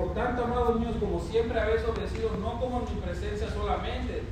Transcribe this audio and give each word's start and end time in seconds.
por 0.00 0.14
tanto, 0.14 0.44
amados 0.44 0.80
míos, 0.80 0.94
como 0.98 1.20
siempre 1.20 1.60
habéis 1.60 1.84
obedecido, 1.84 2.30
no 2.40 2.58
como 2.58 2.78
en 2.78 2.94
mi 2.94 3.00
presencia 3.02 3.50
solamente, 3.50 4.22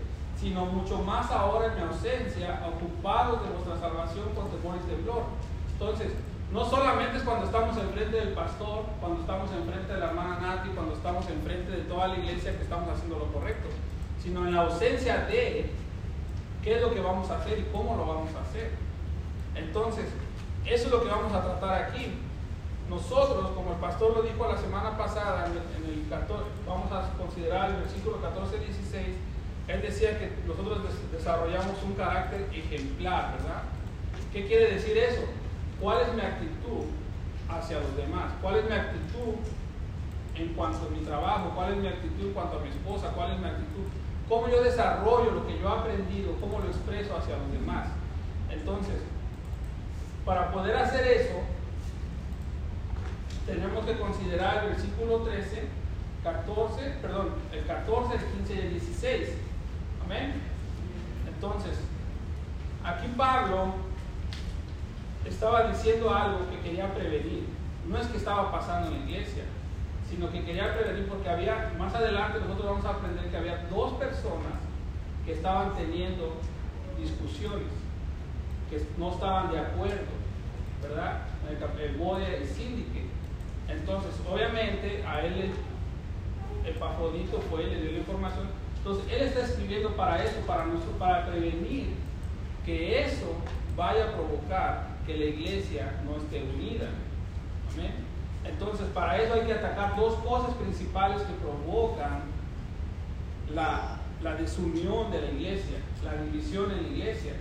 sino 0.40 0.64
mucho 0.64 0.96
más 1.02 1.30
ahora 1.30 1.66
en 1.66 1.74
mi 1.74 1.82
ausencia, 1.82 2.66
ocupados 2.66 3.42
de 3.42 3.50
vuestra 3.50 3.76
salvación 3.76 4.30
con 4.34 4.48
temor 4.48 4.76
y 4.82 4.88
temblor. 4.88 5.24
Entonces, 5.72 6.12
no 6.50 6.64
solamente 6.64 7.18
es 7.18 7.22
cuando 7.22 7.44
estamos 7.44 7.76
enfrente 7.76 8.16
del 8.16 8.32
pastor, 8.32 8.84
cuando 8.98 9.20
estamos 9.20 9.50
enfrente 9.52 9.92
de 9.92 10.00
la 10.00 10.06
hermana 10.06 10.40
Nati, 10.40 10.70
cuando 10.70 10.94
estamos 10.94 11.28
enfrente 11.28 11.70
de 11.70 11.82
toda 11.82 12.08
la 12.08 12.16
iglesia 12.16 12.56
que 12.56 12.62
estamos 12.62 12.88
haciendo 12.88 13.18
lo 13.18 13.30
correcto, 13.30 13.68
sino 14.22 14.46
en 14.46 14.54
la 14.54 14.62
ausencia 14.62 15.26
de 15.26 15.70
qué 16.64 16.76
es 16.76 16.80
lo 16.80 16.94
que 16.94 17.00
vamos 17.00 17.28
a 17.30 17.36
hacer 17.36 17.58
y 17.58 17.64
cómo 17.70 17.94
lo 17.94 18.06
vamos 18.06 18.30
a 18.34 18.40
hacer. 18.40 18.70
Entonces, 19.54 20.06
eso 20.64 20.86
es 20.86 20.90
lo 20.90 21.02
que 21.02 21.10
vamos 21.10 21.30
a 21.34 21.42
tratar 21.42 21.82
aquí. 21.82 22.14
Nosotros, 22.88 23.50
como 23.50 23.72
el 23.72 23.78
pastor 23.78 24.16
lo 24.16 24.22
dijo 24.22 24.48
la 24.48 24.56
semana 24.56 24.96
pasada, 24.96 25.46
en 25.46 25.52
el 25.84 26.08
14, 26.08 26.44
vamos 26.66 26.90
a 26.90 27.12
considerar 27.18 27.70
el 27.70 27.76
versículo 27.76 28.16
14-16, 28.16 29.14
él 29.68 29.82
decía 29.82 30.18
que 30.18 30.32
nosotros 30.46 30.78
desarrollamos 31.12 31.76
un 31.84 31.92
carácter 31.92 32.48
ejemplar, 32.50 33.36
¿verdad? 33.36 33.62
¿Qué 34.32 34.46
quiere 34.46 34.72
decir 34.72 34.96
eso? 34.96 35.20
¿Cuál 35.78 36.00
es 36.02 36.14
mi 36.14 36.22
actitud 36.22 36.88
hacia 37.50 37.80
los 37.80 37.94
demás? 37.94 38.32
¿Cuál 38.40 38.56
es 38.56 38.64
mi 38.64 38.74
actitud 38.74 39.34
en 40.34 40.54
cuanto 40.54 40.86
a 40.86 40.90
mi 40.90 41.00
trabajo? 41.00 41.52
¿Cuál 41.54 41.72
es 41.72 41.78
mi 41.78 41.88
actitud 41.88 42.26
en 42.26 42.32
cuanto 42.32 42.58
a 42.58 42.62
mi 42.62 42.68
esposa? 42.70 43.12
¿Cuál 43.14 43.32
es 43.32 43.38
mi 43.38 43.46
actitud? 43.46 43.84
¿Cómo 44.28 44.48
yo 44.48 44.62
desarrollo 44.62 45.30
lo 45.32 45.46
que 45.46 45.58
yo 45.58 45.68
he 45.68 45.78
aprendido? 45.78 46.32
¿Cómo 46.40 46.60
lo 46.60 46.68
expreso 46.68 47.16
hacia 47.16 47.36
los 47.36 47.52
demás? 47.52 47.88
Entonces, 48.50 49.02
para 50.24 50.50
poder 50.50 50.76
hacer 50.76 51.06
eso, 51.06 51.40
tenemos 53.48 53.84
que 53.86 53.98
considerar 53.98 54.64
el 54.64 54.70
versículo 54.72 55.22
13, 55.22 55.62
14, 56.22 56.82
perdón, 57.00 57.30
el 57.50 57.64
14, 57.64 58.14
el 58.14 58.24
15 58.44 58.54
y 58.54 58.58
el 58.58 58.70
16. 58.70 59.28
Amén. 60.04 60.34
Entonces, 61.26 61.78
aquí 62.84 63.08
Pablo 63.16 63.72
estaba 65.24 65.68
diciendo 65.68 66.14
algo 66.14 66.40
que 66.50 66.60
quería 66.60 66.94
prevenir. 66.94 67.46
No 67.88 67.96
es 67.96 68.06
que 68.08 68.18
estaba 68.18 68.52
pasando 68.52 68.88
en 68.88 69.00
la 69.00 69.10
iglesia, 69.10 69.44
sino 70.10 70.30
que 70.30 70.44
quería 70.44 70.74
prevenir 70.74 71.08
porque 71.08 71.30
había, 71.30 71.72
más 71.78 71.94
adelante 71.94 72.40
nosotros 72.40 72.66
vamos 72.66 72.84
a 72.84 72.90
aprender 72.90 73.30
que 73.30 73.36
había 73.36 73.66
dos 73.70 73.94
personas 73.94 74.60
que 75.24 75.32
estaban 75.32 75.74
teniendo 75.74 76.34
discusiones, 77.00 77.68
que 78.68 78.86
no 78.98 79.12
estaban 79.12 79.50
de 79.50 79.60
acuerdo, 79.60 80.12
¿verdad? 80.82 81.22
El, 81.48 81.56
el 81.80 81.96
y 81.96 82.34
el 82.34 82.46
síndico. 82.46 82.97
Entonces, 83.68 84.12
obviamente, 84.30 85.04
a 85.06 85.20
él 85.20 85.52
el 86.64 86.74
Pafrodito 86.74 87.40
fue, 87.50 87.64
le 87.64 87.80
dio 87.80 87.92
la 87.92 87.98
información. 87.98 88.46
Entonces, 88.78 89.04
él 89.12 89.22
está 89.22 89.40
escribiendo 89.40 89.90
para 89.96 90.24
eso, 90.24 90.40
para, 90.46 90.66
nosotros, 90.66 90.96
para 90.98 91.26
prevenir 91.26 91.94
que 92.64 93.02
eso 93.02 93.34
vaya 93.76 94.04
a 94.04 94.12
provocar 94.12 94.88
que 95.06 95.16
la 95.16 95.24
iglesia 95.24 96.00
no 96.04 96.16
esté 96.16 96.42
unida. 96.42 96.88
Entonces, 98.44 98.86
para 98.94 99.22
eso 99.22 99.34
hay 99.34 99.42
que 99.42 99.52
atacar 99.52 99.96
dos 99.96 100.14
cosas 100.16 100.54
principales 100.54 101.22
que 101.22 101.32
provocan 101.34 102.22
la, 103.54 103.98
la 104.22 104.34
desunión 104.34 105.10
de 105.10 105.20
la 105.20 105.30
iglesia, 105.30 105.78
la 106.04 106.22
división 106.22 106.70
en 106.70 106.82
la 106.82 106.88
iglesia. 106.88 107.32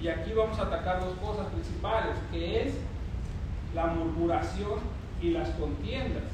Y 0.00 0.08
aquí 0.08 0.32
vamos 0.32 0.58
a 0.58 0.62
atacar 0.62 1.00
dos 1.00 1.14
cosas 1.18 1.46
principales, 1.46 2.16
que 2.30 2.62
es 2.62 2.74
la 3.74 3.86
murmuración 3.86 4.80
y 5.22 5.30
las 5.30 5.48
contiendas. 5.50 6.24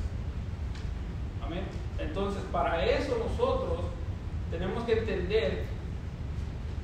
Amén. 1.44 1.64
Entonces, 1.98 2.42
para 2.50 2.84
eso 2.84 3.16
nosotros 3.18 3.80
tenemos 4.50 4.84
que 4.84 4.98
entender 4.98 5.64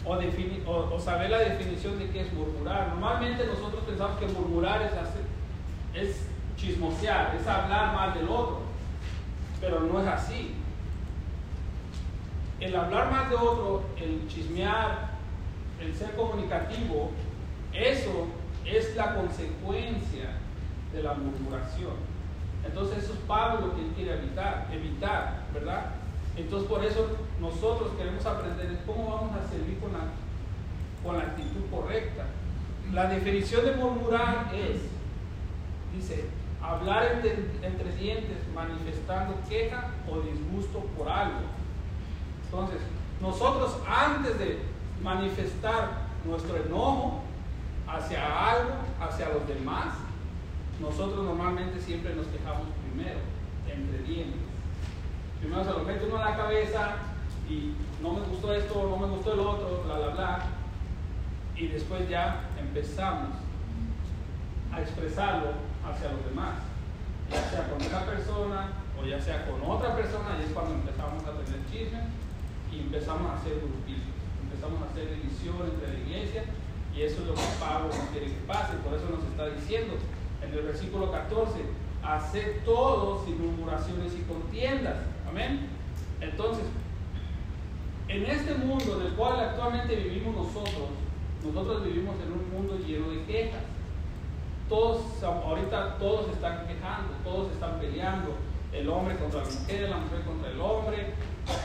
o, 0.04 1.00
saber 1.00 1.30
la 1.30 1.38
definición 1.38 1.98
de 1.98 2.10
qué 2.10 2.20
es 2.20 2.32
murmurar. 2.34 2.88
Normalmente 2.88 3.46
nosotros 3.46 3.84
pensamos 3.84 4.18
que 4.18 4.26
murmurar 4.26 4.82
es, 4.82 4.92
hacer, 4.92 5.22
es 5.94 6.26
chismosear, 6.56 7.34
es 7.40 7.46
hablar 7.46 7.94
mal 7.94 8.12
del 8.12 8.28
otro, 8.28 8.60
pero 9.60 9.80
no 9.80 10.00
es 10.00 10.06
así. 10.06 10.54
El 12.60 12.76
hablar 12.76 13.10
mal 13.10 13.30
de 13.30 13.36
otro, 13.36 13.84
el 13.96 14.28
chismear, 14.28 15.12
el 15.80 15.94
ser 15.94 16.14
comunicativo, 16.14 17.10
eso 17.72 18.26
es 18.66 18.94
la 18.94 19.14
consecuencia 19.14 20.43
de 20.94 21.02
la 21.02 21.14
murmuración. 21.14 22.14
Entonces 22.64 23.04
eso 23.04 23.12
es 23.12 23.18
Pablo 23.20 23.66
lo 23.66 23.74
que 23.74 23.82
él 23.82 23.92
quiere 23.94 24.14
evitar, 24.14 24.68
evitar, 24.72 25.44
¿verdad? 25.52 25.90
Entonces 26.36 26.68
por 26.68 26.84
eso 26.84 27.08
nosotros 27.40 27.92
queremos 27.96 28.24
aprender 28.24 28.80
cómo 28.86 29.16
vamos 29.16 29.36
a 29.36 29.48
servir 29.48 29.78
con 29.80 29.92
la, 29.92 30.00
con 31.02 31.18
la 31.18 31.24
actitud 31.30 31.62
correcta. 31.70 32.24
La 32.92 33.06
definición 33.06 33.64
de 33.64 33.72
murmurar 33.72 34.52
es, 34.54 34.82
dice, 35.94 36.26
hablar 36.62 37.12
entre, 37.12 37.32
entre 37.62 37.92
dientes 37.96 38.38
manifestando 38.54 39.34
queja 39.48 39.90
o 40.08 40.20
disgusto 40.20 40.80
por 40.96 41.08
algo. 41.08 41.40
Entonces, 42.44 42.80
nosotros 43.20 43.76
antes 43.86 44.38
de 44.38 44.58
manifestar 45.02 46.04
nuestro 46.24 46.56
enojo 46.56 47.22
hacia 47.86 48.50
algo, 48.50 48.74
hacia 49.00 49.28
los 49.28 49.46
demás, 49.46 49.94
nosotros 50.80 51.24
normalmente 51.24 51.80
siempre 51.80 52.14
nos 52.14 52.26
quejamos 52.26 52.66
primero, 52.90 53.20
entre 53.68 53.98
dientes. 54.02 54.40
Primero 55.40 55.64
se 55.64 55.70
lo 55.70 55.80
mete 55.80 56.06
uno 56.06 56.18
a 56.18 56.30
la 56.30 56.36
cabeza 56.36 56.96
y 57.48 57.74
no 58.02 58.14
me 58.14 58.20
gustó 58.26 58.52
esto, 58.54 58.88
no 58.88 58.96
me 58.96 59.14
gustó 59.14 59.34
el 59.34 59.40
otro, 59.40 59.82
bla, 59.84 59.98
bla, 59.98 60.08
bla. 60.14 60.46
Y 61.56 61.68
después 61.68 62.08
ya 62.08 62.48
empezamos 62.58 63.30
a 64.72 64.80
expresarlo 64.80 65.52
hacia 65.86 66.10
los 66.10 66.24
demás, 66.24 66.54
ya 67.30 67.42
sea 67.50 67.68
con 67.68 67.80
una 67.80 68.00
persona 68.06 68.68
o 69.00 69.04
ya 69.04 69.20
sea 69.20 69.46
con 69.46 69.62
otra 69.62 69.94
persona, 69.94 70.36
y 70.40 70.44
es 70.44 70.52
cuando 70.52 70.74
empezamos 70.74 71.22
a 71.24 71.30
tener 71.44 71.60
chismes 71.70 72.02
y 72.72 72.80
empezamos 72.80 73.30
a 73.30 73.36
hacer 73.36 73.60
grupitos, 73.60 74.14
empezamos 74.42 74.82
a 74.82 74.90
hacer 74.90 75.14
división 75.14 75.56
entre 75.62 75.92
la 75.92 75.98
iglesia 76.00 76.44
y 76.96 77.02
eso 77.02 77.22
es 77.22 77.26
lo 77.28 77.34
que 77.34 77.42
Pablo 77.60 77.90
no 77.90 78.10
quiere 78.10 78.26
que 78.26 78.40
pase, 78.46 78.74
por 78.82 78.94
eso 78.94 79.06
nos 79.10 79.22
está 79.24 79.50
diciendo 79.50 79.94
en 80.46 80.58
el 80.58 80.64
versículo 80.64 81.10
14, 81.10 81.60
hacer 82.02 82.62
todo 82.64 83.24
sin 83.24 83.40
murmuraciones 83.40 84.14
y 84.14 84.22
contiendas. 84.22 84.96
Amén. 85.28 85.68
Entonces, 86.20 86.64
en 88.08 88.24
este 88.26 88.54
mundo 88.54 88.98
del 88.98 89.12
cual 89.14 89.40
actualmente 89.40 89.96
vivimos 89.96 90.34
nosotros, 90.36 90.88
nosotros 91.44 91.84
vivimos 91.84 92.16
en 92.24 92.32
un 92.32 92.50
mundo 92.52 92.78
lleno 92.86 93.10
de 93.10 93.24
quejas. 93.24 93.62
Todos, 94.68 95.22
ahorita 95.22 95.98
todos 95.98 96.28
están 96.30 96.66
quejando, 96.66 97.12
todos 97.22 97.52
están 97.52 97.78
peleando. 97.78 98.36
El 98.72 98.88
hombre 98.88 99.16
contra 99.16 99.40
la 99.40 99.46
mujer, 99.46 99.88
la 99.88 99.96
mujer 99.98 100.22
contra 100.22 100.50
el 100.50 100.60
hombre, 100.60 101.14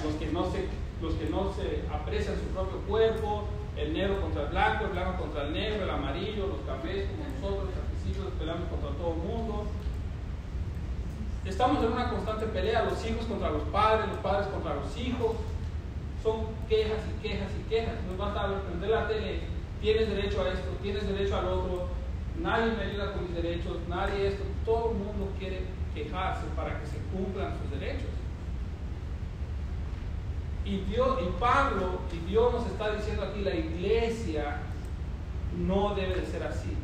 los 0.03 0.13
que 0.16 0.28
no 0.28 0.51
se, 0.51 0.67
los 1.01 1.13
que 1.16 1.29
no 1.29 1.51
se 1.53 1.84
aprecian 1.91 2.35
su 2.35 2.53
propio 2.53 2.78
cuerpo, 2.88 3.46
el 3.75 3.94
negro 3.94 4.22
contra 4.22 4.44
el 4.44 4.50
blanco, 4.50 4.85
el 4.85 4.91
blanco 4.91 5.22
contra 5.23 5.44
el 5.44 5.53
negro, 5.53 5.84
el 5.84 5.90
amarillo, 5.90 6.47
los 6.47 6.59
cafés 6.67 7.07
como 7.09 7.23
nosotros, 7.34 7.69
peleamos 8.38 8.70
contra 8.70 8.90
todo 8.92 9.12
el 9.14 9.18
mundo. 9.18 9.66
Estamos 11.46 11.84
en 11.84 11.94
una 11.94 12.09
constante 12.09 12.46
pelea, 12.47 12.84
los 12.84 13.06
hijos 13.06 13.25
contra 13.25 13.50
los 13.50 13.64
padres, 13.64 14.08
los 14.09 14.18
padres 14.20 14.47
contra 14.47 14.75
los 14.75 14.97
hijos. 14.97 15.36
Son 16.22 16.47
quejas 16.68 17.00
y 17.09 17.22
quejas 17.22 17.52
y 17.59 17.70
quejas. 17.70 17.96
Nos 18.08 18.18
basta 18.18 18.62
prender 18.68 18.90
la 18.90 19.08
tele, 19.08 19.42
tienes 19.81 20.09
derecho 20.09 20.42
a 20.42 20.50
esto, 20.50 20.70
tienes 20.81 21.08
derecho 21.08 21.38
al 21.38 21.47
otro, 21.47 21.88
nadie 22.42 22.74
me 22.74 22.84
ayuda 22.84 23.14
con 23.14 23.24
mis 23.24 23.36
derechos, 23.36 23.78
nadie 23.88 24.28
esto. 24.28 24.44
Todo 24.66 24.91
el 24.91 24.97
mundo 24.97 25.31
quiere 25.40 25.64
quejarse 25.94 26.46
para 26.56 26.80
que 26.80 26.88
se 26.88 26.97
cumplan 27.12 27.58
sus 27.58 27.80
derechos. 27.80 28.09
Y, 30.66 30.82
Dios, 30.82 31.20
y 31.26 31.40
Pablo 31.40 32.02
y 32.14 32.29
Dios 32.29 32.53
nos 32.53 32.67
está 32.67 32.96
diciendo 32.96 33.23
aquí, 33.23 33.41
la 33.41 33.56
iglesia 33.56 34.58
no 35.58 35.96
debe 35.96 36.16
de 36.16 36.28
ser 36.28 36.44
así. 36.44 36.76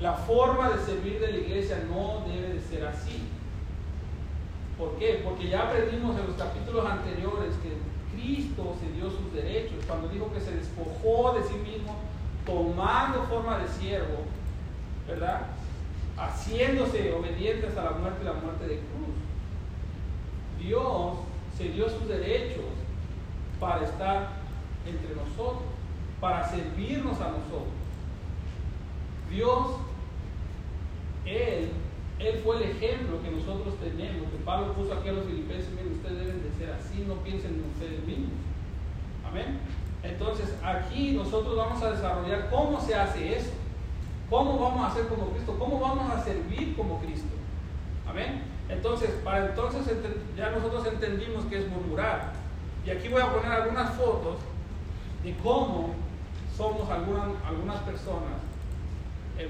La 0.00 0.12
forma 0.12 0.70
de 0.70 0.84
servir 0.84 1.20
de 1.20 1.32
la 1.32 1.38
iglesia 1.38 1.82
no 1.88 2.24
debe 2.26 2.54
de 2.54 2.60
ser 2.60 2.86
así. 2.86 3.22
¿Por 4.78 4.96
qué? 4.98 5.22
Porque 5.24 5.48
ya 5.48 5.62
aprendimos 5.62 6.18
en 6.18 6.26
los 6.26 6.36
capítulos 6.36 6.84
anteriores 6.84 7.54
que 7.62 7.72
Cristo 8.14 8.74
se 8.78 8.92
dio 8.92 9.10
sus 9.10 9.32
derechos 9.32 9.84
cuando 9.86 10.08
dijo 10.08 10.30
que 10.32 10.40
se 10.40 10.54
despojó 10.54 11.32
de 11.32 11.44
sí 11.44 11.54
mismo 11.54 11.96
tomando 12.44 13.22
forma 13.24 13.58
de 13.58 13.68
siervo, 13.68 14.24
¿verdad? 15.08 15.46
Haciéndose 16.16 17.12
obediente 17.12 17.66
hasta 17.66 17.84
la 17.84 17.90
muerte 17.92 18.20
y 18.22 18.24
la 18.26 18.34
muerte 18.34 18.64
de 18.64 18.76
cruz. 18.76 19.16
Dios 20.60 21.14
se 21.56 21.70
dio 21.70 21.88
sus 21.88 22.06
derechos 22.06 22.64
para 23.58 23.84
estar 23.84 24.28
entre 24.86 25.14
nosotros, 25.16 25.62
para 26.20 26.48
servirnos 26.48 27.20
a 27.20 27.28
nosotros. 27.28 27.72
Dios 29.30 29.66
él, 31.26 31.70
él 32.18 32.40
fue 32.42 32.56
el 32.56 32.70
ejemplo 32.70 33.20
que 33.22 33.30
nosotros 33.30 33.74
tenemos, 33.78 34.30
que 34.30 34.38
Pablo 34.44 34.72
puso 34.72 34.94
aquí 34.94 35.08
a 35.08 35.12
los 35.12 35.26
filipenses, 35.26 35.70
miren, 35.72 35.92
ustedes 35.92 36.18
deben 36.18 36.42
de 36.42 36.50
ser 36.58 36.72
así, 36.72 37.04
no 37.06 37.14
piensen 37.16 37.54
en 37.54 37.70
ustedes 37.70 38.06
mismos. 38.06 38.32
Amén. 39.28 39.58
Entonces, 40.02 40.54
aquí 40.62 41.12
nosotros 41.12 41.56
vamos 41.56 41.82
a 41.82 41.90
desarrollar 41.90 42.48
cómo 42.48 42.80
se 42.80 42.94
hace 42.94 43.36
eso. 43.36 43.50
¿Cómo 44.30 44.58
vamos 44.58 44.84
a 44.84 44.88
hacer 44.88 45.06
como 45.08 45.30
Cristo? 45.30 45.56
¿Cómo 45.58 45.78
vamos 45.78 46.10
a 46.10 46.22
servir 46.22 46.74
como 46.76 47.00
Cristo? 47.00 47.34
Amén. 48.08 48.42
Entonces, 48.68 49.10
para 49.22 49.46
entonces 49.46 49.82
ya 50.36 50.50
nosotros 50.50 50.86
entendimos 50.86 51.44
que 51.46 51.58
es 51.58 51.68
murmurar. 51.68 52.32
Y 52.84 52.90
aquí 52.90 53.08
voy 53.08 53.20
a 53.20 53.32
poner 53.32 53.50
algunas 53.50 53.94
fotos 53.94 54.38
de 55.22 55.36
cómo 55.42 55.94
somos 56.56 56.88
algunas, 56.88 57.28
algunas 57.46 57.76
personas 57.82 58.40
en, 59.38 59.48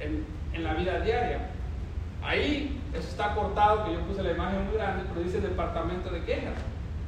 en, 0.00 0.24
la 0.64 0.74
vida 0.74 1.00
diaria. 1.00 1.50
Ahí 2.22 2.80
eso 2.92 3.08
está 3.08 3.34
cortado, 3.34 3.84
que 3.84 3.94
yo 3.94 4.00
puse 4.00 4.22
la 4.22 4.32
imagen 4.32 4.64
muy 4.66 4.74
grande, 4.74 5.04
pero 5.08 5.24
dice 5.24 5.40
departamento 5.40 6.10
de 6.10 6.24
quejas. 6.24 6.54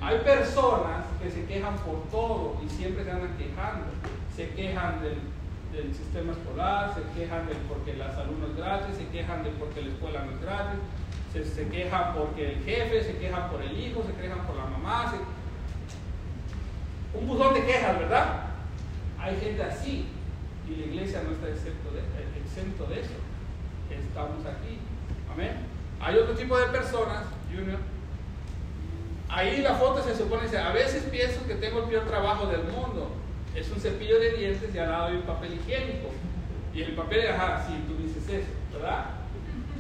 Hay 0.01 0.19
personas 0.19 1.07
que 1.21 1.31
se 1.31 1.45
quejan 1.47 1.77
por 1.79 2.05
todo 2.11 2.61
y 2.65 2.69
siempre 2.69 3.05
se 3.05 3.11
andan 3.11 3.37
quejando. 3.37 3.87
Se 4.37 4.51
quejan 4.51 5.03
del, 5.03 5.19
del 5.73 5.95
sistema 5.95 6.33
escolar, 6.33 6.95
se 6.95 7.19
quejan 7.19 7.49
de 7.49 7.55
porque 7.69 7.95
la 7.95 8.15
salud 8.15 8.39
no 8.39 8.47
es 8.47 8.57
gratis, 8.57 8.97
se 8.97 9.09
quejan 9.09 9.43
de 9.43 9.51
porque 9.51 9.83
la 9.83 9.89
escuela 9.89 10.25
no 10.25 10.33
es 10.33 10.41
gratis, 10.41 10.81
se, 11.33 11.45
se 11.45 11.69
quejan 11.69 12.15
porque 12.15 12.53
el 12.53 12.65
jefe, 12.65 13.03
se 13.03 13.19
quejan 13.19 13.51
por 13.51 13.61
el 13.63 13.79
hijo, 13.79 14.05
se 14.05 14.21
quejan 14.21 14.47
por 14.47 14.57
la 14.57 14.67
mamá. 14.67 15.13
Un 17.15 17.27
buzón 17.27 17.55
de 17.55 17.65
quejas, 17.65 17.99
¿verdad? 17.99 18.45
Hay 19.19 19.37
gente 19.41 19.63
así 19.63 20.07
y 20.69 20.77
la 20.77 20.87
iglesia 20.87 21.23
no 21.23 21.33
está 21.33 21.49
exento 21.49 21.91
de, 21.91 22.01
exento 22.39 22.85
de 22.87 23.01
eso. 23.01 23.15
Estamos 23.91 24.45
aquí. 24.47 24.79
Amén. 25.33 25.67
Hay 26.01 26.17
otro 26.17 26.35
tipo 26.35 26.59
de 26.59 26.67
personas, 26.67 27.25
Junior. 27.51 27.79
Ahí 29.29 29.61
la 29.61 29.75
foto 29.75 30.03
se 30.03 30.17
supone, 30.17 30.45
a 30.57 30.73
veces 30.73 31.05
pienso 31.11 31.47
que 31.47 31.57
tengo 31.57 31.81
el 31.81 31.89
peor 31.89 32.05
trabajo 32.05 32.47
del 32.47 32.65
mundo. 32.65 33.11
Es 33.55 33.71
un 33.71 33.81
cepillo 33.81 34.19
de 34.19 34.37
dientes 34.37 34.75
y 34.75 34.79
al 34.79 34.91
lado 34.91 35.07
hay 35.07 35.17
un 35.17 35.23
papel 35.23 35.55
higiénico. 35.55 36.09
Y 36.75 36.83
el 36.83 36.93
papel, 36.95 37.29
ajá, 37.29 37.65
sí, 37.67 37.75
tú 37.87 37.97
dices 38.03 38.29
eso, 38.29 38.51
¿verdad? 38.73 39.07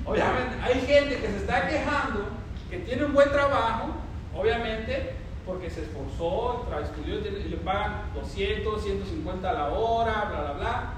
Obviamente, 0.04 0.56
hay 0.62 0.80
gente 0.80 1.16
que 1.20 1.28
se 1.28 1.36
está 1.36 1.68
quejando, 1.68 2.28
que 2.70 2.78
tiene 2.78 3.04
un 3.04 3.14
buen 3.14 3.30
trabajo, 3.30 3.94
obviamente, 4.34 5.12
porque 5.46 5.70
se 5.70 5.82
esforzó, 5.82 6.66
estudió 6.82 7.18
y 7.20 7.48
le 7.48 7.56
pagan 7.58 8.10
200, 8.14 8.82
150 8.82 9.48
a 9.48 9.52
la 9.52 9.68
hora, 9.68 10.26
bla, 10.30 10.40
bla, 10.40 10.52
bla, 10.52 10.94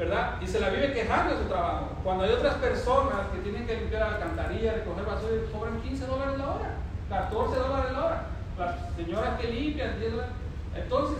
¿verdad? 0.00 0.40
Y 0.40 0.46
se 0.46 0.60
la 0.60 0.70
vive 0.70 0.92
quejando 0.92 1.34
de 1.34 1.42
su 1.42 1.48
trabajo. 1.48 1.90
Cuando 2.02 2.24
hay 2.24 2.32
otras 2.32 2.56
personas 2.56 3.28
que 3.32 3.40
tienen 3.40 3.66
que 3.66 3.76
limpiar 3.76 4.00
la 4.02 4.16
alcantarilla, 4.16 4.72
recoger 4.72 5.04
basura, 5.04 5.32
cobran 5.52 5.80
15 5.80 6.06
dólares 6.06 6.38
la 6.38 6.50
hora, 6.50 6.74
14 7.08 7.56
dólares 7.60 7.92
la 7.92 8.04
hora. 8.04 8.26
Las 8.58 8.94
señoras 8.96 9.40
que 9.40 9.48
limpian, 9.48 10.00
10 10.00 10.12
dólares. 10.12 10.34
Entonces, 10.74 11.18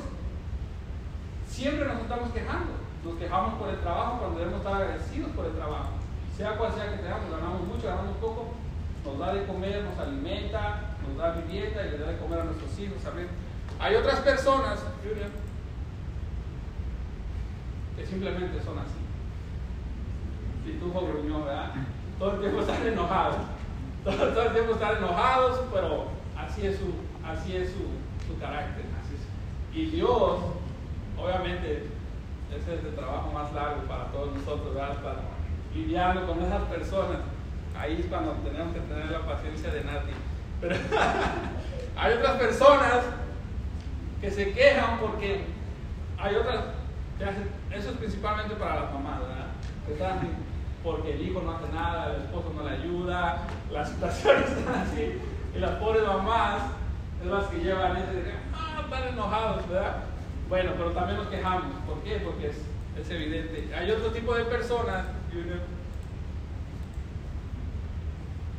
siempre 1.47 1.85
nos 1.87 2.01
estamos 2.01 2.33
quejando. 2.33 2.73
Nos 3.05 3.15
quejamos 3.15 3.55
por 3.55 3.69
el 3.69 3.81
trabajo 3.81 4.19
cuando 4.19 4.39
debemos 4.41 4.61
estar 4.61 4.75
agradecidos 4.75 5.31
por 5.31 5.47
el 5.47 5.53
trabajo 5.53 6.01
sea 6.41 6.57
cual 6.57 6.73
sea 6.73 6.91
que 6.91 7.03
tengamos, 7.03 7.31
ganamos 7.31 7.69
mucho, 7.69 7.87
ganamos 7.87 8.17
poco, 8.17 8.55
nos 9.05 9.19
da 9.19 9.35
de 9.35 9.45
comer, 9.45 9.85
nos 9.85 9.99
alimenta, 9.99 10.97
nos 11.07 11.19
da 11.19 11.33
vivienda 11.33 11.85
y 11.85 11.91
le 11.91 11.99
da 11.99 12.13
de 12.13 12.17
comer 12.17 12.41
a 12.41 12.45
nuestros 12.45 12.79
hijos. 12.79 12.97
Hay 13.79 13.95
otras 13.95 14.21
personas 14.21 14.81
simplemente 18.07 18.63
son 18.63 18.79
así. 18.79 19.01
Pitufo 20.65 21.07
gruñón, 21.07 21.45
¿verdad? 21.45 21.73
Todo 22.19 22.35
el 22.35 22.41
tiempo 22.41 22.61
están 22.61 22.87
enojados. 22.87 23.37
Todo, 24.05 24.43
el 24.43 24.53
tiempo 24.53 24.73
están 24.73 24.97
enojados, 24.97 25.61
pero 25.73 26.07
así 26.37 26.67
es 26.67 26.79
su, 26.79 26.93
así 27.27 27.57
es 27.57 27.71
su, 27.73 28.39
carácter. 28.39 28.85
Y 29.75 29.87
Dios, 29.87 30.41
obviamente, 31.19 31.89
ese 32.51 32.75
es 32.75 32.85
el 32.85 32.95
trabajo 32.95 33.31
más 33.33 33.53
largo 33.53 33.83
para 33.83 34.07
todos 34.07 34.35
nosotros, 34.35 34.75
¿verdad? 34.75 34.97
lidiando 35.75 36.27
con 36.27 36.43
esas 36.43 36.63
personas. 36.65 37.19
Ahí 37.79 37.99
es 38.01 38.07
cuando 38.07 38.33
tenemos 38.35 38.75
que 38.75 38.81
tener 38.81 39.11
la 39.11 39.27
paciencia 39.27 39.71
de 39.71 39.85
Nati. 39.85 40.13
Pero 40.61 40.77
hay 41.97 42.15
otras 42.15 42.37
personas 42.37 43.05
que 44.21 44.31
se 44.31 44.53
quejan 44.53 44.99
porque 44.99 45.45
hay 46.19 46.35
otras, 46.35 46.65
eso 47.71 47.91
es 47.91 47.97
principalmente 47.97 48.55
para 48.57 48.83
las 48.83 48.93
mamás, 48.93 49.21
¿verdad? 49.21 49.47
Que 49.87 49.93
están 49.93 50.21
porque 50.83 51.13
el 51.13 51.29
hijo 51.29 51.43
no 51.43 51.53
hace 51.53 51.73
nada, 51.75 52.15
el 52.15 52.23
esposo 52.23 52.53
no 52.57 52.63
le 52.63 52.77
ayuda, 52.77 53.43
las 53.71 53.91
situaciones 53.91 54.51
están 54.59 54.75
así. 54.77 55.21
Y 55.55 55.59
las 55.59 55.73
pobres 55.73 56.07
mamás 56.07 56.63
es 57.23 57.27
las 57.27 57.45
que 57.47 57.59
llevan 57.59 57.97
ese 57.97 58.33
ah, 58.55 58.81
están 58.85 59.09
enojados, 59.09 59.69
¿verdad? 59.69 60.05
Bueno, 60.49 60.73
pero 60.77 60.93
también 60.93 61.19
nos 61.19 61.29
quejamos. 61.29 61.65
¿Por 61.87 62.03
qué? 62.03 62.17
Porque 62.25 62.49
es, 62.49 62.57
es 62.99 63.11
evidente. 63.11 63.75
Hay 63.75 63.91
otro 63.91 64.11
tipo 64.11 64.35
de 64.35 64.45
personas 64.45 65.07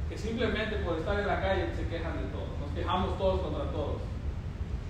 que 0.10 0.18
simplemente 0.18 0.75
por 0.78 1.00
estar 1.00 1.19
en 1.19 1.28
la 1.28 1.42
calle 1.42 1.75
se 1.75 1.88
quejan 1.88 2.18
de 2.18 2.24
todo. 2.30 2.48
Nos 2.60 2.72
quejamos 2.75 3.18
todos 3.18 3.42
contra 3.42 3.72
todos. 3.72 4.02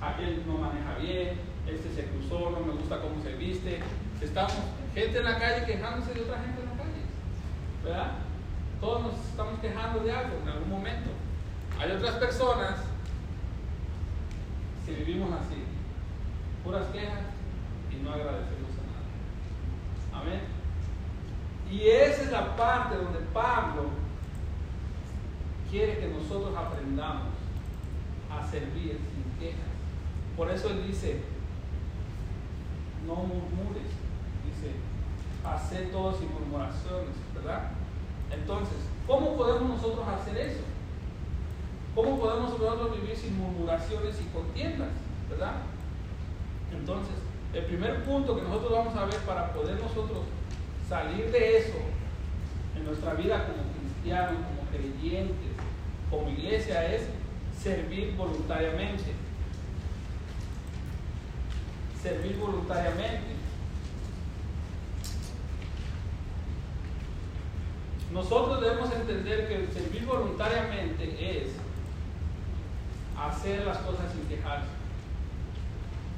Aquel 0.02 0.44
no 0.48 0.58
maneja 0.58 0.96
bien, 1.00 1.40
este 1.76 1.94
se 1.94 2.08
cruzó, 2.08 2.52
no 2.52 2.60
me 2.60 2.74
gusta 2.74 3.02
cómo 3.02 3.22
se 3.24 3.34
viste. 3.36 3.80
Estamos 4.22 4.54
gente 4.94 5.18
en 5.18 5.24
la 5.24 5.40
calle 5.40 5.66
quejándose 5.66 6.14
de 6.14 6.22
otra 6.22 6.38
gente 6.40 6.62
en 6.62 6.70
la 6.70 6.84
calle. 6.84 7.02
¿Verdad? 7.84 8.12
Todos 8.80 9.02
nos 9.04 9.14
estamos 9.30 9.60
quejando 9.60 10.00
de 10.00 10.12
algo 10.12 10.38
en 10.42 10.50
algún 10.50 10.70
momento. 10.70 11.10
Hay 11.80 11.92
otras 11.92 12.16
personas 12.16 12.76
que 14.86 14.94
vivimos 14.94 15.32
así, 15.32 15.64
puras 16.64 16.88
quejas 16.88 17.22
y 17.92 18.04
no 18.04 18.12
agradecemos 18.12 18.72
a 18.78 20.14
nada. 20.14 20.22
Amén. 20.22 20.42
Y 21.72 21.88
esa 21.88 22.24
es 22.24 22.32
la 22.32 22.56
parte 22.56 22.98
donde 22.98 23.20
Pablo 23.34 23.90
quiere 25.70 26.00
que 26.00 26.08
nosotros 26.08 26.56
aprendamos 26.56 27.30
a 28.30 28.46
servir 28.50 29.00
sin 29.14 29.40
quejas. 29.40 29.72
Por 30.36 30.52
eso 30.52 30.70
él 30.70 30.88
dice, 30.88 31.22
no 33.06 33.16
murmures, 33.16 33.92
dice, 34.46 34.76
hacer 35.44 35.92
todo 35.92 36.14
sin 36.18 36.32
murmuraciones, 36.32 37.16
¿verdad? 37.34 37.72
Entonces, 38.32 38.78
¿cómo 39.08 39.36
podemos 39.36 39.70
nosotros 39.70 40.08
hacer 40.08 40.38
eso? 40.38 40.64
¿Cómo 41.96 42.20
podemos 42.20 42.52
nosotros 42.52 43.02
vivir 43.02 43.16
sin 43.16 43.38
murmuraciones 43.38 44.16
y 44.22 44.34
contiendas, 44.34 44.90
¿verdad? 45.30 45.56
Entonces, 46.72 47.16
el 47.54 47.66
primer 47.66 48.04
punto 48.06 48.36
que 48.36 48.44
nosotros 48.44 48.72
vamos 48.72 48.96
a 48.96 49.06
ver 49.06 49.18
para 49.20 49.52
poder 49.52 49.76
nosotros 49.82 50.24
salir 50.88 51.32
de 51.32 51.58
eso 51.58 51.78
en 52.78 52.86
nuestra 52.86 53.14
vida 53.16 53.46
como 53.46 53.64
cristianos, 53.80 54.36
como 54.36 54.70
creyentes, 54.72 55.52
como 56.10 56.30
iglesia 56.30 56.94
es 56.94 57.04
servir 57.62 58.16
voluntariamente. 58.16 59.12
Servir 62.02 62.38
voluntariamente. 62.38 63.36
Nosotros 68.12 68.60
debemos 68.60 68.92
entender 68.92 69.48
que 69.48 69.72
servir 69.72 70.06
voluntariamente 70.06 71.44
es 71.44 71.50
hacer 73.18 73.66
las 73.66 73.78
cosas 73.80 74.12
sin 74.12 74.28
quejarse. 74.28 74.68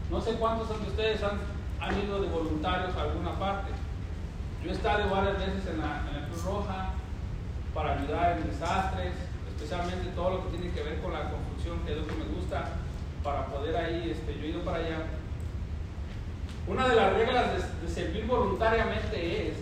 No 0.09 0.21
sé 0.21 0.33
cuántos 0.33 0.69
de 0.69 0.87
ustedes 0.87 1.21
han, 1.23 1.39
ido 2.03 2.21
de 2.21 2.29
voluntarios 2.29 2.95
a 2.95 3.01
alguna 3.01 3.37
parte. 3.37 3.71
Yo 4.63 4.69
he 4.71 4.73
estado 4.73 5.09
varias 5.09 5.37
veces 5.37 5.67
en 5.67 5.81
la, 5.81 6.27
Cruz 6.29 6.43
Roja 6.45 6.91
para 7.73 7.99
ayudar 7.99 8.37
en 8.37 8.49
desastres, 8.49 9.13
especialmente 9.49 10.11
todo 10.15 10.29
lo 10.31 10.43
que 10.43 10.57
tiene 10.57 10.73
que 10.73 10.81
ver 10.81 11.01
con 11.01 11.13
la 11.13 11.29
construcción, 11.29 11.79
que 11.85 11.91
es 11.91 11.97
lo 11.97 12.07
que 12.07 12.15
me 12.15 12.25
gusta, 12.25 12.69
para 13.21 13.47
poder 13.47 13.75
ahí, 13.75 14.11
este, 14.11 14.37
yo 14.37 14.45
he 14.45 14.49
ido 14.49 14.61
para 14.61 14.77
allá. 14.77 15.05
Una 16.67 16.87
de 16.87 16.95
las 16.95 17.13
reglas 17.13 17.81
de, 17.81 17.87
servir 17.87 18.25
voluntariamente 18.25 19.49
es 19.49 19.57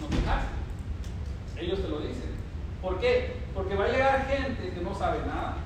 no 0.00 0.08
quejarse. 0.08 0.46
Ellos 1.58 1.80
te 1.80 1.88
lo 1.88 1.98
dicen. 2.00 2.36
¿Por 2.80 3.00
qué? 3.00 3.36
Porque 3.54 3.74
va 3.74 3.86
a 3.86 3.88
llegar 3.88 4.26
gente 4.26 4.70
que 4.70 4.80
no 4.80 4.94
sabe 4.94 5.18
nada. 5.26 5.56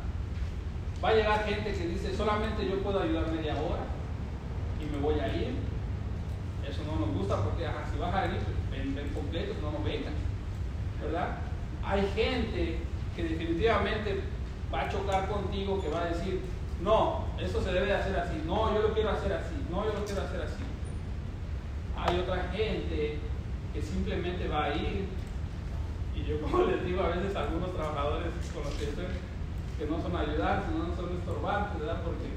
Va 1.05 1.09
a 1.11 1.15
llegar 1.15 1.45
gente 1.45 1.73
que 1.73 1.87
dice, 1.87 2.17
solamente 2.17 2.67
yo 2.69 2.83
puedo 2.83 3.03
ayudar 3.03 3.31
media 3.33 3.55
hora 3.55 3.83
y 4.81 4.85
me 4.95 5.03
voy 5.03 5.19
a 5.19 5.29
ir 5.35 5.71
eso 6.71 6.83
no 6.85 7.05
nos 7.05 7.15
gusta 7.17 7.43
porque 7.43 7.67
si 7.93 7.99
vas 7.99 8.15
a 8.15 8.23
venir, 8.23 8.41
ven, 8.71 8.95
ven 8.95 9.09
completos, 9.09 9.57
no 9.61 9.73
nos 9.73 9.85
vengan. 9.85 10.13
¿Verdad? 11.03 11.39
Hay 11.83 12.07
gente 12.15 12.79
que 13.17 13.25
definitivamente 13.25 14.21
va 14.73 14.83
a 14.83 14.89
chocar 14.89 15.29
contigo, 15.29 15.83
que 15.83 15.89
va 15.89 16.03
a 16.03 16.07
decir, 16.07 16.43
no, 16.83 17.25
eso 17.41 17.63
se 17.63 17.73
debe 17.73 17.87
de 17.87 17.95
hacer 17.95 18.17
así, 18.17 18.43
no, 18.47 18.73
yo 18.75 18.83
lo 18.83 18.95
quiero 18.95 19.11
hacer 19.11 19.33
así, 19.33 19.57
no, 19.71 19.85
yo 19.85 19.93
lo 19.93 20.05
quiero 20.05 20.23
hacer 20.23 20.43
así. 20.43 20.65
Hay 21.97 22.19
otra 22.21 22.49
gente 22.53 23.19
que 23.73 23.83
simplemente 23.83 24.49
va 24.49 24.65
a 24.65 24.75
ir 24.75 25.09
y 26.15 26.25
yo 26.25 26.41
como 26.43 26.65
les 26.65 26.85
digo 26.85 27.03
a 27.03 27.09
veces 27.09 27.35
a 27.37 27.43
algunos 27.43 27.75
trabajadores 27.75 28.29
con 28.53 28.65
los 28.65 28.75
que 28.75 28.85
estoy, 28.85 29.07
que 29.79 29.87
no 29.87 30.01
son 30.03 30.17
ayudantes, 30.17 30.71
no 30.75 30.97
son 30.97 31.17
estorbantes, 31.17 31.81
¿verdad? 31.81 32.03
Porque, 32.05 32.29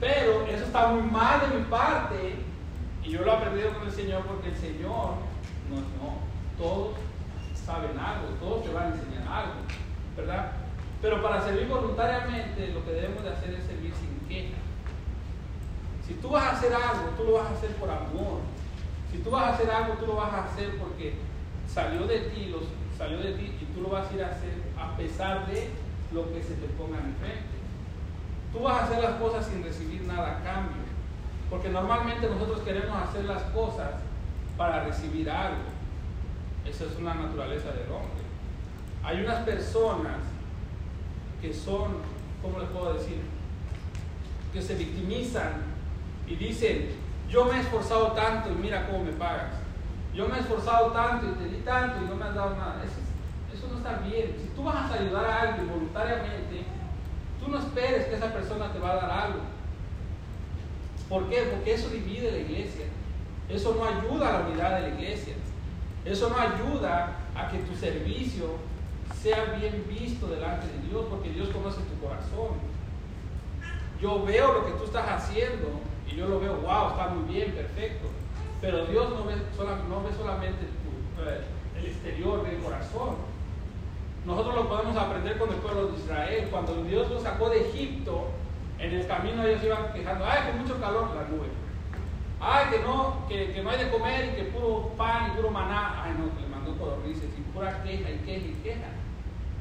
pero 0.00 0.46
eso 0.46 0.64
está 0.64 0.88
muy 0.88 1.02
mal 1.02 1.40
de 1.40 1.58
mi 1.58 1.64
parte 1.64 2.36
y 3.02 3.10
yo 3.10 3.22
lo 3.24 3.32
he 3.32 3.36
aprendido 3.36 3.72
con 3.74 3.86
el 3.86 3.92
Señor 3.92 4.22
porque 4.22 4.48
el 4.50 4.56
Señor, 4.56 5.14
no, 5.70 5.76
no, 5.98 6.18
todos 6.58 6.96
saben 7.54 7.98
algo, 7.98 8.28
todos 8.40 8.64
te 8.64 8.72
van 8.72 8.92
a 8.92 8.94
enseñar 8.94 9.26
algo, 9.28 9.54
¿verdad? 10.16 10.52
Pero 11.00 11.22
para 11.22 11.42
servir 11.42 11.68
voluntariamente 11.68 12.72
lo 12.72 12.84
que 12.84 12.92
debemos 12.92 13.22
de 13.22 13.30
hacer 13.30 13.54
es 13.54 13.64
servir 13.64 13.92
sin 13.94 14.28
queja. 14.28 14.56
Si 16.08 16.14
tú 16.14 16.30
vas 16.30 16.42
a 16.42 16.50
hacer 16.52 16.72
algo, 16.72 17.10
tú 17.18 17.24
lo 17.24 17.32
vas 17.34 17.50
a 17.50 17.54
hacer 17.54 17.76
por 17.76 17.90
amor. 17.90 18.40
Si 19.12 19.18
tú 19.18 19.30
vas 19.30 19.42
a 19.44 19.54
hacer 19.54 19.70
algo, 19.70 19.94
tú 19.94 20.06
lo 20.06 20.16
vas 20.16 20.32
a 20.32 20.44
hacer 20.44 20.78
porque 20.78 21.14
salió 21.72 22.06
de 22.06 22.20
ti, 22.20 22.54
salió 22.96 23.18
de 23.18 23.32
ti 23.32 23.58
y 23.60 23.64
tú 23.74 23.82
lo 23.82 23.90
vas 23.90 24.10
a 24.10 24.14
ir 24.14 24.24
a 24.24 24.28
hacer 24.28 24.54
a 24.78 24.96
pesar 24.96 25.46
de 25.46 25.68
lo 26.12 26.32
que 26.32 26.42
se 26.42 26.54
te 26.54 26.66
ponga 26.78 26.96
enfrente. 26.96 27.58
Tú 28.52 28.60
vas 28.60 28.80
a 28.80 28.84
hacer 28.86 29.02
las 29.02 29.20
cosas 29.20 29.46
sin 29.46 29.62
recibir 29.62 30.02
nada 30.04 30.38
a 30.38 30.42
cambio. 30.42 30.88
Porque 31.50 31.68
normalmente 31.68 32.28
nosotros 32.28 32.60
queremos 32.60 32.96
hacer 32.96 33.24
las 33.24 33.42
cosas 33.44 33.90
para 34.56 34.84
recibir 34.84 35.30
algo. 35.30 35.62
Esa 36.64 36.84
es 36.84 36.96
una 36.98 37.14
naturaleza 37.14 37.70
del 37.72 37.90
hombre. 37.92 38.24
Hay 39.04 39.20
unas 39.20 39.44
personas 39.44 40.16
que 41.40 41.52
son, 41.52 41.96
¿cómo 42.42 42.58
les 42.58 42.68
puedo 42.68 42.94
decir? 42.94 43.20
Que 44.52 44.60
se 44.60 44.74
victimizan 44.74 45.77
y 46.28 46.36
dicen, 46.36 46.90
yo 47.28 47.44
me 47.44 47.56
he 47.56 47.60
esforzado 47.60 48.12
tanto 48.12 48.50
y 48.50 48.54
mira 48.54 48.86
cómo 48.86 49.04
me 49.04 49.12
pagas. 49.12 49.54
Yo 50.14 50.28
me 50.28 50.36
he 50.36 50.40
esforzado 50.40 50.92
tanto 50.92 51.26
y 51.26 51.32
te 51.32 51.56
di 51.56 51.62
tanto 51.62 52.04
y 52.04 52.08
no 52.08 52.16
me 52.16 52.24
has 52.24 52.34
dado 52.34 52.56
nada. 52.56 52.82
Eso, 52.84 53.56
eso 53.56 53.68
no 53.72 53.78
está 53.78 53.98
bien. 54.06 54.34
Si 54.40 54.48
tú 54.54 54.64
vas 54.64 54.90
a 54.90 54.94
ayudar 54.94 55.24
a 55.24 55.40
alguien 55.42 55.68
voluntariamente, 55.68 56.64
tú 57.40 57.50
no 57.50 57.58
esperes 57.58 58.06
que 58.06 58.16
esa 58.16 58.32
persona 58.32 58.72
te 58.72 58.78
va 58.78 58.92
a 58.92 58.96
dar 58.96 59.10
algo. 59.10 59.40
¿Por 61.08 61.28
qué? 61.28 61.42
Porque 61.52 61.74
eso 61.74 61.88
divide 61.88 62.32
la 62.32 62.38
iglesia. 62.38 62.86
Eso 63.48 63.74
no 63.74 63.84
ayuda 63.84 64.28
a 64.28 64.32
la 64.32 64.48
unidad 64.48 64.76
de 64.76 64.88
la 64.88 64.94
iglesia. 64.94 65.34
Eso 66.04 66.28
no 66.28 66.36
ayuda 66.38 67.16
a 67.34 67.48
que 67.48 67.58
tu 67.58 67.74
servicio 67.74 68.56
sea 69.22 69.56
bien 69.58 69.84
visto 69.88 70.26
delante 70.26 70.66
de 70.66 70.88
Dios, 70.88 71.06
porque 71.08 71.30
Dios 71.30 71.48
conoce 71.48 71.80
tu 71.82 72.06
corazón. 72.06 72.56
Yo 74.00 74.24
veo 74.24 74.52
lo 74.52 74.66
que 74.66 74.72
tú 74.72 74.84
estás 74.84 75.08
haciendo 75.08 75.80
y 76.10 76.16
yo 76.16 76.28
lo 76.28 76.40
veo, 76.40 76.56
wow, 76.56 76.90
está 76.90 77.08
muy 77.08 77.32
bien, 77.32 77.52
perfecto. 77.52 78.08
Pero 78.60 78.86
Dios 78.86 79.10
no 79.10 79.24
ve, 79.24 79.34
no 79.88 80.02
ve 80.02 80.10
solamente 80.16 80.64
eh, 80.64 81.40
el 81.78 81.86
exterior 81.86 82.44
del 82.44 82.58
corazón. 82.58 83.16
Nosotros 84.24 84.54
lo 84.54 84.68
podemos 84.68 84.96
aprender 84.96 85.38
con 85.38 85.50
el 85.50 85.56
pueblo 85.56 85.88
de 85.88 85.98
Israel. 85.98 86.48
Cuando 86.50 86.82
Dios 86.84 87.10
los 87.10 87.22
sacó 87.22 87.50
de 87.50 87.68
Egipto, 87.68 88.26
en 88.78 88.94
el 88.94 89.06
camino 89.06 89.44
ellos 89.44 89.62
iban 89.62 89.92
quejando, 89.92 90.24
ay, 90.26 90.50
que 90.50 90.58
mucho 90.58 90.80
calor 90.80 91.08
la 91.14 91.28
nube. 91.28 91.48
Ay, 92.40 92.66
que 92.70 92.78
no, 92.80 93.26
que, 93.28 93.52
que, 93.52 93.62
no 93.62 93.70
hay 93.70 93.84
de 93.84 93.90
comer 93.90 94.32
y 94.32 94.36
que 94.36 94.44
puro 94.50 94.92
pan 94.96 95.30
y 95.32 95.36
puro 95.36 95.50
maná. 95.50 96.04
Ay, 96.04 96.12
no, 96.18 96.34
que 96.34 96.42
le 96.42 96.48
mandó 96.48 96.76
codornices 96.78 97.30
y 97.36 97.40
pura 97.52 97.82
queja 97.82 98.10
y 98.10 98.18
queja 98.18 98.46
y 98.46 98.60
queja. 98.62 98.88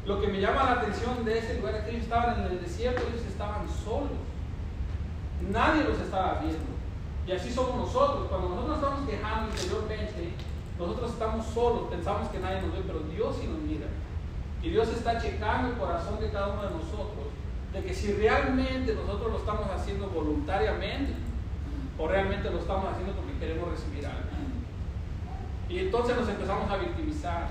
Lo 0.05 0.21
que 0.21 0.27
me 0.27 0.39
llama 0.39 0.63
la 0.63 0.71
atención 0.73 1.25
de 1.25 1.37
ese 1.37 1.59
lugar 1.59 1.75
es 1.75 1.83
que 1.83 1.89
ellos 1.91 2.03
estaban 2.03 2.39
en 2.39 2.51
el 2.51 2.61
desierto, 2.61 3.01
ellos 3.07 3.25
estaban 3.27 3.67
solos. 3.83 4.17
Nadie 5.41 5.83
los 5.83 5.99
estaba 5.99 6.39
viendo. 6.39 6.77
Y 7.27 7.31
así 7.31 7.51
somos 7.51 7.75
nosotros. 7.75 8.27
Cuando 8.29 8.49
nosotros 8.49 8.77
estamos 8.77 9.09
quejando 9.09 9.49
interiormente, 9.51 10.33
nosotros 10.79 11.11
estamos 11.11 11.45
solos, 11.47 11.89
pensamos 11.89 12.29
que 12.29 12.39
nadie 12.39 12.61
nos 12.61 12.73
ve, 12.73 12.83
pero 12.85 12.99
Dios 12.99 13.35
sí 13.39 13.47
nos 13.47 13.59
mira. 13.59 13.87
Y 14.61 14.69
Dios 14.69 14.87
está 14.89 15.19
checando 15.19 15.69
el 15.69 15.77
corazón 15.77 16.19
de 16.19 16.31
cada 16.31 16.47
uno 16.47 16.63
de 16.63 16.71
nosotros, 16.71 17.27
de 17.73 17.83
que 17.83 17.93
si 17.93 18.13
realmente 18.13 18.95
nosotros 18.95 19.31
lo 19.31 19.37
estamos 19.37 19.67
haciendo 19.69 20.09
voluntariamente, 20.09 21.13
o 21.97 22.07
realmente 22.07 22.49
lo 22.49 22.59
estamos 22.59 22.91
haciendo 22.91 23.13
porque 23.13 23.37
queremos 23.39 23.69
recibir 23.69 24.05
algo. 24.05 24.19
Y 25.69 25.79
entonces 25.79 26.15
nos 26.15 26.29
empezamos 26.29 26.69
a 26.71 26.77
victimizar. 26.77 27.47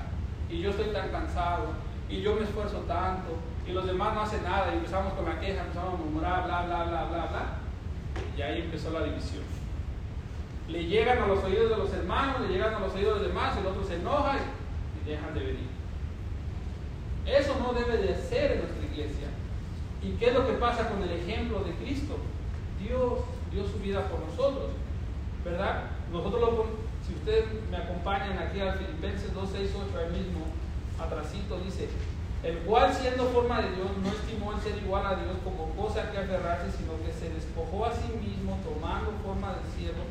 Y 0.49 0.61
yo 0.61 0.71
estoy 0.71 0.87
tan 0.87 1.11
cansado, 1.11 1.67
y 2.09 2.23
yo 2.23 2.37
me 2.37 2.45
esfuerzo 2.45 2.79
tanto, 2.87 3.35
y 3.67 3.73
los 3.73 3.85
demás 3.85 4.15
no 4.15 4.23
hacen 4.23 4.45
nada, 4.45 4.73
y 4.73 4.77
empezamos 4.77 5.13
con 5.15 5.25
la 5.25 5.41
queja, 5.41 5.63
empezamos 5.63 5.95
a 5.95 5.97
murmurar, 5.97 6.45
bla, 6.45 6.63
bla, 6.63 6.85
bla, 6.85 7.05
bla, 7.05 7.27
bla. 7.27 7.66
Y 8.37 8.43
ahí 8.43 8.63
empezó 8.63 8.91
la 8.91 9.05
división. 9.05 9.43
Le 10.69 10.85
llegan 10.87 11.23
a 11.23 11.27
los 11.27 11.43
oídos 11.45 11.71
de 11.71 11.77
los 11.77 11.93
hermanos, 11.93 12.41
le 12.41 12.49
llegan 12.49 12.75
a 12.75 12.81
los 12.81 12.95
oídos 12.95 13.15
de 13.15 13.21
los 13.21 13.29
demás, 13.29 13.57
el 13.57 13.67
otro 13.67 13.85
se 13.85 13.97
enoja 13.97 14.39
y 15.01 15.09
dejan 15.09 15.35
de 15.35 15.41
venir. 15.41 15.69
Eso 17.25 17.57
no 17.59 17.73
debe 17.73 17.99
de 17.99 18.17
ser 18.17 18.53
en 18.53 18.59
nuestra 18.61 18.85
iglesia. 18.85 19.29
¿Y 20.03 20.13
qué 20.19 20.29
es 20.29 20.35
lo 20.35 20.47
que 20.47 20.55
pasa 20.55 20.89
con 20.89 21.03
el 21.03 21.11
ejemplo 21.11 21.61
de 21.61 21.73
Cristo? 21.73 22.17
Dios 22.81 23.21
dio 23.53 23.67
su 23.67 23.79
vida 23.79 24.09
por 24.09 24.21
nosotros, 24.21 24.71
¿verdad? 25.45 25.85
Nosotros 26.13 26.41
lo, 26.41 26.67
si 27.07 27.15
ustedes 27.15 27.47
me 27.71 27.77
acompañan 27.77 28.39
aquí 28.39 28.61
al 28.61 28.79
Filipenses 28.79 29.33
2, 29.35 29.49
6, 29.53 29.71
8, 29.75 29.99
ahí 29.99 30.19
mismo, 30.19 30.47
atrasito 31.01 31.59
dice, 31.59 31.89
el 32.43 32.59
cual 32.61 32.93
siendo 32.93 33.25
forma 33.31 33.63
de 33.63 33.75
Dios 33.75 33.89
no 34.03 34.09
estimó 34.09 34.53
el 34.53 34.61
ser 34.61 34.77
igual 34.79 35.07
a 35.07 35.17
Dios 35.17 35.37
como 35.43 35.71
cosa 35.75 36.11
que 36.11 36.19
aferrarse, 36.19 36.71
sino 36.77 36.93
que 37.05 37.13
se 37.13 37.33
despojó 37.33 37.87
a 37.87 37.93
sí 37.93 38.09
mismo 38.21 38.59
tomando 38.63 39.13
forma 39.25 39.57
de 39.57 39.65
siervo, 39.77 40.05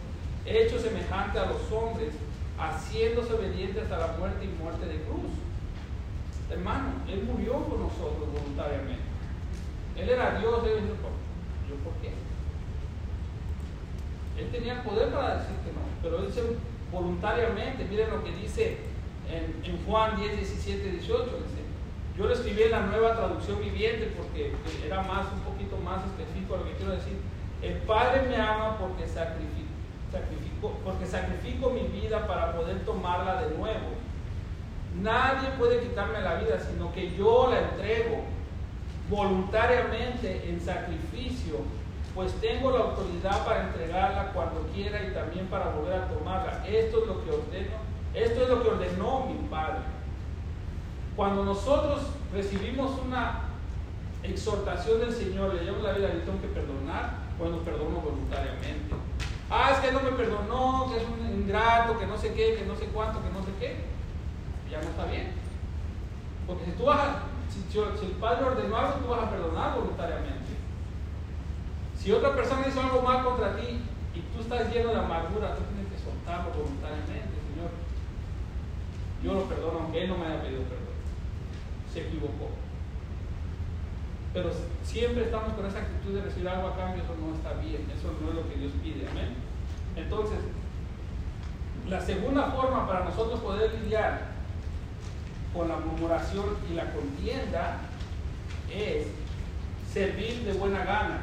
hecho 0.46 0.80
semejante 0.80 1.40
a 1.40 1.46
los 1.46 1.72
hombres, 1.72 2.14
haciéndose 2.58 3.34
obediente 3.34 3.82
hasta 3.82 3.98
la 3.98 4.08
muerte 4.18 4.46
y 4.46 4.62
muerte 4.62 4.86
de 4.86 5.02
cruz. 5.04 5.32
Hermano, 6.50 6.94
Él 7.08 7.24
murió 7.24 7.54
por 7.66 7.80
nosotros 7.80 8.32
voluntariamente. 8.32 9.04
Él 9.96 10.10
era 10.10 10.40
Dios, 10.40 10.64
Él 10.66 10.84
dijo, 10.84 11.10
¿yo 11.70 11.76
por 11.84 11.94
qué? 12.02 12.14
Él 14.38 14.52
tenía 14.52 14.84
poder 14.84 15.10
para 15.12 15.38
decir 15.38 15.56
que 15.64 15.72
no, 15.72 15.82
pero 16.02 16.20
Él 16.20 16.32
se 16.32 16.42
voluntariamente, 16.92 17.86
miren 17.86 18.10
lo 18.10 18.24
que 18.24 18.32
dice 18.32 18.78
en, 19.30 19.62
en 19.64 19.86
Juan 19.86 20.18
10, 20.18 20.38
17, 20.38 20.92
18, 20.92 21.24
dice, 21.24 21.55
yo 22.18 22.26
lo 22.26 22.34
escribí 22.34 22.64
en 22.64 22.72
la 22.72 22.82
nueva 22.82 23.16
traducción 23.16 23.60
viviente 23.60 24.14
porque 24.16 24.54
era 24.86 25.02
más, 25.04 25.28
un 25.34 25.42
poquito 25.42 25.76
más 25.78 26.06
específico 26.06 26.56
lo 26.56 26.66
que 26.66 26.76
quiero 26.78 26.94
decir. 26.94 27.20
El 27.62 27.78
Padre 27.80 28.22
me 28.30 28.38
ama 28.38 28.78
porque 28.78 29.06
sacrifico, 29.08 29.74
sacrifico, 30.12 30.72
porque 30.86 31.06
sacrifico 31.06 31.72
mi 31.72 31.82
vida 31.88 32.26
para 32.26 32.56
poder 32.56 32.86
tomarla 32.86 33.42
de 33.42 33.58
nuevo. 33.58 33.96
Nadie 35.02 35.50
puede 35.58 35.82
quitarme 35.82 36.22
la 36.22 36.36
vida, 36.36 36.58
sino 36.60 36.94
que 36.94 37.14
yo 37.18 37.50
la 37.52 37.60
entrego 37.60 38.24
voluntariamente 39.10 40.50
en 40.50 40.62
sacrificio, 40.62 41.56
pues 42.14 42.34
tengo 42.36 42.72
la 42.72 42.86
autoridad 42.86 43.46
para 43.46 43.64
entregarla 43.64 44.32
cuando 44.32 44.62
quiera 44.74 45.04
y 45.04 45.14
también 45.14 45.48
para 45.48 45.70
volver 45.72 45.96
a 45.96 46.08
tomarla. 46.08 46.66
Esto 46.66 47.02
es 47.02 47.08
lo 47.08 47.26
que 47.26 47.32
ordeno, 47.32 47.76
esto 48.14 48.44
es 48.44 48.50
lo 48.50 48.64
que 48.64 48.70
ordenó 48.70 49.26
mi 49.26 49.48
Padre. 49.50 49.95
Cuando 51.16 51.46
nosotros 51.46 52.02
recibimos 52.34 53.00
una 53.06 53.44
exhortación 54.22 55.00
del 55.00 55.14
Señor, 55.14 55.54
le 55.54 55.64
llevamos 55.64 55.84
la 55.84 55.94
vida, 55.94 56.10
le 56.10 56.22
tengo 56.22 56.42
que 56.42 56.48
perdonar, 56.48 57.20
nos 57.40 57.64
perdono 57.64 58.02
voluntariamente. 58.02 58.96
Ah, 59.50 59.72
es 59.72 59.80
que 59.80 59.92
no 59.94 60.02
me 60.02 60.12
perdonó, 60.12 60.92
que 60.92 60.98
es 60.98 61.08
un 61.08 61.42
ingrato, 61.42 61.98
que 61.98 62.08
no 62.08 62.18
sé 62.18 62.34
qué, 62.34 62.56
que 62.56 62.66
no 62.66 62.76
sé 62.76 62.88
cuánto, 62.88 63.22
que 63.22 63.30
no 63.30 63.40
sé 63.46 63.52
qué. 63.60 63.86
Ya 64.70 64.82
no 64.82 64.90
está 64.90 65.06
bien. 65.06 65.32
Porque 66.48 66.66
si 66.66 66.72
tú 66.72 66.86
vas 66.86 67.00
a, 67.00 67.24
si, 67.50 67.62
si 67.72 68.06
el 68.06 68.12
Padre 68.14 68.46
ordenó 68.46 68.76
algo, 68.76 69.00
tú 69.00 69.08
vas 69.10 69.24
a 69.24 69.30
perdonar 69.30 69.76
voluntariamente. 69.76 70.52
Si 71.98 72.12
otra 72.12 72.36
persona 72.36 72.68
hizo 72.68 72.82
algo 72.82 73.02
mal 73.02 73.24
contra 73.24 73.56
ti 73.56 73.80
y 74.14 74.20
tú 74.36 74.42
estás 74.42 74.74
lleno 74.74 74.90
de 74.90 75.00
amargura, 75.00 75.56
tú 75.56 75.64
tienes 75.72 75.92
que 75.94 76.04
soltarlo 76.04 76.52
voluntariamente, 76.52 77.40
Señor. 77.54 77.72
Yo 79.24 79.34
lo 79.34 79.46
perdono 79.46 79.80
aunque 79.80 80.04
Él 80.04 80.10
no 80.10 80.18
me 80.18 80.26
haya 80.26 80.42
pedido 80.42 80.64
perdón 80.64 80.85
se 81.96 82.02
equivocó. 82.02 82.50
Pero 84.34 84.52
siempre 84.84 85.24
estamos 85.24 85.54
con 85.54 85.66
esa 85.66 85.80
actitud 85.80 86.14
de 86.14 86.24
recibir 86.24 86.50
algo 86.50 86.68
a 86.68 86.76
cambio, 86.76 87.04
eso 87.04 87.16
no 87.16 87.34
está 87.34 87.54
bien, 87.54 87.88
eso 87.90 88.14
no 88.22 88.30
es 88.30 88.36
lo 88.36 88.50
que 88.50 88.56
Dios 88.58 88.74
pide, 88.84 89.08
amén. 89.08 89.34
Entonces, 89.96 90.40
la 91.88 92.02
segunda 92.02 92.52
forma 92.52 92.86
para 92.86 93.06
nosotros 93.06 93.40
poder 93.40 93.74
lidiar 93.82 94.36
con 95.54 95.70
la 95.70 95.78
murmuración 95.78 96.58
y 96.70 96.74
la 96.74 96.92
contienda 96.92 97.78
es 98.70 99.08
servir 99.94 100.44
de 100.44 100.52
buena 100.52 100.84
gana. 100.84 101.22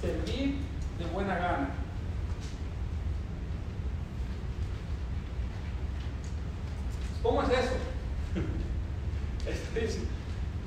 Servir 0.00 0.56
de 0.98 1.04
buena 1.12 1.34
gana. 1.34 1.68
¿Cómo 7.22 7.42
es 7.42 7.50
eso? 7.50 7.74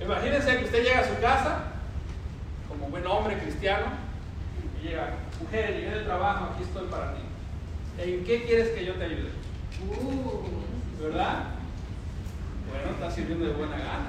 Imagínense 0.01 0.57
que 0.57 0.65
usted 0.65 0.83
llega 0.83 0.99
a 0.99 1.07
su 1.07 1.16
casa, 1.27 1.57
como 2.69 2.87
buen 2.87 3.05
hombre 3.05 3.37
cristiano, 3.37 3.87
y 4.79 4.87
llega, 4.87 5.15
mujer, 5.41 5.75
llegué 5.75 5.89
del 5.89 6.05
trabajo, 6.05 6.51
aquí 6.53 6.63
estoy 6.63 6.87
para 6.87 7.15
ti. 7.15 7.21
¿En 7.97 8.23
qué 8.23 8.45
quieres 8.45 8.69
que 8.69 8.85
yo 8.85 8.93
te 8.93 9.03
ayude? 9.03 9.31
Uh, 9.89 11.03
¿Verdad? 11.03 11.43
Bueno, 12.69 12.91
está 12.91 13.11
sirviendo 13.11 13.45
de 13.45 13.53
buena 13.53 13.77
gana. 13.77 14.07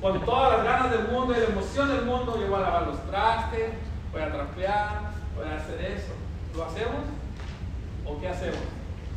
Con 0.00 0.24
todas 0.24 0.58
las 0.58 0.64
ganas 0.64 0.90
del 0.92 1.08
mundo 1.08 1.34
y 1.34 1.40
la 1.40 1.46
emoción 1.46 1.88
del 1.88 2.04
mundo, 2.04 2.38
yo 2.38 2.46
voy 2.46 2.60
a 2.60 2.62
lavar 2.62 2.86
los 2.86 3.06
trastes, 3.10 3.72
voy 4.12 4.22
a 4.22 4.32
trapear, 4.32 5.00
voy 5.34 5.48
a 5.48 5.56
hacer 5.56 5.80
eso. 5.80 6.12
¿Lo 6.54 6.64
hacemos? 6.64 7.02
¿O 8.06 8.20
qué 8.20 8.28
hacemos? 8.28 8.58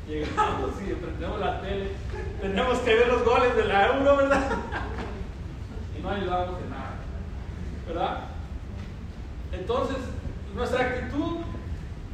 Llegamos 0.08 0.72
y 0.82 0.94
prendemos 0.94 1.40
la 1.40 1.62
tele. 1.62 1.92
Tenemos 2.42 2.80
que 2.80 2.96
ver 2.96 3.08
los 3.08 3.24
goles 3.24 3.56
de 3.56 3.66
la 3.66 3.88
euro, 3.88 4.18
¿verdad? 4.18 4.50
Y 5.98 6.02
no 6.02 6.12
ayudamos. 6.12 6.67
¿Verdad? 7.88 8.20
Entonces, 9.52 9.98
nuestra 10.56 10.82
actitud 10.82 11.38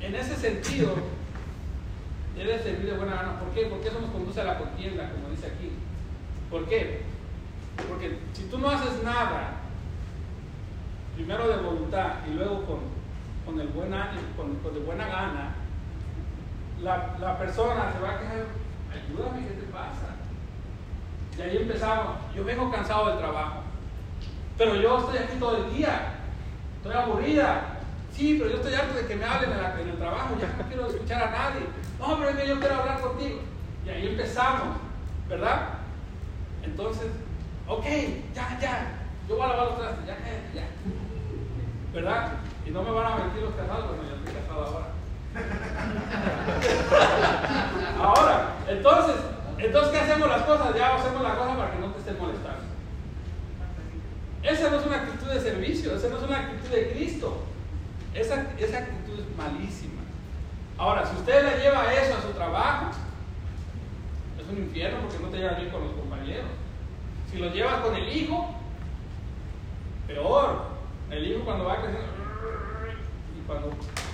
en 0.01 0.15
ese 0.15 0.36
sentido 0.36 0.96
debe 2.36 2.62
servir 2.62 2.92
de 2.92 2.98
buena 2.98 3.15
gana. 3.15 3.39
¿Por 3.39 3.50
qué? 3.50 3.68
Porque 3.68 3.88
eso 3.88 4.00
nos 4.00 4.12
conduce 4.12 4.42
a 4.42 4.46
la 4.46 4.58
contienda, 4.58 5.12
como 5.12 5.30
dice 5.30 5.48
aquí. 5.48 5.72
¿Por 6.50 6.68
qué? 6.68 7.01
Porque 7.89 8.20
si 8.34 8.44
tú 8.44 8.60
no 8.60 8.70
haces 8.70 9.03
nada, 9.03 9.53
primero 11.15 11.48
de 11.48 11.58
voluntad 11.58 12.18
y 12.30 12.34
luego 12.34 12.65
con, 12.65 12.80
con 13.46 13.60
el 13.60 13.68
buen 13.70 13.92
con, 14.36 14.56
con 14.58 14.74
de 14.74 14.80
buena 14.82 15.08
gana, 15.08 15.56
la, 16.82 17.15
la, 17.20 17.38
persona 17.38 17.92
se 17.94 18.00
va 18.00 18.12
a 18.12 18.20
quejar, 18.20 18.46
ayúdame, 18.92 19.48
¿qué 19.48 19.53
te 19.53 19.72
pasa? 19.72 20.15
Y 21.38 21.42
ahí 21.42 21.58
empezamos, 21.58 22.18
yo 22.36 22.44
vengo 22.44 22.72
cansado 22.72 23.10
del 23.10 23.20
trabajo, 23.20 23.62
pero 24.63 24.75
yo 24.75 25.00
estoy 25.00 25.17
aquí 25.17 25.36
todo 25.39 25.58
el 25.58 25.74
día, 25.74 26.13
estoy 26.77 26.93
aburrida. 26.93 27.79
Sí, 28.13 28.38
pero 28.38 28.50
yo 28.50 28.55
estoy 28.58 28.75
harto 28.75 28.96
de 28.96 29.08
que 29.08 29.15
me 29.15 29.25
hablen 29.25 29.51
en, 29.51 29.89
el 29.89 29.98
trabajo, 29.98 30.38
ya 30.39 30.55
no 30.58 30.63
quiero 30.70 30.88
escuchar 30.88 31.24
a 31.24 31.32
nadie. 31.32 31.65
No, 32.00 32.17
pero 32.17 32.29
es 32.29 32.38
que 32.38 32.48
yo 32.48 32.60
quiero 32.60 32.75
hablar 32.75 33.01
contigo. 33.01 33.39
Y 33.86 33.89
ahí 33.89 34.08
empezamos, 34.08 34.77
¿verdad? 35.27 35.79
Entonces, 36.62 37.08
ok, 37.67 37.84
ya, 38.34 38.58
ya, 38.62 38.88
yo 39.27 39.36
voy 39.36 39.46
a 39.46 39.50
lavar 39.50 39.67
los 39.67 39.79
trastes, 39.79 40.05
ya, 40.05 40.15
ya. 40.53 40.65
¿Verdad? 41.93 42.32
Y 42.65 42.72
no 42.72 42.84
me 42.84 42.91
van 42.91 43.12
a 43.12 43.17
mentir 43.17 43.41
los 43.41 43.55
casados, 43.55 43.88
bueno, 43.88 44.03
yo 44.03 44.15
estoy 44.15 44.34
casado 44.34 44.65
ahora. 44.65 44.88
ahora, 48.00 48.53
entonces, 48.70 49.15
entonces, 49.58 49.91
¿qué 49.91 50.00
hacemos 50.00 50.29
las 50.29 50.43
cosas? 50.43 50.74
Ya 50.75 50.96
hacemos 50.96 51.22
la 51.22 51.36
cosa 51.36 51.58
para 51.58 51.72
que 51.72 51.79
no 51.79 51.88
te 51.88 52.00
estén 52.00 52.17
molestando. 52.20 52.62
Esa 54.44 54.70
no 54.70 54.80
es 54.80 54.86
una 54.86 54.98
actitud 54.98 55.28
de 55.32 55.40
servicio, 55.40 55.96
esa 55.96 56.10
no 56.10 56.18
es 56.18 56.24
una 56.24 56.40
actitud 56.40 56.70
de 56.70 56.92
Cristo. 56.92 57.44
Esa, 58.14 58.46
esa 58.60 58.78
actitud 58.80 59.20
es 59.20 59.38
malísima. 59.38 60.02
Ahora, 60.78 61.06
si 61.06 61.16
usted 61.16 61.44
le 61.44 61.64
lleva 61.64 61.94
eso 61.94 62.18
a 62.18 62.22
su 62.22 62.30
trabajo, 62.34 62.92
es 64.40 64.48
un 64.50 64.64
infierno 64.64 65.00
porque 65.02 65.20
no 65.24 65.30
te 65.30 65.38
lleva 65.38 65.54
bien 65.54 65.70
con 65.70 65.86
los 65.86 65.94
compañeros. 65.94 66.46
Si 67.32 67.38
lo 67.38 67.52
llevas 67.52 67.82
con 67.82 67.96
el 67.96 68.16
hijo, 68.16 68.54
peor. 70.08 70.74
El 71.10 71.28
hijo 71.28 71.46
cuando 71.46 71.66
va 71.66 71.82
creciendo, 71.82 72.08
y 73.38 73.46
cuando, 73.46 73.70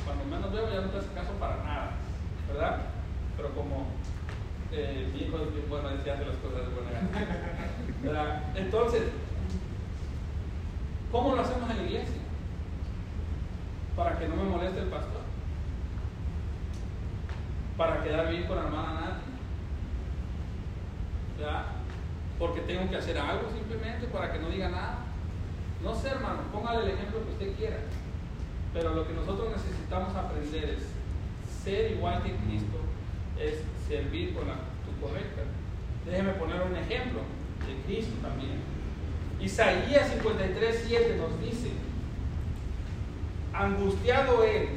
cuando 0.06 0.26
menos 0.26 0.52
veo 0.52 0.70
ya 0.70 0.82
no 0.82 0.90
te 0.90 0.98
hace 0.98 1.14
caso 1.14 1.32
para 1.40 1.58
nada, 1.64 1.92
¿verdad? 2.48 2.82
Pero 3.38 3.50
como 3.56 3.88
eh, 4.72 5.10
mi 5.14 5.22
hijo 5.22 5.38
es 5.38 5.54
bien 5.54 5.70
bueno, 5.70 5.90
decía 5.90 6.16
hace 6.16 6.26
las 6.26 6.36
cosas 6.38 6.68
de 6.68 6.76
buena 6.76 6.92
gana. 8.04 8.54
Entonces, 8.56 9.04
¿cómo 11.12 11.36
lo 11.36 11.42
hacemos 11.42 11.70
en 11.70 11.78
la 11.78 11.84
iglesia? 11.84 12.22
Para 13.96 14.18
que 14.18 14.28
no 14.28 14.36
me 14.36 14.44
moleste 14.44 14.80
el 14.80 14.88
pastor. 14.88 15.22
Para 17.78 18.04
quedar 18.04 18.30
bien 18.30 18.44
con 18.46 18.58
la 18.58 18.64
hermana 18.64 18.94
Nati. 18.94 19.30
¿verdad? 21.38 21.66
Porque 22.38 22.62
tengo 22.62 22.90
que 22.90 22.98
hacer 22.98 23.18
algo 23.18 23.50
simplemente 23.52 24.08
para 24.08 24.32
que 24.32 24.40
no 24.40 24.50
diga 24.50 24.70
nada. 24.70 25.00
No 25.84 25.96
sé, 25.96 26.10
hermano, 26.10 26.40
póngale 26.52 26.84
el 26.84 26.92
ejemplo 26.92 27.24
que 27.24 27.32
usted 27.32 27.58
quiera. 27.58 27.78
Pero 28.74 28.94
lo 28.94 29.08
que 29.08 29.14
nosotros 29.14 29.50
necesitamos 29.52 30.16
aprender 30.16 30.66
es 30.66 30.84
ser 31.64 31.92
igual 31.92 32.24
que 32.24 32.36
Cristo, 32.36 32.78
es 33.40 33.64
servir 33.88 34.34
con 34.34 34.48
la 34.48 34.54
actitud 34.54 35.08
correcta. 35.08 35.42
Déjeme 36.06 36.34
poner 36.34 36.62
un 36.62 36.76
ejemplo 36.76 37.22
de 37.66 37.82
Cristo 37.86 38.16
también. 38.22 38.60
Isaías 39.42 40.10
53, 40.10 40.84
7 40.88 41.18
nos 41.18 41.40
dice, 41.40 41.72
angustiado 43.54 44.44
él 44.44 44.70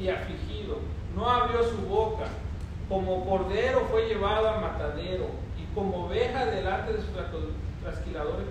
y 0.00 0.08
afligido, 0.08 0.78
no 1.14 1.28
abrió 1.28 1.62
su 1.62 1.78
boca, 1.88 2.24
como 2.88 3.24
cordero 3.24 3.86
fue 3.90 4.08
llevado 4.08 4.48
al 4.48 4.60
matadero, 4.60 5.26
y 5.56 5.74
como 5.74 6.06
oveja 6.06 6.46
delante 6.46 6.92
de 6.92 7.02
sus 7.02 7.10
trasquiladores, 7.82 8.46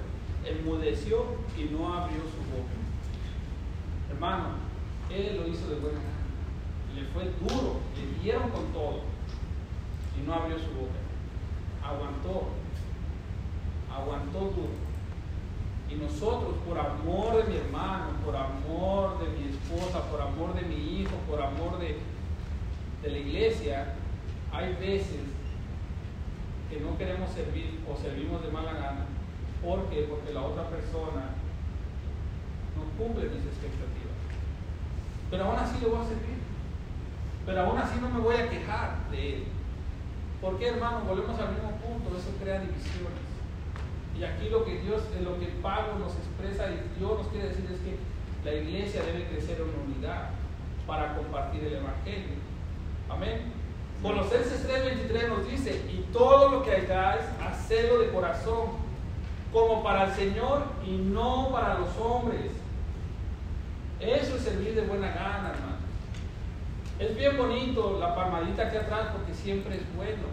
enmudeció 0.46 1.26
y 1.58 1.66
no 1.74 1.94
abrió 1.94 2.20
su 2.20 2.42
boca. 2.56 2.74
Hermano, 4.10 4.50
él 5.10 5.38
lo 5.38 5.48
hizo 5.48 5.68
de 5.68 5.76
buena 5.76 6.00
gana. 6.00 6.18
Le 6.96 7.04
fue 7.12 7.24
duro, 7.42 7.80
le 7.96 8.24
dieron 8.24 8.50
con 8.50 8.66
todo 8.74 9.02
y 10.18 10.26
no 10.26 10.34
abrió 10.34 10.58
su 10.58 10.68
boca. 10.68 10.98
Aguantó, 11.84 12.48
aguantó 13.94 14.40
duro. 14.40 14.87
Y 15.90 15.96
nosotros, 15.96 16.56
por 16.68 16.78
amor 16.78 17.38
de 17.38 17.52
mi 17.52 17.58
hermano, 17.58 18.06
por 18.26 18.36
amor 18.36 19.20
de 19.20 19.30
mi 19.38 19.50
esposa, 19.50 20.02
por 20.12 20.22
amor 20.22 20.54
de 20.54 20.62
mi 20.64 21.00
hijo, 21.00 21.16
por 21.30 21.42
amor 21.42 21.80
de, 21.80 21.98
de 23.02 23.10
la 23.10 23.18
iglesia, 23.18 23.94
hay 24.52 24.74
veces 24.74 25.22
que 26.70 26.80
no 26.80 26.98
queremos 26.98 27.32
servir 27.32 27.80
o 27.90 27.96
servimos 27.96 28.44
de 28.44 28.52
mala 28.52 28.74
gana 28.74 29.06
¿Por 29.64 29.90
qué? 29.90 30.06
Porque 30.10 30.34
la 30.34 30.44
otra 30.44 30.70
persona 30.70 31.34
no 32.76 32.84
cumple 32.98 33.26
mis 33.26 33.46
expectativas. 33.46 34.16
Pero 35.32 35.46
aún 35.46 35.58
así 35.58 35.80
le 35.82 35.88
voy 35.88 36.00
a 36.00 36.08
servir. 36.08 36.38
Pero 37.46 37.62
aún 37.62 37.78
así 37.78 38.00
no 38.00 38.10
me 38.10 38.20
voy 38.20 38.36
a 38.36 38.50
quejar 38.50 39.10
de 39.10 39.34
él. 39.34 39.44
¿Por 40.42 40.60
qué, 40.60 40.70
hermano? 40.70 41.02
Volvemos 41.08 41.40
al 41.40 41.54
mismo 41.54 41.72
punto. 41.72 42.18
Eso 42.18 42.32
crea 42.42 42.60
divisiones. 42.60 43.27
Y 44.20 44.24
aquí 44.24 44.50
lo 44.50 44.66
que 44.66 44.80
Dios, 44.80 45.04
lo 45.24 45.40
que 45.40 45.48
Pablo 45.62 46.00
nos 46.00 46.14
expresa 46.16 46.72
y 46.72 47.00
Dios 47.00 47.20
nos 47.20 47.28
quiere 47.28 47.50
decir 47.50 47.66
es 47.72 47.80
que 47.82 47.98
la 48.44 48.54
iglesia 48.54 49.04
debe 49.04 49.28
crecer 49.28 49.62
en 49.62 49.92
unidad 49.92 50.30
para 50.88 51.16
compartir 51.16 51.64
el 51.66 51.76
Evangelio. 51.76 52.38
Amén. 53.10 53.54
Colosenses 54.02 54.68
3:23 54.68 55.30
nos 55.30 55.48
dice, 55.48 55.86
y 55.92 56.06
todo 56.14 56.50
lo 56.50 56.64
que 56.64 56.72
hagáis, 56.72 57.24
hacedlo 57.42 58.00
de 58.00 58.10
corazón 58.10 58.70
como 59.52 59.84
para 59.84 60.06
el 60.06 60.12
Señor 60.14 60.64
y 60.86 60.92
no 60.98 61.50
para 61.52 61.80
los 61.80 61.90
hombres. 61.98 62.52
Eso 64.00 64.36
es 64.36 64.42
servir 64.44 64.76
de 64.76 64.82
buena 64.82 65.08
gana, 65.08 65.52
hermano. 65.54 65.78
Es 67.00 67.16
bien 67.16 67.38
bonito 67.38 67.98
la 68.00 68.16
palmadita 68.16 68.68
aquí 68.68 68.78
atrás 68.78 69.10
porque 69.14 69.34
siempre 69.34 69.76
es 69.76 69.96
bueno, 69.96 70.24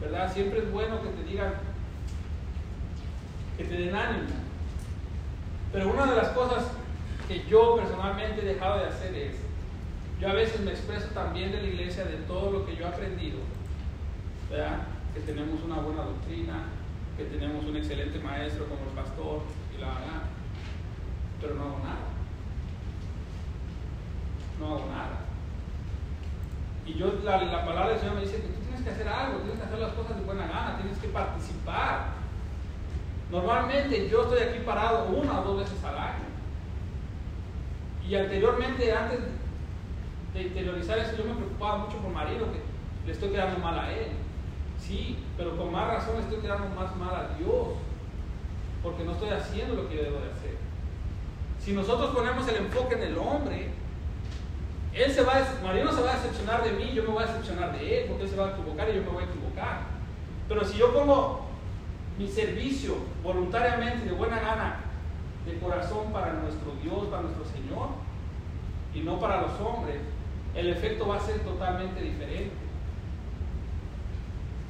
¿verdad? 0.00 0.32
Siempre 0.32 0.60
es 0.60 0.72
bueno 0.72 1.02
que 1.02 1.08
te 1.08 1.22
digan, 1.24 1.54
que 3.56 3.64
te 3.64 3.74
den 3.74 3.94
ánimo. 3.94 4.28
Pero 5.72 5.90
una 5.90 6.06
de 6.06 6.16
las 6.16 6.28
cosas 6.28 6.64
que 7.28 7.44
yo 7.48 7.76
personalmente 7.76 8.42
he 8.42 8.54
dejado 8.54 8.78
de 8.78 8.86
hacer 8.86 9.14
es, 9.14 9.36
yo 10.20 10.28
a 10.28 10.32
veces 10.32 10.60
me 10.60 10.70
expreso 10.70 11.08
también 11.08 11.52
de 11.52 11.60
la 11.60 11.68
iglesia 11.68 12.04
de 12.04 12.16
todo 12.28 12.50
lo 12.50 12.66
que 12.66 12.76
yo 12.76 12.84
he 12.84 12.88
aprendido, 12.88 13.38
¿verdad? 14.50 14.86
Que 15.12 15.20
tenemos 15.20 15.62
una 15.62 15.76
buena 15.76 16.04
doctrina, 16.04 16.64
que 17.16 17.24
tenemos 17.24 17.64
un 17.64 17.76
excelente 17.76 18.18
maestro 18.20 18.66
como 18.66 18.82
el 18.88 18.94
pastor 18.96 19.42
y 19.76 19.80
la 19.80 19.88
verdad, 19.88 20.22
pero 21.40 21.54
no 21.54 21.62
hago 21.64 21.78
nada. 21.78 22.06
No 24.58 24.66
hago 24.66 24.86
nada. 24.86 25.20
Y 26.86 26.94
yo, 26.94 27.20
la, 27.24 27.42
la 27.42 27.66
palabra 27.66 27.90
del 27.90 27.98
Señor 27.98 28.14
me 28.14 28.20
dice 28.22 28.36
que 28.36 28.48
tú 28.48 28.60
tienes 28.60 28.82
que 28.82 28.90
hacer 28.90 29.08
algo, 29.08 29.40
tienes 29.40 29.58
que 29.58 29.66
hacer 29.66 29.78
las 29.78 29.92
cosas 29.92 30.16
de 30.16 30.22
buena 30.22 30.46
gana, 30.46 30.78
tienes 30.80 30.98
que 30.98 31.08
participar. 31.08 32.15
Normalmente 33.30 34.08
yo 34.08 34.22
estoy 34.22 34.40
aquí 34.40 34.60
parado 34.64 35.06
una 35.06 35.40
o 35.40 35.44
dos 35.44 35.58
veces 35.58 35.82
al 35.84 35.98
año. 35.98 36.26
Y 38.08 38.14
anteriormente, 38.14 38.92
antes 38.92 39.18
de 40.32 40.42
interiorizar 40.42 40.98
eso, 40.98 41.16
yo 41.16 41.24
me 41.24 41.34
preocupaba 41.34 41.78
mucho 41.78 41.96
por 41.98 42.12
marido, 42.12 42.46
que 42.52 42.60
le 43.04 43.12
estoy 43.12 43.30
quedando 43.30 43.58
mal 43.58 43.78
a 43.78 43.92
él. 43.92 44.08
Sí, 44.78 45.18
pero 45.36 45.56
con 45.56 45.72
más 45.72 45.88
razón 45.88 46.20
estoy 46.20 46.38
quedando 46.38 46.68
más 46.76 46.94
mal 46.96 47.14
a 47.14 47.36
Dios, 47.36 47.78
porque 48.82 49.02
no 49.02 49.12
estoy 49.12 49.30
haciendo 49.30 49.74
lo 49.74 49.88
que 49.88 49.96
debo 49.96 50.20
de 50.20 50.30
hacer. 50.30 50.56
Si 51.58 51.72
nosotros 51.72 52.14
ponemos 52.14 52.46
el 52.46 52.56
enfoque 52.56 52.94
en 52.94 53.02
el 53.02 53.18
hombre, 53.18 53.70
él 54.94 55.12
se 55.12 55.22
va 55.22 55.38
a, 55.38 55.64
María 55.64 55.84
no 55.84 55.92
se 55.92 56.02
va 56.02 56.12
a 56.12 56.16
decepcionar 56.16 56.62
de 56.62 56.72
mí, 56.72 56.92
yo 56.94 57.02
me 57.02 57.08
voy 57.08 57.24
a 57.24 57.26
decepcionar 57.26 57.76
de 57.76 58.02
él, 58.02 58.08
porque 58.08 58.22
él 58.22 58.30
se 58.30 58.36
va 58.36 58.46
a 58.46 58.50
equivocar 58.52 58.88
y 58.88 58.94
yo 58.94 59.02
me 59.02 59.08
voy 59.08 59.24
a 59.24 59.26
equivocar. 59.26 59.80
Pero 60.48 60.64
si 60.64 60.78
yo 60.78 60.94
pongo 60.94 61.45
mi 62.18 62.28
servicio 62.28 62.94
voluntariamente, 63.22 64.06
de 64.06 64.12
buena 64.12 64.40
gana, 64.40 64.76
de 65.44 65.58
corazón 65.58 66.12
para 66.12 66.32
nuestro 66.34 66.72
Dios, 66.82 67.06
para 67.08 67.22
nuestro 67.22 67.44
Señor, 67.44 67.88
y 68.94 69.00
no 69.00 69.20
para 69.20 69.42
los 69.42 69.52
hombres, 69.60 69.96
el 70.54 70.70
efecto 70.70 71.06
va 71.06 71.16
a 71.16 71.20
ser 71.20 71.40
totalmente 71.40 72.00
diferente. 72.00 72.54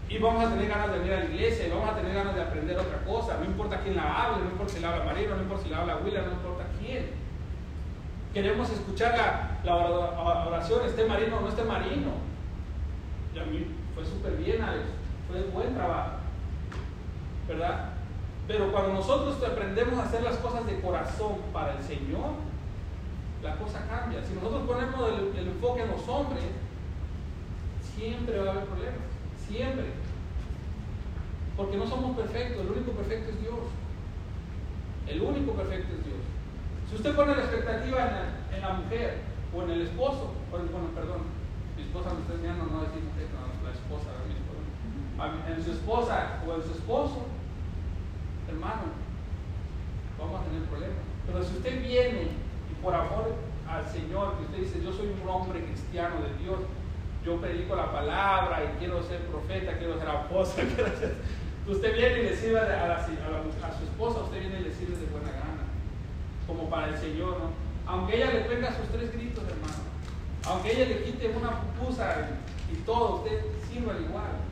Y 0.08 0.18
vamos 0.18 0.44
a 0.44 0.50
tener 0.50 0.68
ganas 0.68 0.92
de 0.92 0.98
venir 0.98 1.14
a 1.14 1.20
la 1.20 1.24
iglesia, 1.26 1.66
y 1.66 1.70
vamos 1.70 1.88
a 1.88 1.96
tener 1.96 2.14
ganas 2.14 2.34
de 2.34 2.42
aprender 2.42 2.78
otra 2.78 3.04
cosa. 3.04 3.38
No 3.38 3.44
importa 3.44 3.80
quién 3.80 3.96
la 3.96 4.24
hable, 4.24 4.44
no 4.44 4.50
importa 4.50 4.72
si 4.74 4.80
la 4.80 4.92
habla 4.92 5.04
Marino, 5.04 5.34
no 5.34 5.42
importa 5.42 5.64
si 5.64 5.70
la 5.70 5.78
habla 5.78 5.96
Willa, 6.04 6.22
no 6.22 6.32
importa 6.32 6.64
quién. 6.78 7.10
Queremos 8.32 8.70
escuchar 8.70 9.16
la, 9.16 9.60
la 9.64 10.46
oración, 10.46 10.84
esté 10.84 11.06
marino 11.06 11.38
o 11.38 11.40
no 11.40 11.48
esté 11.48 11.64
marino. 11.64 12.10
Y 13.34 13.38
a 13.38 13.44
mí 13.44 13.66
fue 13.94 14.04
súper 14.04 14.36
bien, 14.36 14.62
Alex. 14.62 14.84
Fue 15.28 15.42
buen 15.44 15.74
trabajo. 15.74 16.25
¿Verdad? 17.48 17.90
Pero 18.46 18.70
cuando 18.70 18.94
nosotros 18.94 19.42
aprendemos 19.42 19.98
a 19.98 20.04
hacer 20.04 20.22
las 20.22 20.36
cosas 20.36 20.66
de 20.66 20.80
corazón 20.80 21.36
para 21.52 21.76
el 21.76 21.82
Señor, 21.82 22.34
la 23.42 23.56
cosa 23.56 23.86
cambia. 23.88 24.22
Si 24.24 24.34
nosotros 24.34 24.62
ponemos 24.66 25.10
el, 25.10 25.38
el 25.38 25.48
enfoque 25.48 25.82
en 25.82 25.90
los 25.90 26.06
hombres, 26.08 26.44
siempre 27.82 28.38
va 28.38 28.48
a 28.48 28.50
haber 28.52 28.64
problemas. 28.64 29.08
Siempre. 29.48 29.86
Porque 31.56 31.76
no 31.76 31.86
somos 31.86 32.16
perfectos, 32.16 32.60
el 32.60 32.70
único 32.70 32.92
perfecto 32.92 33.30
es 33.30 33.40
Dios. 33.40 33.64
El 35.08 35.22
único 35.22 35.52
perfecto 35.52 35.94
es 35.96 36.04
Dios. 36.04 36.22
Si 36.88 36.96
usted 36.96 37.16
pone 37.16 37.34
la 37.34 37.42
expectativa 37.42 37.98
en 38.52 38.60
la, 38.60 38.72
mujer 38.74 39.22
o 39.54 39.62
en 39.62 39.70
el 39.70 39.82
esposo, 39.82 40.34
bueno, 40.50 40.68
perdón, 40.94 41.26
mi 41.76 41.82
esposa 41.82 42.10
me 42.14 42.20
está 42.20 42.34
enseñando 42.34 42.66
no 42.66 42.82
decir 42.82 43.02
mujer, 43.02 43.26
no, 43.34 43.50
la 43.64 43.72
esposa, 43.74 44.10
mi 44.28 44.38
esposa. 44.38 44.62
En 45.50 45.64
su 45.64 45.72
esposa 45.72 46.42
o 46.46 46.54
en 46.54 46.62
su 46.62 46.72
esposo, 46.72 47.26
hermano, 48.48 48.92
vamos 50.18 50.40
a 50.40 50.44
tener 50.44 50.62
problemas. 50.68 51.04
Pero 51.26 51.42
si 51.44 51.56
usted 51.56 51.82
viene 51.82 52.28
y 52.70 52.74
por 52.82 52.94
amor 52.94 53.34
al 53.68 53.84
Señor, 53.86 54.36
que 54.36 54.44
usted 54.44 54.58
dice, 54.58 54.84
yo 54.84 54.92
soy 54.92 55.08
un 55.08 55.28
hombre 55.28 55.64
cristiano 55.64 56.16
de 56.22 56.42
Dios, 56.42 56.60
yo 57.24 57.40
predico 57.40 57.74
la 57.74 57.90
palabra 57.90 58.62
y 58.64 58.78
quiero 58.78 59.02
ser 59.02 59.20
profeta, 59.26 59.78
quiero 59.78 59.98
ser 59.98 60.08
apóstol, 60.08 60.66
Usted 61.66 61.96
viene 61.96 62.20
y 62.20 62.22
le 62.22 62.36
sirve 62.36 62.60
a, 62.60 63.04
su 63.04 63.84
esposa, 63.84 64.20
usted 64.20 64.38
viene 64.38 64.60
y 64.60 64.64
le 64.64 64.72
sirve 64.72 64.96
de 64.98 65.06
buena 65.06 65.32
gana, 65.32 65.66
como 66.46 66.70
para 66.70 66.90
el 66.90 66.96
Señor, 66.96 67.38
¿no? 67.40 67.50
Aunque 67.90 68.16
ella 68.16 68.32
le 68.32 68.40
pega 68.42 68.70
sus 68.70 68.86
tres 68.88 69.12
gritos, 69.12 69.42
hermano, 69.42 69.82
aunque 70.46 70.70
ella 70.70 70.94
le 70.94 71.02
quite 71.02 71.34
una 71.36 71.60
pupusa 71.60 72.38
y, 72.70 72.76
todo, 72.86 73.16
usted 73.16 73.40
sirva 73.68 73.94
al 73.94 74.02
igual. 74.02 74.46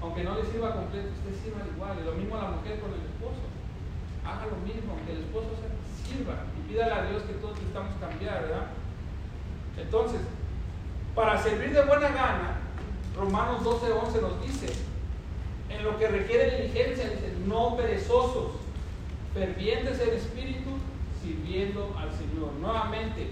Aunque 0.00 0.24
no 0.24 0.34
le 0.34 0.44
sirva 0.50 0.74
completo, 0.74 1.08
usted 1.14 1.44
sirva 1.44 1.62
al 1.62 1.70
igual. 1.70 1.98
Y 2.02 2.06
lo 2.06 2.12
mismo 2.14 2.36
a 2.36 2.42
la 2.42 2.50
mujer 2.50 2.80
con 2.80 2.90
el. 2.90 3.11
Haga 4.24 4.46
lo 4.46 4.56
mismo, 4.66 4.92
aunque 4.92 5.12
el 5.12 5.18
esposo 5.18 5.48
sirva 6.06 6.44
y 6.58 6.68
pídale 6.68 6.92
a 6.92 7.04
Dios 7.06 7.22
que 7.22 7.34
todos 7.34 7.54
necesitamos 7.54 7.92
cambiar, 8.00 8.42
¿verdad? 8.42 8.66
Entonces, 9.76 10.20
para 11.14 11.42
servir 11.42 11.72
de 11.72 11.84
buena 11.84 12.08
gana, 12.08 12.60
Romanos 13.16 13.62
12, 13.64 13.92
11 13.92 14.22
nos 14.22 14.42
dice, 14.42 14.66
en 15.68 15.84
lo 15.84 15.98
que 15.98 16.08
requiere 16.08 16.56
diligencia, 16.56 17.10
no 17.46 17.76
perezosos, 17.76 18.52
fervientes 19.34 20.00
en 20.00 20.14
espíritu, 20.14 20.70
sirviendo 21.22 21.94
al 21.98 22.10
Señor. 22.12 22.52
Nuevamente, 22.60 23.28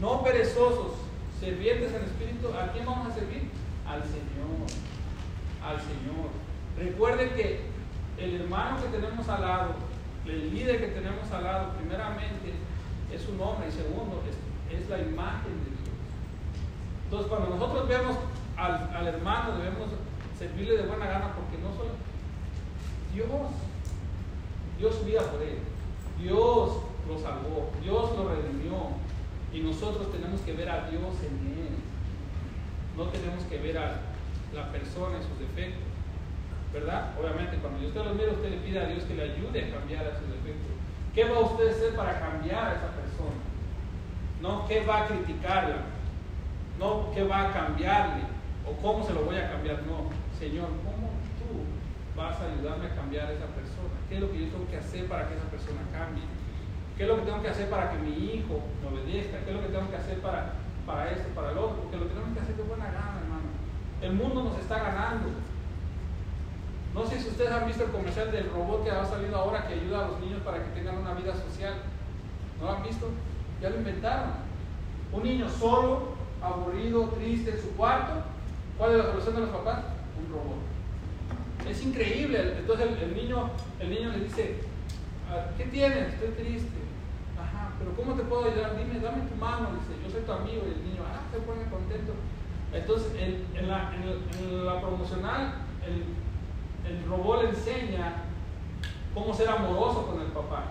no 0.00 0.22
perezosos, 0.22 0.92
sirvientes 1.40 1.92
en 1.92 2.04
espíritu, 2.04 2.48
¿a 2.48 2.72
quién 2.72 2.86
vamos 2.86 3.08
a 3.08 3.14
servir? 3.14 3.50
Al 3.86 4.02
Señor, 4.02 4.66
al 5.64 5.78
Señor. 5.78 6.30
Recuerden 6.78 7.30
que 7.30 7.60
el 8.18 8.40
hermano 8.40 8.82
que 8.82 8.88
tenemos 8.88 9.28
al 9.28 9.40
lado, 9.40 9.74
el 10.28 10.54
líder 10.54 10.80
que 10.80 10.88
tenemos 10.88 11.30
al 11.32 11.44
lado, 11.44 11.72
primeramente 11.78 12.52
es 13.12 13.28
un 13.28 13.40
hombre 13.40 13.68
y 13.68 13.72
segundo 13.72 14.22
es, 14.28 14.88
la 14.88 14.98
imagen 14.98 15.52
de 15.64 15.78
entonces, 17.08 17.30
cuando 17.30 17.56
nosotros 17.56 17.88
vemos 17.88 18.18
al, 18.54 19.06
hermano, 19.06 19.56
debemos 19.56 19.88
servirle 20.38 20.76
de 20.76 20.86
buena 20.86 21.06
gana 21.06 21.32
porque 21.34 21.56
no 21.56 21.72
solo 21.72 21.96
Dios 23.14 23.48
dio 24.78 24.92
su 24.92 25.04
vida 25.06 25.22
por 25.22 25.40
él, 25.40 25.56
Dios 26.20 26.82
lo 27.08 27.18
salvó, 27.18 27.70
Dios 27.82 28.10
lo 28.14 28.28
redimió 28.28 28.90
y 29.54 29.60
nosotros 29.60 30.12
tenemos 30.12 30.42
que 30.42 30.52
ver 30.52 30.68
a 30.68 30.90
Dios 30.90 31.14
en 31.22 31.48
él. 31.48 31.76
No 32.94 33.04
tenemos 33.04 33.42
que 33.44 33.56
ver 33.56 33.78
a 33.78 34.00
la 34.54 34.70
persona 34.70 35.16
en 35.16 35.22
sus 35.22 35.38
defectos. 35.38 35.87
¿Verdad? 36.78 37.10
Obviamente, 37.18 37.56
cuando 37.58 37.84
usted 37.84 38.04
lo 38.04 38.14
mira, 38.14 38.30
usted 38.30 38.50
le 38.50 38.58
pide 38.58 38.78
a 38.78 38.86
Dios 38.86 39.02
que 39.02 39.14
le 39.14 39.34
ayude 39.34 39.64
a 39.64 39.74
cambiar 39.74 40.06
a 40.06 40.14
sus 40.14 40.30
defectos. 40.30 40.78
¿Qué 41.12 41.24
va 41.24 41.40
usted 41.40 41.66
a 41.66 41.70
hacer 41.72 41.96
para 41.96 42.20
cambiar 42.20 42.68
a 42.68 42.74
esa 42.78 42.90
persona? 42.94 43.34
No, 44.40 44.66
¿qué 44.68 44.86
va 44.86 45.02
a 45.02 45.06
criticarla? 45.06 45.82
No 46.78 47.10
qué 47.12 47.24
va 47.24 47.50
a 47.50 47.52
cambiarle 47.52 48.22
o 48.62 48.70
cómo 48.80 49.02
se 49.02 49.12
lo 49.12 49.22
voy 49.26 49.36
a 49.36 49.50
cambiar. 49.50 49.82
No, 49.82 50.06
Señor, 50.38 50.70
¿cómo 50.86 51.10
tú 51.42 51.66
vas 52.14 52.38
a 52.38 52.46
ayudarme 52.46 52.86
a 52.86 52.94
cambiar 52.94 53.26
a 53.26 53.32
esa 53.32 53.50
persona? 53.50 53.98
¿Qué 54.08 54.14
es 54.14 54.20
lo 54.20 54.30
que 54.30 54.46
yo 54.46 54.48
tengo 54.54 54.68
que 54.70 54.76
hacer 54.76 55.08
para 55.08 55.26
que 55.26 55.34
esa 55.34 55.50
persona 55.50 55.82
cambie? 55.90 56.22
¿Qué 56.96 57.02
es 57.02 57.08
lo 57.08 57.16
que 57.18 57.26
tengo 57.26 57.42
que 57.42 57.50
hacer 57.50 57.68
para 57.68 57.90
que 57.90 57.98
mi 57.98 58.38
hijo 58.38 58.62
me 58.78 58.86
obedezca? 58.86 59.42
¿Qué 59.42 59.50
es 59.50 59.56
lo 59.56 59.62
que 59.62 59.74
tengo 59.74 59.90
que 59.90 59.96
hacer 59.96 60.18
para, 60.22 60.54
para 60.86 61.10
esto, 61.10 61.26
para 61.34 61.50
el 61.50 61.58
otro? 61.58 61.82
Porque 61.82 61.96
lo 61.98 62.06
tenemos 62.06 62.30
que 62.34 62.40
hacer 62.40 62.54
de 62.54 62.62
buena 62.62 62.86
gana, 62.86 63.18
hermano. 63.18 63.50
El 64.00 64.12
mundo 64.12 64.44
nos 64.44 64.58
está 64.58 64.78
ganando. 64.78 65.26
No 66.98 67.06
sé 67.06 67.20
si 67.20 67.28
ustedes 67.28 67.52
han 67.52 67.64
visto 67.64 67.84
el 67.84 67.92
comercial 67.92 68.32
del 68.32 68.50
robot 68.50 68.82
que 68.82 68.90
ha 68.90 69.04
salido 69.04 69.36
ahora 69.36 69.68
que 69.68 69.74
ayuda 69.74 70.04
a 70.04 70.08
los 70.08 70.18
niños 70.18 70.42
para 70.42 70.58
que 70.58 70.70
tengan 70.70 70.98
una 70.98 71.14
vida 71.14 71.32
social. 71.32 71.74
¿No 72.58 72.66
lo 72.66 72.72
han 72.72 72.82
visto? 72.82 73.06
Ya 73.62 73.70
lo 73.70 73.76
inventaron. 73.76 74.30
Un 75.12 75.22
niño 75.22 75.48
solo 75.48 76.08
aburrido, 76.42 77.04
triste 77.10 77.52
en 77.52 77.60
su 77.60 77.70
cuarto, 77.76 78.14
¿cuál 78.76 78.90
es 78.90 78.98
la 78.98 79.04
solución 79.12 79.34
de 79.36 79.40
los 79.42 79.50
papás? 79.50 79.78
Un 80.18 80.32
robot. 80.32 81.70
Es 81.70 81.84
increíble. 81.84 82.58
Entonces 82.58 82.88
el, 83.00 83.14
niño, 83.14 83.48
el 83.78 83.90
niño 83.90 84.10
le 84.10 84.24
dice, 84.24 84.56
ah, 85.30 85.50
¿qué 85.56 85.66
tienes? 85.66 86.14
Estoy 86.14 86.30
triste. 86.30 86.78
Ajá, 87.38 87.74
pero 87.78 87.94
¿cómo 87.94 88.14
te 88.14 88.24
puedo 88.24 88.50
ayudar? 88.50 88.76
Dime, 88.76 88.98
dame 88.98 89.22
tu 89.22 89.36
mano. 89.36 89.68
Dice, 89.78 90.02
yo 90.02 90.10
soy 90.10 90.22
tu 90.22 90.32
amigo. 90.32 90.62
Y 90.66 90.74
el 90.74 90.82
niño, 90.82 91.02
ah, 91.06 91.22
se 91.30 91.38
pone 91.38 91.62
contento. 91.70 92.14
Entonces, 92.72 93.12
en, 93.14 93.68
la, 93.68 93.94
en, 93.94 94.66
la, 94.66 94.80
promocional, 94.80 95.54
el, 95.86 96.02
el 96.88 97.04
robot 97.08 97.42
le 97.42 97.48
enseña 97.50 98.24
cómo 99.14 99.34
ser 99.34 99.48
amoroso 99.48 100.06
con 100.06 100.20
el 100.20 100.28
papá. 100.28 100.64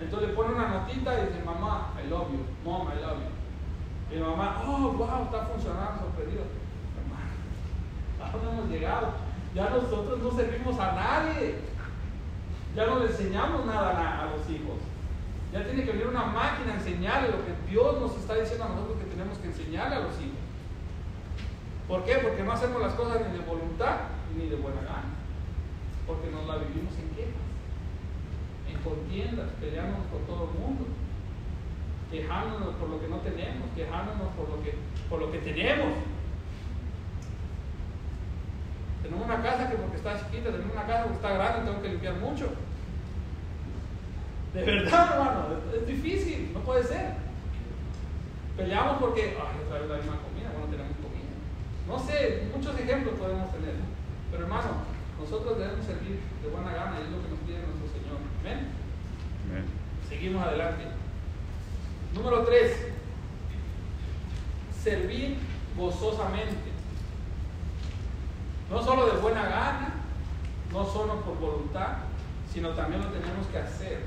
Entonces 0.00 0.28
le 0.28 0.34
pone 0.34 0.54
una 0.54 0.68
notita 0.68 1.18
y 1.18 1.26
dice, 1.26 1.42
mamá, 1.44 1.94
I 2.02 2.08
love 2.08 2.30
you, 2.30 2.44
mom, 2.64 2.88
I 2.88 3.00
love 3.00 3.18
you. 3.18 4.14
Y 4.14 4.18
mi 4.18 4.26
mamá, 4.26 4.62
oh, 4.66 4.92
wow, 4.92 5.24
está 5.24 5.46
funcionando, 5.46 6.02
sorprendido. 6.02 6.44
Hermano, 6.96 7.32
¿a 8.22 8.30
dónde 8.30 8.52
hemos 8.52 8.70
llegado? 8.70 9.08
Ya 9.54 9.70
nosotros 9.70 10.20
no 10.20 10.30
servimos 10.32 10.78
a 10.78 10.92
nadie. 10.92 11.58
Ya 12.76 12.86
no 12.86 12.98
le 12.98 13.06
enseñamos 13.06 13.64
nada 13.64 14.20
a, 14.20 14.26
los 14.26 14.48
hijos. 14.50 14.76
Ya 15.52 15.64
tiene 15.64 15.84
que 15.84 15.92
venir 15.92 16.08
una 16.08 16.26
máquina 16.26 16.72
a 16.72 16.76
enseñarle 16.76 17.28
lo 17.28 17.44
que 17.44 17.70
Dios 17.70 18.00
nos 18.00 18.14
está 18.16 18.34
diciendo 18.34 18.64
a 18.64 18.68
nosotros 18.68 18.98
que 18.98 19.06
tenemos 19.06 19.38
que 19.38 19.48
enseñarle 19.48 19.96
a 19.96 20.00
los 20.00 20.14
hijos. 20.20 20.44
¿Por 21.88 22.04
qué? 22.04 22.16
Porque 22.16 22.42
no 22.42 22.52
hacemos 22.52 22.82
las 22.82 22.92
cosas 22.92 23.22
ni 23.26 23.38
de 23.38 23.44
voluntad 23.46 23.96
ni 24.34 24.48
de 24.48 24.56
buena 24.56 24.80
gana. 24.82 25.14
Porque 26.06 26.30
nos 26.30 26.46
la 26.46 26.56
vivimos 26.56 26.94
en 26.98 27.10
quejas, 27.14 27.46
en 28.70 28.78
contiendas, 28.82 29.50
peleándonos 29.60 30.06
con 30.06 30.24
todo 30.26 30.50
el 30.50 30.58
mundo 30.58 30.86
quejándonos 32.10 32.74
por 32.76 32.88
lo 32.88 33.00
que 33.00 33.08
no 33.08 33.16
tenemos, 33.18 33.68
quejándonos 33.74 34.32
por 34.34 34.48
lo 34.48 34.62
que, 34.62 34.74
por 35.08 35.20
lo 35.20 35.30
que 35.30 35.38
tenemos. 35.38 35.92
Tenemos 39.02 39.24
una 39.24 39.42
casa 39.42 39.70
que 39.70 39.76
porque 39.76 39.96
está 39.96 40.18
chiquita, 40.18 40.50
tenemos 40.50 40.72
una 40.72 40.86
casa 40.86 41.08
que 41.08 41.14
está 41.14 41.30
grande, 41.30 41.70
tengo 41.70 41.82
que 41.82 41.88
limpiar 41.88 42.14
mucho. 42.14 42.48
De 44.54 44.62
verdad, 44.62 45.10
hermano, 45.12 45.46
es, 45.74 45.86
difícil, 45.86 46.50
no 46.54 46.60
puede 46.60 46.82
ser. 46.82 47.14
Peleamos 48.56 48.98
porque, 48.98 49.36
ay, 49.38 49.60
otra 49.66 49.80
vez 49.80 49.88
la 49.88 49.96
misma 49.98 50.18
comida, 50.22 50.50
bueno, 50.52 50.70
tenemos 50.70 50.96
comida. 50.96 51.36
No 51.86 51.98
sé, 51.98 52.48
muchos 52.54 52.78
ejemplos 52.80 53.18
podemos 53.18 53.52
tener. 53.52 53.74
Pero 54.36 54.48
hermano, 54.48 54.68
nosotros 55.18 55.58
debemos 55.58 55.86
servir 55.86 56.20
de 56.42 56.48
buena 56.50 56.70
gana 56.70 56.98
y 57.00 57.04
es 57.04 57.10
lo 57.10 57.22
que 57.22 57.28
nos 57.30 57.38
pide 57.40 57.56
nuestro 57.56 57.88
Señor. 57.88 58.20
Amén. 58.40 59.64
Seguimos 60.06 60.46
adelante. 60.46 60.84
Número 62.14 62.44
3. 62.44 62.92
Servir 64.78 65.38
gozosamente. 65.74 66.70
No 68.70 68.82
solo 68.82 69.06
de 69.06 69.20
buena 69.22 69.42
gana, 69.44 69.94
no 70.70 70.84
solo 70.84 71.22
por 71.22 71.38
voluntad, 71.38 71.96
sino 72.52 72.70
también 72.70 73.00
lo 73.00 73.08
tenemos 73.08 73.46
que 73.46 73.58
hacer 73.58 74.00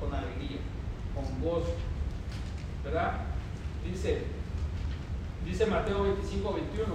con 0.00 0.12
alegría, 0.12 0.58
con 1.14 1.40
gozo. 1.40 1.76
¿Verdad? 2.82 3.20
Dice, 3.84 4.24
dice 5.44 5.66
Mateo 5.66 6.02
25, 6.02 6.54
21, 6.54 6.94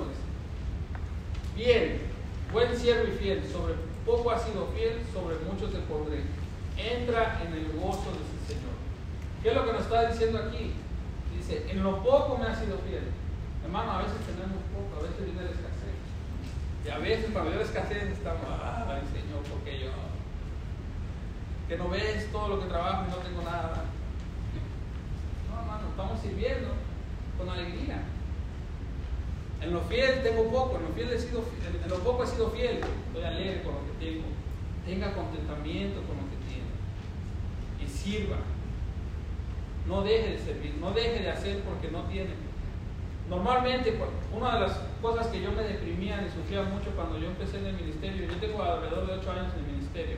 bien, 1.56 2.13
buen 2.54 2.78
siervo 2.78 3.12
y 3.12 3.18
fiel, 3.18 3.44
sobre 3.52 3.74
poco 4.06 4.30
ha 4.32 4.38
sido 4.38 4.68
fiel, 4.68 5.02
sobre 5.12 5.38
muchos 5.40 5.74
te 5.74 5.80
pondré. 5.80 6.22
Entra 6.78 7.42
en 7.42 7.54
el 7.54 7.74
gozo 7.74 8.14
de 8.14 8.22
su 8.22 8.38
Señor. 8.48 8.78
¿Qué 9.42 9.50
es 9.50 9.56
lo 9.56 9.66
que 9.66 9.74
nos 9.74 9.82
está 9.82 10.10
diciendo 10.10 10.40
aquí? 10.40 10.74
Dice, 11.36 11.66
en 11.70 11.84
lo 11.84 12.04
poco 12.04 12.38
me 12.38 12.46
ha 12.46 12.56
sido 12.56 12.78
fiel. 12.88 13.10
Hermano, 13.66 13.92
a 13.92 13.98
veces 14.04 14.22
tenemos 14.22 14.62
poco, 14.70 15.02
a 15.02 15.10
veces 15.10 15.26
viene 15.26 15.42
la 15.42 15.50
escasez. 15.50 15.98
Y 16.86 16.90
a 16.90 16.98
veces 17.00 17.32
cuando 17.34 17.52
veo 17.52 17.62
escasez 17.62 18.04
estamos, 18.04 18.46
ay 18.46 19.02
Señor, 19.12 19.42
¿por 19.50 19.60
qué 19.66 19.80
yo? 19.80 19.92
Que 21.68 21.78
no 21.78 21.90
ves 21.90 22.32
todo 22.32 22.50
lo 22.50 22.60
que 22.62 22.68
trabajo 22.68 23.06
y 23.08 23.10
no 23.10 23.18
tengo 23.18 23.42
nada. 23.42 23.86
No, 25.50 25.60
hermano, 25.60 25.90
estamos 25.90 26.22
sirviendo 26.22 26.70
con 27.38 27.50
alegría. 27.50 28.04
En 29.64 29.74
lo 29.74 29.82
fiel 29.82 30.22
tengo 30.24 30.44
poco, 30.52 30.78
en 30.78 30.84
lo, 30.84 30.90
fiel 30.90 31.10
he 31.12 31.20
sido, 31.20 31.46
en 31.84 31.90
lo 31.90 31.98
poco 32.00 32.24
he 32.24 32.28
sido 32.28 32.50
fiel. 32.50 32.82
Estoy 33.08 33.24
alegre 33.24 33.64
con 33.64 33.76
lo 33.76 33.82
que 33.86 34.06
tengo. 34.06 34.26
Tenga 34.86 35.14
contentamiento 35.14 36.02
con 36.02 36.18
lo 36.18 36.24
que 36.28 36.38
tiene. 36.52 36.68
Y 37.80 37.88
sirva. 37.88 38.38
No 39.88 40.02
deje 40.04 40.32
de 40.32 40.40
servir, 40.40 40.76
no 40.80 40.92
deje 40.92 41.24
de 41.24 41.30
hacer 41.30 41.60
porque 41.62 41.90
no 41.90 42.04
tiene. 42.04 42.32
Normalmente, 43.30 43.98
una 44.36 44.56
de 44.56 44.60
las 44.62 44.80
cosas 45.02 45.28
que 45.28 45.42
yo 45.42 45.52
me 45.52 45.64
deprimía 45.64 46.22
y 46.22 46.30
sufría 46.30 46.64
mucho 46.64 46.92
cuando 46.96 47.18
yo 47.18 47.28
empecé 47.28 47.60
en 47.60 47.68
el 47.68 47.76
ministerio, 47.76 48.28
yo 48.28 48.36
tengo 48.36 48.62
alrededor 48.62 49.08
de 49.08 49.14
8 49.14 49.32
años 49.32 49.54
en 49.54 49.66
el 49.66 49.72
ministerio. 49.72 50.18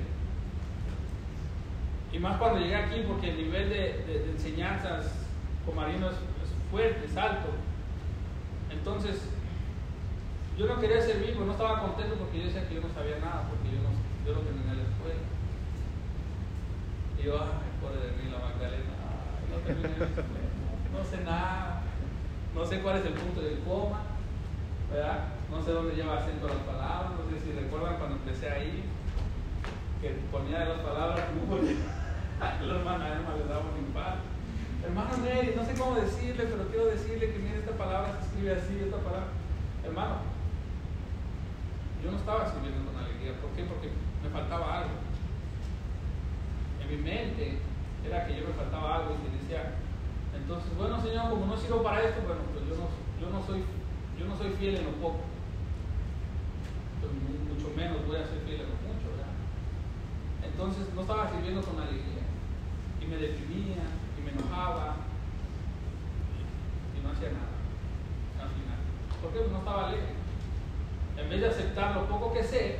Y 2.12 2.19
más 2.19 2.38
cuando 2.38 2.60
llegué 2.60 2.75
aquí, 2.75 3.03
porque 3.08 3.29
el 3.29 3.38
nivel 3.38 3.69
de, 3.69 4.31
enseñanzas 4.31 5.12
con 5.65 5.75
Marino 5.75 6.10
es, 6.10 6.15
fuerte, 6.71 7.05
es 7.05 7.15
alto. 7.15 7.49
Entonces, 8.71 9.21
yo 10.58 10.68
no 10.68 10.80
quería 10.80 11.02
servir, 11.02 11.36
no 11.36 11.52
estaba 11.52 11.82
contento 11.82 12.15
porque 12.15 12.39
yo 12.39 12.46
decía 12.46 12.68
que 12.68 12.76
yo 12.76 12.82
no 12.82 12.94
sabía 12.94 13.20
nada, 13.20 13.44
porque 13.52 13.76
yo 13.76 13.84
no, 13.84 13.91
yo 14.24 14.39
no 14.39 14.48
tenía 14.48 14.72
en 14.72 14.80
la 14.80 14.88
escuela. 14.88 15.24
Y 17.20 17.24
yo, 17.24 17.36
ay, 17.36 17.76
pobre 17.84 18.00
de 18.00 18.15
mí, 18.15 18.32
la 18.32 18.39
Magdalena, 18.39 18.96
no 19.52 19.58
no 20.98 21.04
sé 21.04 21.24
nada, 21.24 21.82
no 22.56 22.65
sé 22.65 22.80
cuál 22.80 22.98
es 22.98 23.06
el 23.06 23.13
punto 23.13 23.41
del 23.41 23.60
coma, 23.68 24.15
¿verdad? 24.89 25.36
No 25.52 25.62
sé 25.62 25.72
dónde 25.72 25.96
lleva 25.96 26.20
acento 26.20 26.48
las 26.48 26.63
palabras, 26.63 27.12
no 27.20 27.28
sé 27.28 27.44
si 27.44 27.52
recuerdan 27.52 27.98
cuando 27.98 28.15
empecé 28.15 28.50
ahí, 28.50 28.84
que 30.02 30.15
ponía 30.32 30.63
las 30.63 30.80
palabras, 30.80 31.20
la 32.39 32.76
hermana 32.76 33.20
Emma 33.20 33.36
le 33.36 33.44
daba 33.44 33.65
un 33.76 33.86
impacto. 33.86 34.24
Hermano 34.86 35.18
Neri, 35.18 35.54
no 35.56 35.65
sé 35.65 35.74
cómo 35.74 35.96
decirle, 35.96 36.46
pero 36.46 36.68
quiero 36.70 36.86
decirle 36.86 37.34
que 37.34 37.39
mire 37.39 37.58
esta 37.58 37.76
palabra 37.76 38.13
se 38.13 38.26
escribe 38.26 38.54
así, 38.54 38.80
esta 38.86 38.98
palabra. 38.98 39.28
Hermano, 39.84 40.35
yo 42.06 42.12
no 42.12 42.18
estaba 42.18 42.46
escribiendo 42.46 42.86
con 42.86 43.02
alegría. 43.02 43.34
¿Por 43.41 43.50
qué? 43.58 43.65
Porque 43.65 43.89
me 44.22 44.30
faltaba 44.30 44.86
algo. 44.86 44.94
En 46.78 46.86
mi 46.86 47.02
mente 47.02 47.58
era 48.06 48.28
que 48.28 48.38
yo 48.38 48.46
me 48.46 48.54
faltaba 48.54 49.02
algo 49.02 49.18
y 49.18 49.41
decía, 49.41 49.74
entonces, 50.38 50.70
bueno 50.78 51.02
Señor, 51.02 51.34
como 51.34 51.48
no 51.48 51.58
sirvo 51.58 51.82
para 51.82 52.06
esto, 52.06 52.22
bueno, 52.22 52.46
pues 52.54 52.70
yo 52.70 52.78
no, 52.78 52.86
yo 53.18 53.28
no, 53.34 53.41
soy, 53.41 53.65
yo 54.20 54.30
no 54.30 54.38
soy 54.38 54.54
fiel 54.54 54.78
en 54.78 54.86
lo 54.86 54.91
poco. 55.02 55.26
Entonces, 57.02 57.18
mucho 57.26 57.74
menos 57.74 58.06
voy 58.06 58.22
a 58.22 58.30
ser 58.30 58.46
fiel 58.46 58.62
en 58.62 58.70
lo 58.70 58.78
mucho, 58.86 59.10
¿verdad? 59.10 59.34
Entonces 60.46 60.86
no 60.94 61.02
estaba 61.02 61.32
sirviendo 61.34 61.65
con 61.65 61.82
alegría. 61.82 62.22
Y 63.02 63.06
me 63.10 63.18
deprimía, 63.18 63.82
y 64.13 64.22
me 64.22 64.30
enojaba, 64.30 65.02
y 66.94 67.02
no 67.02 67.10
hacía 67.10 67.34
nada 67.34 67.58
al 68.38 68.54
final. 68.54 68.78
¿Por 69.22 69.34
qué? 69.34 69.39
Pues 69.39 69.52
no 69.52 69.58
estaba 69.58 69.89
alegre 69.89 70.24
en 71.17 71.30
vez 71.30 71.41
de 71.41 71.47
aceptar 71.47 71.95
lo 71.95 72.08
poco 72.08 72.34
que 72.34 72.43
sé, 72.43 72.78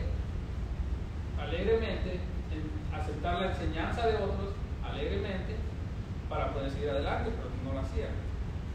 alegremente, 1.40 2.20
aceptar 2.94 3.42
la 3.42 3.52
enseñanza 3.52 4.08
de 4.08 4.16
otros 4.16 4.54
alegremente 4.84 5.56
para 6.30 6.54
poder 6.54 6.72
seguir 6.72 6.90
adelante, 6.90 7.32
pero 7.36 7.50
no 7.64 7.74
lo 7.74 7.86
hacía. 7.86 8.08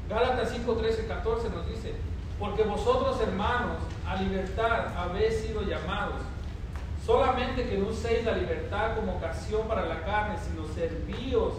Gálatas 0.08 0.50
5, 0.50 0.72
13, 0.74 1.06
14 1.06 1.50
nos 1.50 1.68
dice, 1.68 1.94
porque 2.38 2.62
vosotros 2.64 3.20
hermanos 3.20 3.76
a 4.06 4.16
libertad 4.16 4.88
habéis 4.96 5.40
sido 5.40 5.62
llamados, 5.62 6.22
solamente 7.04 7.68
que 7.68 7.78
no 7.78 7.88
uséis 7.88 8.24
la 8.24 8.36
libertad 8.36 8.96
como 8.96 9.16
ocasión 9.16 9.68
para 9.68 9.86
la 9.86 10.02
carne, 10.02 10.36
sino 10.38 10.66
servíos 10.66 11.54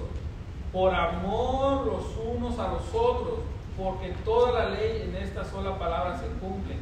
por 0.72 0.94
amor 0.94 1.86
los 1.86 2.06
unos 2.18 2.58
a 2.60 2.74
los 2.74 2.84
otros, 2.94 3.40
porque 3.78 4.14
toda 4.24 4.52
la 4.52 4.70
ley 4.70 5.10
en 5.10 5.16
esta 5.16 5.44
sola 5.44 5.78
palabra 5.78 6.18
se 6.18 6.28
cumple 6.40 6.76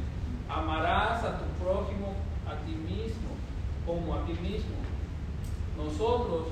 Amarás 0.50 1.22
a 1.22 1.38
tu 1.38 1.44
prójimo 1.62 2.14
a 2.44 2.56
ti 2.66 2.72
mismo, 2.72 3.30
como 3.86 4.14
a 4.14 4.26
ti 4.26 4.32
mismo. 4.32 4.74
Nosotros 5.76 6.48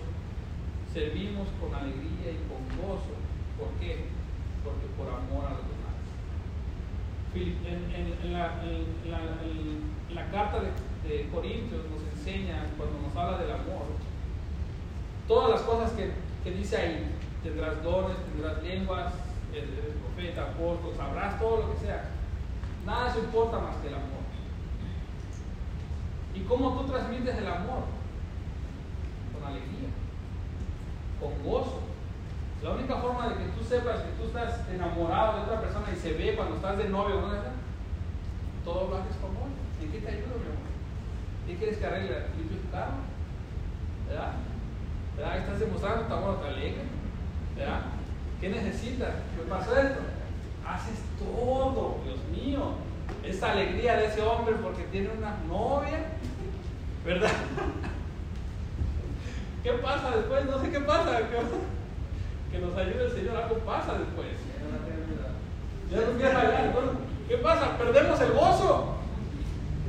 servimos 0.92 1.48
con 1.60 1.74
alegría 1.74 2.30
y 2.30 2.46
con 2.46 2.62
gozo. 2.78 3.18
¿Por 3.58 3.70
qué? 3.80 4.06
Porque 4.62 4.86
por 4.96 5.08
amor 5.08 5.46
a 5.46 5.58
los 5.58 5.66
demás. 5.66 5.98
En, 7.34 8.32
la, 10.14 10.30
carta 10.30 10.60
de, 10.60 11.28
Corintios 11.32 11.82
nos 11.90 12.02
enseña, 12.12 12.66
cuando 12.76 13.00
nos 13.00 13.16
habla 13.16 13.38
del 13.38 13.50
amor, 13.50 13.86
todas 15.26 15.50
las 15.50 15.62
cosas 15.62 15.92
que, 15.92 16.12
que 16.44 16.56
dice 16.56 16.76
ahí, 16.76 17.14
tendrás 17.42 17.82
dones, 17.82 18.16
tendrás 18.30 18.62
lenguas, 18.62 19.12
profeta, 20.02 20.42
apóstol, 20.42 20.92
sabrás 20.96 21.38
todo 21.38 21.62
lo 21.62 21.72
que 21.72 21.80
sea 21.80 22.17
Nada 22.88 23.12
se 23.12 23.18
importa 23.18 23.58
más 23.58 23.76
que 23.76 23.88
el 23.88 23.94
amor. 23.94 24.24
¿Y 26.34 26.40
cómo 26.40 26.72
tú 26.72 26.88
transmites 26.88 27.36
el 27.36 27.46
amor? 27.46 27.84
Con 29.34 29.44
alegría, 29.46 29.90
con 31.20 31.44
gozo. 31.44 31.82
La 32.62 32.70
única 32.70 32.96
forma 32.96 33.28
de 33.28 33.34
que 33.34 33.50
tú 33.50 33.62
sepas 33.62 34.00
que 34.00 34.12
tú 34.12 34.28
estás 34.28 34.66
enamorado 34.70 35.36
de 35.36 35.42
otra 35.42 35.60
persona 35.60 35.86
y 35.92 36.00
se 36.00 36.14
ve 36.14 36.34
cuando 36.34 36.56
estás 36.56 36.78
de 36.78 36.88
novio, 36.88 37.20
¿no? 37.20 37.28
todo 38.64 38.88
lo 38.88 38.96
haces 38.96 39.16
con 39.20 39.36
amor. 39.36 39.48
¿En 39.82 39.92
qué 39.92 39.98
te 39.98 40.08
ayudo, 40.08 40.40
mi 40.40 40.48
amor? 40.48 40.72
¿Qué 41.46 41.56
quieres 41.56 41.76
que 41.76 41.86
arregle? 41.86 42.24
¿Limpio 42.38 42.56
tu 42.56 42.70
carro? 42.70 43.04
¿Verdad? 44.08 44.32
¿Verdad? 45.14 45.36
Estás 45.36 45.60
demostrando 45.60 46.06
tu 46.06 46.14
amor, 46.14 46.40
te 46.40 46.48
alegre. 46.48 46.84
¿Verdad? 47.54 47.82
¿Qué 48.40 48.48
necesitas? 48.48 49.12
¿Qué 49.36 49.42
pasó 49.46 49.76
esto? 49.76 50.00
haces 50.68 51.00
todo, 51.18 51.98
Dios 52.04 52.18
mío. 52.30 52.74
Alegría 53.52 53.96
de 53.96 54.06
ese 54.06 54.22
hombre 54.22 54.54
porque 54.62 54.84
tiene 54.84 55.10
una 55.16 55.36
novia, 55.48 55.98
¿verdad? 57.04 57.30
¿Qué 59.62 59.72
pasa 59.72 60.16
después? 60.16 60.46
No 60.46 60.58
sé 60.60 60.70
qué 60.70 60.80
pasa. 60.80 61.20
Que 62.50 62.58
nos 62.58 62.76
ayude 62.76 63.04
el 63.04 63.12
Señor, 63.12 63.36
algo 63.36 63.58
pasa 63.58 63.98
después. 63.98 64.28
Ya 65.90 65.96
no 65.96 66.18
¿Qué 67.28 67.36
pasa? 67.38 67.76
Perdemos 67.76 68.20
el 68.20 68.32
gozo. 68.32 68.94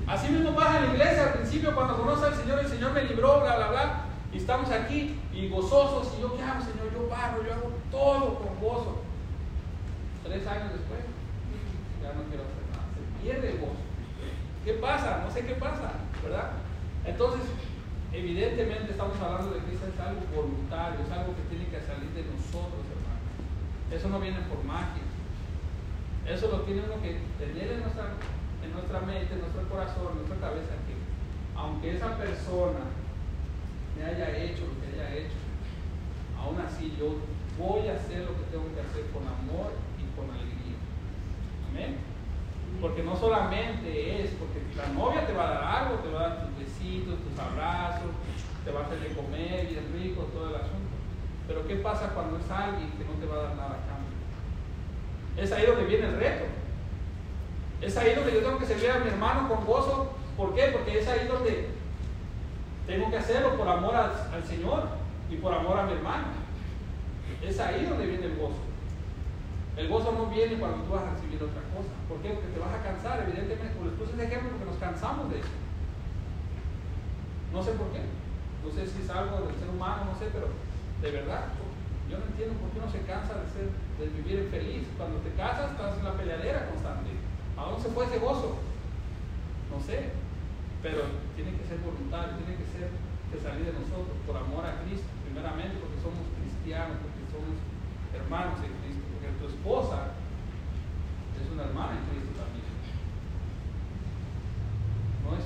Así 0.08 0.32
mismo 0.32 0.56
pasa 0.56 0.80
en 0.80 0.88
la 0.88 0.93
iglesia 0.93 1.24
al 1.24 1.34
principio 1.34 1.76
cuando 1.76 1.98
conoce 1.98 2.26
al 2.26 2.36
Señor, 2.36 2.60
el 2.60 2.67
Señor 2.67 2.93
me 2.93 3.04
libró, 3.04 3.41
bla, 3.41 3.56
bla, 3.56 3.67
bla. 3.69 4.02
Y 4.34 4.38
estamos 4.38 4.72
aquí 4.72 5.19
y 5.34 5.50
gozosos. 5.50 6.13
¿Y 6.17 6.22
yo 6.22 6.36
qué 6.36 6.43
hago, 6.43 6.62
Señor? 6.62 6.91
Yo 6.93 7.08
paro, 7.08 7.43
yo 7.45 7.54
hago 7.54 7.72
todo 7.91 8.39
con 8.39 8.60
gozo 8.60 9.10
tres 10.30 10.45
años 10.45 10.74
después, 10.74 11.02
ya 12.04 12.13
no 12.13 12.22
quiero 12.30 12.43
pierde 13.22 13.52
el 13.52 13.60
gozo. 13.60 13.86
¿Qué 14.66 14.74
pasa? 14.74 15.24
No 15.26 15.32
sé 15.32 15.46
qué 15.46 15.56
pasa, 15.56 15.94
¿verdad? 16.24 16.52
Entonces, 17.06 17.42
evidentemente 18.12 18.92
estamos 18.92 19.18
hablando 19.22 19.56
de 19.56 19.64
que 19.64 19.76
es 19.76 19.82
algo 20.00 20.22
voluntario, 20.36 21.00
es 21.06 21.12
algo 21.12 21.36
que 21.36 21.48
tiene 21.50 21.68
que 21.72 21.80
salir 21.82 22.10
de 22.12 22.24
nosotros, 22.28 22.84
hermanos. 22.92 23.34
Eso 23.92 24.10
no 24.10 24.20
viene 24.20 24.40
por 24.50 24.64
magia. 24.64 25.04
Eso 26.28 26.52
lo 26.52 26.62
tiene 26.62 26.84
uno 26.86 27.02
que 27.02 27.18
tener 27.40 27.72
en 27.72 27.82
nuestra, 27.82 28.14
en 28.64 28.72
nuestra 28.74 29.00
mente, 29.02 29.34
en 29.34 29.42
nuestro 29.42 29.64
corazón, 29.70 30.14
en 30.14 30.28
nuestra 30.28 30.50
cabeza, 30.50 30.76
que 30.86 30.96
aunque 31.56 31.96
esa 31.96 32.18
persona 32.18 32.86
me 33.98 34.06
haya 34.06 34.38
hecho 34.38 34.68
lo 34.68 34.76
que 34.80 34.94
haya 34.94 35.16
hecho, 35.16 35.40
aún 36.38 36.60
así 36.62 36.94
yo 37.00 37.18
voy 37.58 37.88
a 37.88 37.96
hacer 37.96 38.24
lo 38.24 38.38
que 38.38 38.52
tengo 38.52 38.70
que 38.76 38.82
hacer 38.82 39.10
con 39.12 39.24
amor 39.26 39.74
con 40.20 40.30
alegría. 40.36 40.76
Amén. 41.72 42.09
Porque 42.82 43.04
no 43.04 43.16
solamente 43.16 44.22
es, 44.22 44.32
porque 44.32 44.60
la 44.76 44.88
novia 44.94 45.28
te 45.28 45.34
va 45.34 45.48
a 45.48 45.54
dar 45.54 45.64
algo, 45.64 45.96
te 45.96 46.10
va 46.10 46.20
a 46.20 46.30
dar 46.30 46.48
tus 46.48 46.60
besitos, 46.60 47.20
tus 47.20 47.38
abrazos, 47.38 48.12
te 48.64 48.72
va 48.72 48.82
a 48.82 48.84
hacer 48.84 49.00
de 49.00 49.16
comer 49.16 49.68
bien 49.68 49.92
rico, 49.94 50.24
todo 50.34 50.50
el 50.50 50.56
asunto. 50.56 50.96
Pero 51.48 51.68
¿qué 51.68 51.76
pasa 51.78 52.14
cuando 52.14 52.38
es 52.38 52.50
alguien 52.50 52.92
que 52.92 53.04
no 53.04 53.20
te 53.20 53.26
va 53.26 53.36
a 53.36 53.48
dar 53.48 53.56
nada 53.56 53.70
a 53.70 53.88
cambio? 53.90 54.16
Es 55.36 55.52
ahí 55.52 55.66
donde 55.66 55.86
viene 55.86 56.08
el 56.08 56.20
reto. 56.20 56.46
Es 57.82 57.98
ahí 57.98 58.14
donde 58.16 58.34
yo 58.34 58.40
tengo 58.40 58.60
que 58.60 58.66
servir 58.66 58.92
a 58.92 59.00
mi 59.00 59.10
hermano 59.10 59.50
con 59.50 59.66
gozo. 59.66 60.14
¿Por 60.38 60.54
qué? 60.54 60.70
Porque 60.72 61.00
es 61.00 61.08
ahí 61.08 61.28
donde 61.28 61.70
tengo 62.88 63.10
que 63.10 63.18
hacerlo 63.18 63.58
por 63.58 63.68
amor 63.68 63.96
al, 63.96 64.12
al 64.34 64.44
Señor 64.46 64.84
y 65.30 65.36
por 65.36 65.54
amor 65.54 65.80
a 65.80 65.84
mi 65.84 65.94
hermano. 65.94 66.28
Es 67.42 67.60
ahí 67.60 67.86
donde 67.86 68.06
viene 68.06 68.26
el 68.26 68.38
gozo. 68.38 68.69
El 69.80 69.88
gozo 69.88 70.12
no 70.12 70.28
viene 70.28 70.60
cuando 70.60 70.84
tú 70.84 70.92
vas 70.92 71.08
a 71.08 71.15
recibir 71.15 71.39
otra 71.39 71.63
cosa. 71.72 71.96
¿Por 72.12 72.20
qué? 72.20 72.36
Porque 72.36 72.52
te 72.52 72.60
vas 72.60 72.76
a 72.76 72.84
cansar, 72.84 73.24
evidentemente. 73.24 73.80
Les 73.80 73.96
puse 73.96 74.12
ese 74.12 74.28
ejemplo 74.28 74.52
porque 74.52 74.68
nos 74.68 74.84
cansamos 74.84 75.32
de 75.32 75.39
eso. 75.39 75.56
No 77.56 77.63
sé 77.63 77.72
por 77.80 77.88
qué. 77.96 78.04
No 78.60 78.68
sé 78.76 78.84
si 78.84 79.00
es 79.00 79.10
algo 79.10 79.48
del 79.48 79.56
ser 79.56 79.72
humano, 79.72 80.12
no 80.12 80.15
sé, 80.20 80.28
pero 80.36 80.52
de 80.52 81.10
verdad, 81.15 81.56
yo 82.12 82.20
no 82.20 82.28
entiendo 82.28 82.60
por 82.60 82.76
qué 82.76 82.84
uno 82.84 82.92
se 82.92 83.08
cansa 83.08 83.39
de, 83.39 83.48
ser, 83.48 83.72
de 83.72 84.06
vivir 84.20 84.52
feliz. 84.52 84.84
Cuando 85.00 85.24
te 85.24 85.32
casas, 85.39 85.72
estás 85.72 85.96
en 85.96 86.04
la 86.04 86.20
peleadera 86.20 86.68
constante. 86.68 87.15
¿A 87.56 87.72
dónde 87.72 87.80
se 87.80 87.96
fue 87.96 88.04
ese 88.04 88.20
gozo? 88.20 88.60
no 89.70 89.80
sé, 89.80 90.10
pero 90.82 91.06
tiene 91.38 91.54
que 91.54 91.65
ser 91.65 91.78
voluntario, 91.86 92.42
tiene 92.42 92.58
que 92.58 92.68
ser 92.74 92.89
que 93.30 93.38
salir 93.38 93.70
de 93.70 93.78
nosotros 93.78 94.18
por 94.26 94.34
amor 94.34 94.65
a 94.65 94.82
Cristo, 94.82 95.06
primeramente 95.24 95.78
porque 95.78 96.02
somos 96.02 96.26
cristianos, 96.42 96.98
porque 96.98 97.22
somos 97.30 97.56
hermanos 98.18 98.58
es 99.67 101.52
una 101.52 101.63
hermana 101.63 102.00
en 102.00 102.06
Cristo 102.08 102.32
también. 102.39 102.65
No, 105.24 105.36
es, 105.36 105.45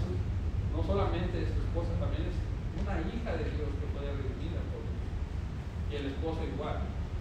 no 0.71 0.83
solamente 0.85 1.43
es 1.43 1.53
tu 1.53 1.61
esposa, 1.61 1.97
también 1.99 2.29
es 2.29 2.37
una 2.77 3.01
hija 3.01 3.31
de 3.37 3.49
Dios 3.49 3.69
que 3.73 3.89
puede 3.91 4.13
redimir 4.13 4.53
a 4.53 4.63
todos. 4.69 4.89
Y 5.89 5.95
el 5.95 6.05
esposo 6.13 6.39
igual. 6.45 6.77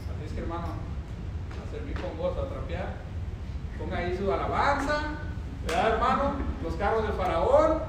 Así 0.06 0.24
es 0.26 0.32
que 0.32 0.40
hermano, 0.40 0.76
a 0.76 1.70
servir 1.70 1.94
con 1.96 2.16
gozo, 2.18 2.42
a 2.42 2.48
trapear, 2.48 2.96
ponga 3.78 3.98
ahí 3.98 4.16
su 4.16 4.30
alabanza, 4.30 5.18
¿verdad 5.66 5.94
hermano? 5.94 6.36
Los 6.62 6.74
carros 6.74 7.02
del 7.02 7.12
faraón 7.12 7.82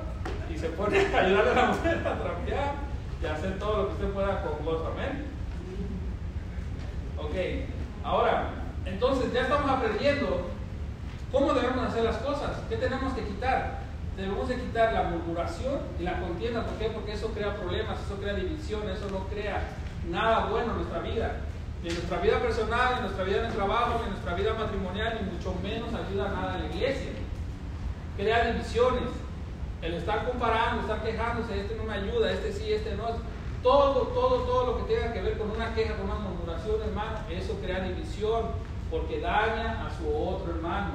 y 0.50 0.58
se 0.58 0.70
pone 0.70 1.00
a 1.00 1.20
ayudarle 1.20 1.52
a 1.52 1.56
la 1.56 1.66
mujer 1.68 2.08
a 2.08 2.20
trapear 2.20 2.76
y 3.22 3.26
a 3.26 3.34
hacer 3.34 3.60
todo 3.60 3.78
lo 3.78 3.88
que 3.88 3.94
usted 3.94 4.10
pueda 4.14 4.42
con 4.42 4.66
gozo, 4.66 4.88
amén. 4.88 5.26
Ok, 7.18 7.36
ahora, 8.04 8.64
entonces 8.86 9.32
ya 9.34 9.42
estamos 9.44 9.70
aprendiendo 9.70 10.50
cómo 11.32 11.54
debemos 11.54 11.88
hacer 11.88 12.04
las 12.04 12.18
cosas, 12.18 12.53
qué 12.70 12.78
tenemos 12.78 13.14
que 13.14 13.24
quitar. 13.24 13.84
Debemos 14.16 14.48
de 14.48 14.56
quitar 14.56 14.94
la 14.94 15.04
murmuración 15.04 15.80
y 16.00 16.04
la 16.04 16.20
contienda, 16.20 16.64
¿por 16.64 16.76
qué? 16.78 16.90
Porque 16.90 17.14
eso 17.14 17.30
crea 17.30 17.56
problemas, 17.56 17.98
eso 18.06 18.16
crea 18.22 18.34
división, 18.34 18.88
eso 18.90 19.10
no 19.10 19.26
crea 19.28 19.64
nada 20.10 20.46
bueno 20.46 20.72
en 20.72 20.78
nuestra 20.78 21.00
vida 21.00 21.38
ni 21.84 21.90
en 21.90 21.96
nuestra 21.96 22.20
vida 22.20 22.40
personal, 22.40 22.92
ni 22.92 22.96
en 22.96 23.04
nuestra 23.04 23.24
vida 23.26 23.40
en 23.40 23.46
el 23.46 23.54
trabajo, 23.54 24.00
ni 24.00 24.04
en 24.06 24.10
nuestra 24.12 24.36
vida 24.36 24.54
matrimonial, 24.54 25.20
ni 25.20 25.32
mucho 25.32 25.54
menos 25.62 25.90
ayuda 25.94 26.30
a 26.30 26.34
nada 26.34 26.56
en 26.56 26.70
la 26.70 26.76
iglesia. 26.76 27.12
Crea 28.16 28.52
divisiones. 28.54 29.10
El 29.82 29.96
estar 29.96 30.26
comparando, 30.26 30.82
estar 30.82 31.04
quejándose, 31.04 31.60
este 31.60 31.76
no 31.76 31.84
me 31.84 31.94
ayuda, 31.94 32.32
este 32.32 32.54
sí, 32.54 32.72
este 32.72 32.96
no. 32.96 33.04
Todo, 33.62 34.08
todo, 34.08 34.44
todo 34.44 34.66
lo 34.68 34.78
que 34.78 34.96
tenga 34.96 35.12
que 35.12 35.22
ver 35.22 35.38
con 35.38 35.52
una 35.52 35.76
queja, 35.76 35.96
con 35.98 36.06
una 36.06 36.20
murmuración, 36.20 36.82
hermano, 36.82 37.18
eso 37.30 37.60
crea 37.62 37.82
división, 37.82 38.44
porque 38.90 39.20
daña 39.20 39.86
a 39.86 39.92
su 39.98 40.08
otro 40.08 40.56
hermano. 40.56 40.92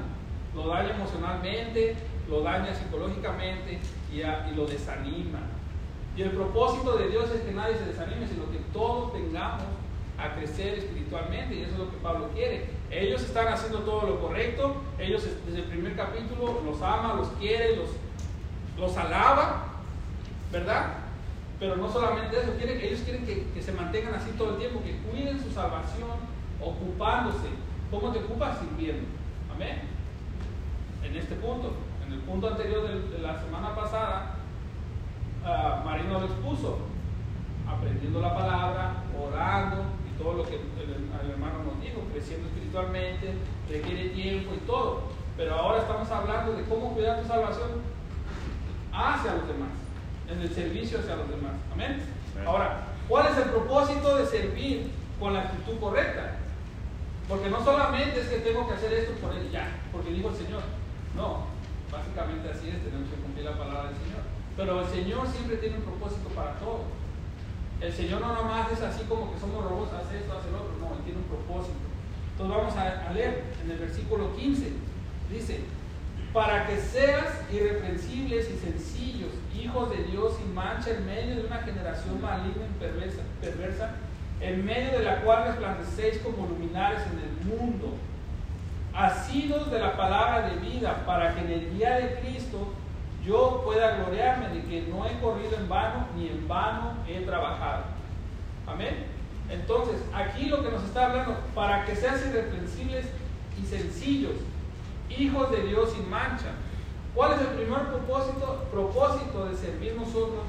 Lo 0.55 0.69
daña 0.69 0.95
emocionalmente, 0.95 1.97
lo 2.29 2.43
daña 2.43 2.75
psicológicamente 2.75 3.79
y, 4.13 4.55
lo 4.55 4.67
desanima. 4.67 5.41
Y 6.17 6.23
el 6.23 6.31
propósito 6.31 6.97
de 6.97 7.09
Dios 7.09 7.31
es 7.31 7.43
que 7.43 7.53
nadie 7.53 7.77
se 7.77 7.87
desanime, 7.87 8.27
sino 8.27 8.51
que 8.51 8.59
todos 8.73 9.13
tengamos 9.13 9.65
a 10.19 10.35
crecer 10.35 10.79
espiritualmente 10.79 11.55
y 11.55 11.63
eso 11.63 11.73
es 11.73 11.79
lo 11.79 11.91
que 11.91 11.97
Pablo 11.99 12.29
quiere. 12.35 12.71
Ellos 12.91 13.23
están 13.23 13.49
haciendo 13.49 13.81
todo 13.81 14.07
lo 14.07 14.21
correcto, 14.21 14.77
ellos 14.99 15.25
desde 15.47 15.61
el 15.61 15.67
primer 15.67 15.95
capítulo 15.95 16.61
los 16.65 16.83
ama, 16.83 17.15
los 17.15 17.29
quiere, 17.39 17.77
los, 17.77 17.91
los 18.77 18.97
alaba, 18.97 19.67
¿verdad? 20.51 20.95
Pero 21.61 21.77
no 21.77 21.91
solamente 21.91 22.41
eso, 22.41 22.53
quieren, 22.57 22.81
ellos 22.81 23.01
quieren 23.01 23.27
que, 23.27 23.47
que, 23.53 23.63
se 23.63 23.73
mantengan 23.73 24.15
así 24.15 24.31
todo 24.33 24.51
el 24.51 24.59
tiempo, 24.59 24.83
que 24.83 24.97
cuiden 25.09 25.41
su 25.41 25.51
salvación, 25.51 26.11
ocupándose. 26.61 27.49
¿Cómo 27.91 28.13
te 28.13 28.19
ocupas? 28.19 28.59
Sirviendo. 28.59 29.07
Amén. 29.53 29.98
En 31.03 31.17
este 31.17 31.35
punto, 31.37 31.73
en 32.07 32.13
el 32.13 32.21
punto 32.21 32.49
anterior 32.49 32.89
de, 32.89 33.17
de 33.17 33.19
la 33.19 33.41
semana 33.41 33.75
pasada, 33.75 34.37
uh, 35.43 35.85
Marino 35.85 36.21
lo 36.21 36.27
expuso, 36.27 36.79
aprendiendo 37.67 38.21
la 38.21 38.35
palabra, 38.35 39.05
orando, 39.19 39.85
todo 40.19 40.33
lo 40.35 40.45
que 40.45 40.57
el, 40.57 41.31
hermano 41.31 41.65
nos 41.65 41.81
dijo, 41.81 42.03
creciendo 42.13 42.49
espiritualmente, 42.49 43.35
requiere 43.71 44.11
tiempo 44.11 44.53
y 44.55 44.67
todo. 44.67 45.03
Pero 45.37 45.55
ahora 45.55 45.83
estamos 45.83 46.11
hablando 46.11 46.53
de 46.55 46.65
cómo 46.65 46.93
cuidar 46.95 47.23
tu 47.23 47.29
salvación 47.29 47.83
hacia 48.93 49.35
los 49.35 49.47
demás, 49.47 49.71
en 50.29 50.43
el 50.43 50.53
servicio 50.53 50.99
hacia 50.99 51.17
los 51.17 51.29
demás. 51.29 51.53
Amén. 51.73 52.03
Ahora, 52.45 52.89
¿cuál 53.09 53.29
es 53.29 53.39
el 53.39 53.45
propósito 53.45 54.17
de 54.17 54.27
servir 54.27 54.91
con 55.21 55.35
la 55.35 55.43
actitud 55.43 55.79
correcta? 55.79 56.37
Porque 57.29 57.49
no 57.49 57.63
solamente 57.63 58.21
es 58.21 58.29
que 58.29 58.39
tengo 58.39 58.67
que 58.67 58.75
hacer 58.75 58.93
esto 58.93 59.13
por 59.21 59.35
él 59.37 59.49
ya, 59.53 59.69
porque 59.93 60.11
dijo 60.11 60.31
el 60.31 60.35
Señor. 60.35 60.63
No, 61.19 61.51
básicamente 61.91 62.47
así 62.49 62.71
es, 62.71 62.79
tenemos 62.79 63.11
que 63.11 63.19
cumplir 63.19 63.45
la 63.45 63.59
palabra 63.59 63.91
del 63.91 63.99
Señor. 63.99 64.23
Pero 64.55 64.81
el 64.83 64.87
Señor 64.87 65.27
siempre 65.27 65.57
tiene 65.59 65.83
un 65.83 65.83
propósito 65.83 66.31
para 66.31 66.55
todo. 66.63 66.87
El 67.81 67.93
Señor 67.93 68.21
no 68.21 68.35
nomás 68.35 68.71
es 68.71 68.81
así 68.83 69.03
como 69.09 69.35
que 69.35 69.41
somos 69.41 69.65
robots, 69.65 69.93
hace 69.93 70.19
esto, 70.19 70.39
hace 70.39 70.51
lo 70.51 70.63
otro, 70.63 70.79
no, 70.79 70.95
Él 70.95 71.03
tiene 71.03 71.19
un 71.19 71.27
propósito. 71.27 71.75
Entonces 72.33 72.57
vamos 72.57 72.75
a, 72.79 73.13
leer 73.13 73.43
en 73.65 73.71
el 73.71 73.79
versículo 73.79 74.35
15. 74.37 74.73
Dice, 75.31 75.61
para 76.33 76.69
que 76.69 76.79
seas 76.79 77.43
irreprensibles 77.53 78.49
y 78.51 78.57
sencillos, 78.57 79.33
hijos 79.59 79.91
de 79.91 80.05
Dios 80.05 80.37
sin 80.39 80.55
mancha 80.55 80.91
en 80.91 81.05
medio 81.05 81.35
de 81.35 81.47
una 81.47 81.59
generación 81.59 82.23
maligna 82.23 82.63
y 82.63 82.79
perversa, 82.79 83.91
en 84.41 84.65
medio 84.65 84.99
de 84.99 85.05
la 85.05 85.21
cual 85.23 85.49
resplandecéis 85.49 86.19
como 86.19 86.47
luminares 86.47 87.03
en 87.11 87.19
el 87.19 87.59
mundo, 87.59 87.95
asidos 88.99 89.71
de 89.71 89.79
la 89.79 89.97
palabra 89.97 90.49
de 90.49 90.57
vida, 90.57 91.05
para 91.07 91.35
que 91.35 91.41
en 91.41 91.51
el 91.53 91.79
día 91.79 91.95
de 91.97 92.19
Cristo 92.21 92.73
yo 93.25 93.63
pueda 93.65 93.97
gloriarme 93.97 94.49
de 94.49 94.65
que 94.65 94.83
no 94.91 95.07
he 95.07 95.21
corrido 95.21 95.57
en 95.57 95.69
vano 95.69 96.09
ni 96.17 96.27
en 96.29 96.49
vano 96.49 96.95
he 97.07 97.21
trabajado. 97.21 97.85
Amén. 98.67 99.07
Entonces, 99.49 100.03
aquí 100.13 100.47
lo 100.47 100.65
que 100.65 100.71
nos 100.73 100.83
está 100.83 101.07
hablando, 101.07 101.37
para 101.55 101.85
que 101.85 101.95
seas 101.95 102.27
irreprensibles 102.27 103.07
y 103.63 103.67
sencillos, 103.67 104.35
hijos 105.17 105.51
de 105.53 105.63
Dios 105.63 105.93
sin 105.93 106.11
mancha. 106.11 106.51
¿Cuál 107.15 107.35
es 107.35 107.41
el 107.41 107.49
primer 107.49 107.87
propósito? 107.87 108.67
Propósito 108.71 109.47
de 109.47 109.57
servir 109.57 109.95
nosotros 109.95 110.43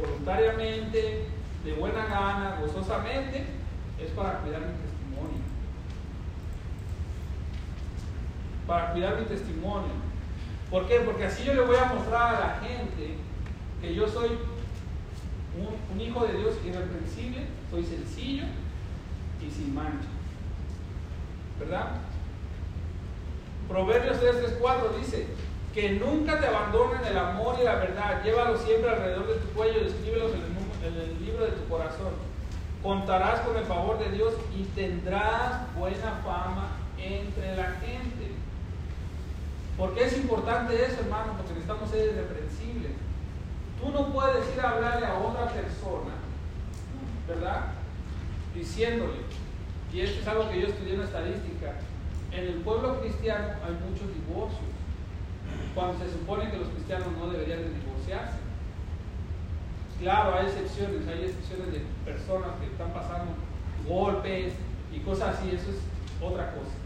voluntariamente, 0.00 1.28
de 1.64 1.72
buena 1.74 2.06
gana, 2.06 2.58
gozosamente, 2.60 3.46
es 3.98 4.10
para 4.10 4.38
cuidar 4.40 4.60
testimonio. 4.60 5.52
Para 8.66 8.92
cuidar 8.92 9.18
mi 9.18 9.26
testimonio. 9.26 9.92
¿Por 10.70 10.86
qué? 10.86 11.00
Porque 11.00 11.24
así 11.24 11.44
yo 11.44 11.54
le 11.54 11.62
voy 11.62 11.76
a 11.76 11.92
mostrar 11.92 12.34
a 12.34 12.40
la 12.40 12.60
gente 12.60 13.16
que 13.80 13.94
yo 13.94 14.08
soy 14.08 14.38
un, 15.92 16.00
hijo 16.00 16.26
de 16.26 16.38
Dios 16.38 16.54
irreprensible, 16.64 17.46
soy 17.70 17.84
sencillo 17.84 18.44
y 19.40 19.50
sin 19.50 19.74
mancha. 19.74 20.08
¿Verdad? 21.58 21.90
Proverbios 23.68 24.18
3, 24.18 24.56
4 24.60 24.94
dice, 24.98 25.26
que 25.74 25.92
nunca 25.92 26.38
te 26.38 26.46
abandonen 26.46 27.04
el 27.04 27.16
amor 27.16 27.56
y 27.60 27.64
la 27.64 27.76
verdad, 27.76 28.22
llévalo 28.22 28.58
siempre 28.58 28.90
alrededor 28.90 29.26
de 29.26 29.34
tu 29.34 29.48
cuello 29.48 29.80
y 29.82 29.86
escríbelos 29.86 30.32
en 30.32 30.40
el, 30.40 30.94
en 30.94 31.00
el 31.00 31.24
libro 31.24 31.44
de 31.44 31.52
tu 31.52 31.68
corazón. 31.68 32.12
Contarás 32.82 33.40
con 33.40 33.56
el 33.56 33.64
favor 33.64 33.98
de 33.98 34.10
Dios 34.10 34.34
y 34.54 34.64
tendrás 34.74 35.74
buena 35.74 36.20
fama 36.24 36.68
entre 36.98 37.56
la 37.56 37.76
gente. 37.80 38.21
¿Por 39.82 39.94
qué 39.94 40.04
es 40.04 40.16
importante 40.16 40.80
eso, 40.80 41.00
hermano? 41.00 41.32
Porque 41.36 41.54
necesitamos 41.54 41.90
ser 41.90 42.14
irreprensibles. 42.14 42.92
Tú 43.80 43.90
no 43.90 44.12
puedes 44.12 44.54
ir 44.54 44.60
a 44.60 44.70
hablarle 44.70 45.06
a 45.06 45.18
otra 45.18 45.48
persona, 45.48 46.22
¿verdad? 47.26 47.72
Diciéndole, 48.54 49.26
y 49.92 50.00
esto 50.02 50.20
es 50.20 50.28
algo 50.28 50.48
que 50.50 50.60
yo 50.60 50.68
estudié 50.68 50.92
en 50.92 51.00
la 51.00 51.06
estadística, 51.06 51.74
en 52.30 52.44
el 52.44 52.54
pueblo 52.62 53.00
cristiano 53.00 53.58
hay 53.66 53.74
muchos 53.90 54.06
divorcios, 54.14 54.70
cuando 55.74 55.98
se 55.98 56.12
supone 56.12 56.48
que 56.52 56.58
los 56.58 56.68
cristianos 56.68 57.08
no 57.18 57.32
deberían 57.32 57.62
de 57.64 57.70
divorciarse. 57.70 58.38
Claro, 59.98 60.38
hay 60.38 60.46
excepciones, 60.46 61.08
hay 61.08 61.24
excepciones 61.24 61.72
de 61.72 61.82
personas 62.04 62.50
que 62.60 62.66
están 62.66 62.92
pasando 62.92 63.34
golpes 63.88 64.52
y 64.92 65.00
cosas 65.00 65.40
así, 65.40 65.48
eso 65.48 65.70
es 65.70 65.78
otra 66.22 66.54
cosa. 66.54 66.81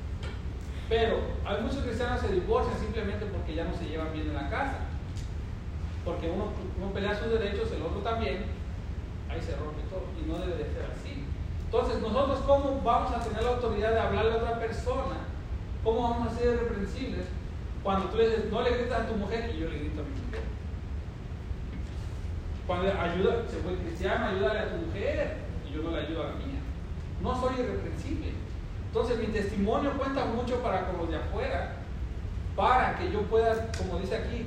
Pero 0.88 1.18
hay 1.44 1.62
muchos 1.62 1.82
cristianos 1.82 2.20
que 2.20 2.28
se 2.28 2.34
divorcian 2.34 2.78
simplemente 2.78 3.26
porque 3.26 3.54
ya 3.54 3.64
no 3.64 3.74
se 3.74 3.86
llevan 3.86 4.12
bien 4.12 4.28
en 4.28 4.34
la 4.34 4.48
casa. 4.48 4.78
Porque 6.04 6.30
uno, 6.30 6.52
pelea 6.92 7.18
sus 7.18 7.32
derechos, 7.32 7.72
el 7.72 7.82
otro 7.82 8.00
también. 8.00 8.44
Ahí 9.28 9.40
se 9.40 9.56
rompe 9.56 9.82
todo. 9.90 10.04
Y 10.22 10.28
no 10.28 10.38
debe 10.38 10.62
de 10.62 10.70
ser 10.72 10.84
así. 10.84 11.24
Entonces, 11.64 12.00
nosotros, 12.00 12.38
¿cómo 12.46 12.80
vamos 12.84 13.12
a 13.12 13.20
tener 13.20 13.42
la 13.42 13.50
autoridad 13.50 13.90
de 13.90 13.98
hablarle 13.98 14.32
a 14.32 14.36
otra 14.36 14.60
persona? 14.60 15.16
¿Cómo 15.82 16.02
vamos 16.02 16.28
a 16.28 16.36
ser 16.36 16.54
irreprensibles 16.54 17.26
cuando 17.82 18.08
tú 18.08 18.16
le 18.16 18.28
dices, 18.28 18.50
no 18.50 18.62
le 18.62 18.70
gritas 18.70 19.00
a 19.00 19.06
tu 19.06 19.14
mujer 19.14 19.52
y 19.54 19.60
yo 19.60 19.68
le 19.68 19.78
grito 19.78 20.00
a 20.00 20.04
mi 20.04 20.10
mujer? 20.10 20.42
Cuando 22.66 23.00
ayuda, 23.00 23.44
se 23.48 23.58
fue 23.58 23.76
cristiano, 23.76 24.26
ayúdale 24.26 24.58
a 24.60 24.70
tu 24.70 24.86
mujer 24.86 25.38
y 25.68 25.74
yo 25.74 25.82
no 25.82 25.90
le 25.90 26.00
ayudo 26.00 26.22
a 26.22 26.26
la 26.30 26.34
mía. 26.34 26.60
No 27.22 27.40
soy 27.40 27.54
irreprensible. 27.60 28.32
Entonces 28.96 29.18
mi 29.18 29.26
testimonio 29.26 29.92
cuenta 29.98 30.24
mucho 30.24 30.62
para 30.62 30.86
con 30.86 30.96
los 30.96 31.10
de 31.10 31.16
afuera, 31.16 31.72
para 32.56 32.96
que 32.96 33.12
yo 33.12 33.20
pueda, 33.24 33.70
como 33.76 33.98
dice 33.98 34.16
aquí, 34.16 34.46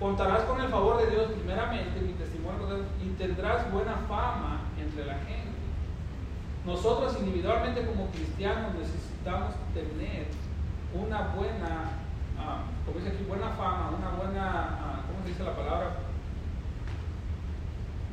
contarás 0.00 0.44
con 0.44 0.58
el 0.62 0.68
favor 0.70 0.96
de 0.96 1.10
Dios 1.10 1.30
primeramente, 1.32 2.00
mi 2.00 2.14
testimonio, 2.14 2.86
y 3.04 3.10
tendrás 3.18 3.70
buena 3.70 3.96
fama 4.08 4.62
entre 4.80 5.04
la 5.04 5.16
gente. 5.16 5.52
Nosotros 6.64 7.18
individualmente 7.20 7.84
como 7.84 8.06
cristianos 8.06 8.72
necesitamos 8.76 9.56
tener 9.74 10.28
una 10.94 11.34
buena, 11.36 12.00
uh, 12.38 12.86
como 12.86 12.98
dice 12.98 13.10
aquí, 13.10 13.24
buena 13.28 13.50
fama, 13.50 13.92
una 13.98 14.08
buena, 14.16 14.78
uh, 14.80 15.12
¿cómo 15.12 15.28
dice 15.28 15.44
la 15.44 15.54
palabra, 15.54 15.96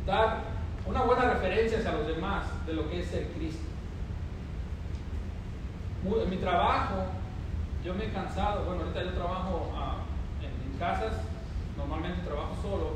dar 0.05 0.39
una 0.85 1.03
buena 1.03 1.35
referencia 1.35 1.77
hacia 1.77 1.93
los 1.93 2.05
demás 2.05 2.47
de 2.67 2.73
lo 2.73 2.89
que 2.89 2.99
es 2.99 3.07
ser 3.07 3.29
Cristo. 3.29 3.68
En 6.01 6.29
mi 6.29 6.37
trabajo, 6.37 6.95
yo 7.83 7.93
me 7.93 8.05
he 8.05 8.11
cansado, 8.13 8.63
bueno, 8.63 8.83
ahorita 8.83 9.03
yo 9.03 9.13
trabajo 9.13 9.73
ah, 9.75 9.97
en, 10.41 10.79
casas, 10.79 11.11
normalmente 11.75 12.21
trabajo 12.21 12.55
solo, 12.61 12.91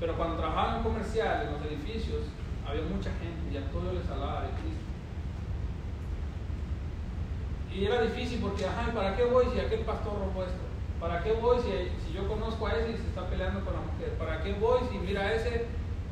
pero 0.00 0.16
cuando 0.16 0.38
trabajaba 0.38 0.78
en 0.78 0.82
comercial, 0.82 1.46
en 1.46 1.52
los 1.52 1.62
edificios, 1.64 2.22
había 2.66 2.82
mucha 2.82 3.10
gente 3.10 3.52
y 3.52 3.56
a 3.56 3.70
todos 3.70 3.94
les 3.94 4.10
hablaba 4.10 4.42
de 4.42 4.50
Cristo. 4.58 4.82
Y 7.72 7.84
era 7.86 8.02
difícil 8.02 8.40
porque, 8.40 8.66
ajá, 8.66 8.90
¿para 8.92 9.14
qué 9.14 9.24
voy 9.24 9.46
si 9.52 9.60
aquel 9.60 9.80
pastor 9.80 10.12
robó 10.18 10.42
esto? 10.42 10.66
¿Para 10.98 11.22
qué 11.22 11.32
voy 11.34 11.58
si, 11.60 11.70
si 12.04 12.12
yo 12.12 12.26
conozco 12.26 12.66
a 12.66 12.72
ese 12.72 12.90
y 12.90 12.96
se 12.96 13.06
está 13.06 13.26
peleando 13.28 13.64
con 13.64 13.74
la 13.74 13.80
mujer? 13.80 14.18
¿Para 14.18 14.42
qué 14.42 14.52
voy 14.54 14.80
si 14.90 14.98
mira 14.98 15.22
a 15.22 15.32
ese, 15.32 15.66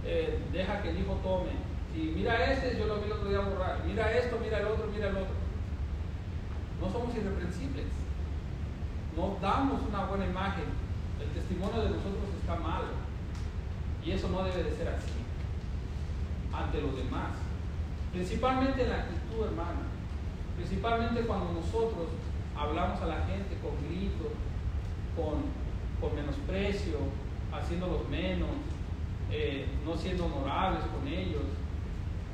eh, 0.05 0.39
deja 0.53 0.81
que 0.81 0.91
el 0.91 1.01
hijo 1.01 1.19
tome? 1.25 1.51
Si 1.93 2.13
mira 2.15 2.35
a 2.35 2.53
este, 2.53 2.79
yo 2.79 2.87
lo 2.87 3.01
vi 3.01 3.07
el 3.07 3.13
otro 3.13 3.29
día 3.29 3.41
borrar. 3.41 3.83
Mira 3.85 4.13
esto, 4.13 4.39
mira 4.41 4.61
el 4.61 4.67
otro, 4.67 4.87
mira 4.95 5.09
el 5.09 5.17
otro. 5.17 5.40
No 6.81 6.91
somos 6.91 7.15
irreprensibles. 7.15 7.87
No 9.17 9.37
damos 9.41 9.83
una 9.89 10.07
buena 10.07 10.27
imagen. 10.27 10.65
El 11.21 11.29
testimonio 11.31 11.83
de 11.83 11.91
nosotros 11.91 12.25
está 12.41 12.57
mal. 12.57 12.83
Y 14.05 14.13
eso 14.13 14.29
no 14.31 14.43
debe 14.43 14.65
de 14.65 14.77
ser 14.77 14.89
así 14.89 15.13
ante 16.53 16.81
los 16.81 16.97
demás. 16.97 17.33
Principalmente 18.13 18.83
en 18.83 18.91
la 18.91 18.97
actitud, 18.97 19.45
hermana. 19.45 19.87
Principalmente 20.57 21.23
cuando 21.23 21.53
nosotros 21.53 22.09
hablamos 22.57 23.01
a 23.01 23.07
la 23.07 23.27
gente 23.27 23.57
con 23.63 23.77
gritos, 23.87 24.33
con, 25.17 25.45
con 26.01 26.17
menosprecio, 26.17 26.99
haciéndolos 27.53 28.09
menos, 28.09 28.51
eh, 29.31 29.67
no 29.85 29.97
siendo 29.97 30.27
honorables 30.27 30.83
con 30.85 31.07
ellos, 31.07 31.45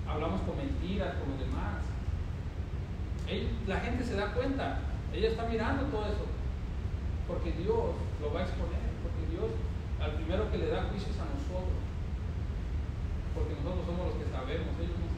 hablamos 0.08 0.40
con 0.42 0.56
mentiras 0.56 1.14
con 1.16 1.30
los 1.30 1.40
demás. 1.40 1.84
La 3.66 3.80
gente 3.80 4.04
se 4.04 4.14
da 4.14 4.32
cuenta, 4.32 4.80
ella 5.12 5.28
está 5.28 5.46
mirando 5.46 5.84
todo 5.86 6.06
eso, 6.06 6.26
porque 7.26 7.52
Dios 7.52 7.94
lo 8.20 8.32
va 8.32 8.40
a 8.40 8.44
exponer, 8.44 8.86
porque 9.02 9.26
Dios 9.30 9.50
al 10.00 10.12
primero 10.12 10.50
que 10.50 10.58
le 10.58 10.68
da 10.68 10.88
juicio 10.90 11.10
es 11.10 11.18
a 11.18 11.26
nosotros, 11.26 11.80
porque 13.34 13.54
nosotros 13.54 13.86
somos 13.86 14.14
los 14.14 14.16
que 14.22 14.30
sabemos, 14.30 14.74
ellos 14.78 14.98
no 14.98 15.16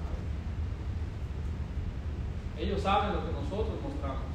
ellos 2.59 2.83
saben 2.83 3.15
lo 3.15 3.25
que 3.25 3.33
nosotros 3.33 3.79
mostramos. 3.81 4.27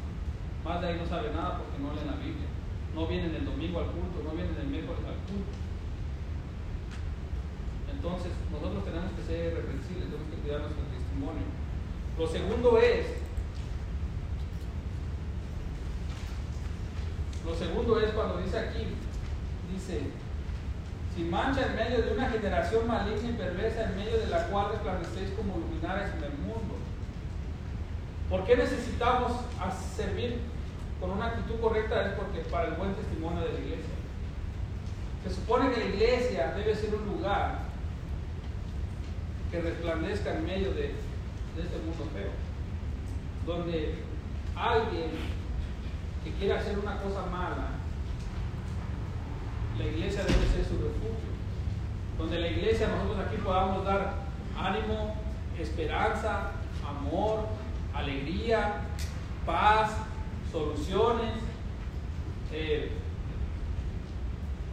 Más 0.63 0.79
de 0.79 0.87
ahí 0.87 0.97
no 0.97 1.05
saben 1.05 1.35
nada 1.35 1.59
porque 1.59 1.75
no 1.83 1.91
leen 1.91 2.07
la 2.07 2.23
Biblia. 2.23 2.47
No 2.95 3.05
vienen 3.07 3.35
el 3.35 3.43
domingo 3.43 3.79
al 3.79 3.91
culto, 3.91 4.23
no 4.23 4.31
vienen 4.31 4.55
el 4.55 4.67
miércoles 4.67 5.03
al 5.03 5.19
culto. 5.27 5.59
Entonces, 7.91 8.31
nosotros 8.47 8.85
tenemos 8.85 9.11
que 9.11 9.23
ser 9.27 9.55
reprensibles, 9.55 10.07
tenemos 10.07 10.29
que 10.31 10.39
cuidar 10.39 10.61
nuestro 10.61 10.87
testimonio. 10.87 11.47
Lo 12.15 12.27
segundo 12.27 12.79
es, 12.79 13.22
lo 17.45 17.55
segundo 17.55 17.99
es 17.99 18.11
cuando 18.11 18.37
dice 18.37 18.57
aquí, 18.57 18.87
dice, 19.73 20.01
sin 21.15 21.29
mancha 21.29 21.65
en 21.65 21.75
medio 21.75 22.01
de 22.01 22.13
una 22.13 22.29
generación 22.29 22.87
maligna 22.87 23.29
y 23.29 23.33
perversa, 23.33 23.83
en 23.89 23.97
medio 23.97 24.17
de 24.17 24.27
la 24.27 24.47
cual 24.47 24.71
resplandecéis 24.71 25.31
como 25.31 25.57
luminares 25.57 26.09
en 26.15 26.23
el 26.23 26.33
mundo. 26.39 26.75
¿Por 28.29 28.45
qué 28.45 28.55
necesitamos 28.55 29.33
servir 29.95 30.39
con 30.99 31.11
una 31.11 31.27
actitud 31.27 31.59
correcta? 31.59 32.07
Es 32.07 32.13
porque 32.13 32.39
para 32.49 32.69
el 32.69 32.75
buen 32.75 32.95
testimonio 32.95 33.41
de 33.41 33.53
la 33.53 33.59
iglesia. 33.59 33.93
Se 35.23 35.35
supone 35.35 35.71
que 35.71 35.79
la 35.79 35.85
iglesia 35.85 36.53
debe 36.55 36.75
ser 36.75 36.95
un 36.95 37.05
lugar 37.05 37.59
que 39.51 39.61
resplandezca 39.61 40.33
en 40.33 40.45
medio 40.45 40.73
de, 40.73 40.95
este 41.55 41.77
mundo 41.85 42.09
feo, 42.11 42.31
donde 43.45 43.99
alguien 44.55 45.11
que 46.23 46.31
quiera 46.33 46.59
hacer 46.59 46.79
una 46.79 46.97
cosa 47.01 47.25
mala, 47.25 47.71
la 49.77 49.85
iglesia 49.85 50.23
debe 50.23 50.47
ser 50.47 50.65
su 50.65 50.77
refugio, 50.77 51.33
donde 52.17 52.39
la 52.39 52.47
iglesia 52.47 52.87
nosotros 52.87 53.25
aquí 53.25 53.37
podamos 53.37 53.85
dar 53.85 54.13
ánimo, 54.57 55.15
esperanza, 55.59 56.51
amor, 56.87 57.47
alegría, 57.93 58.81
paz, 59.45 59.91
soluciones, 60.51 61.33
eh, 62.51 62.91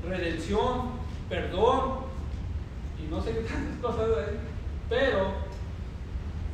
redención, 0.07 0.91
perdón 1.29 2.01
y 2.99 3.11
no 3.11 3.21
sé 3.23 3.33
qué 3.33 3.41
tantas 3.41 3.77
cosas 3.81 4.09
ahí. 4.19 4.39
Pero 4.89 5.33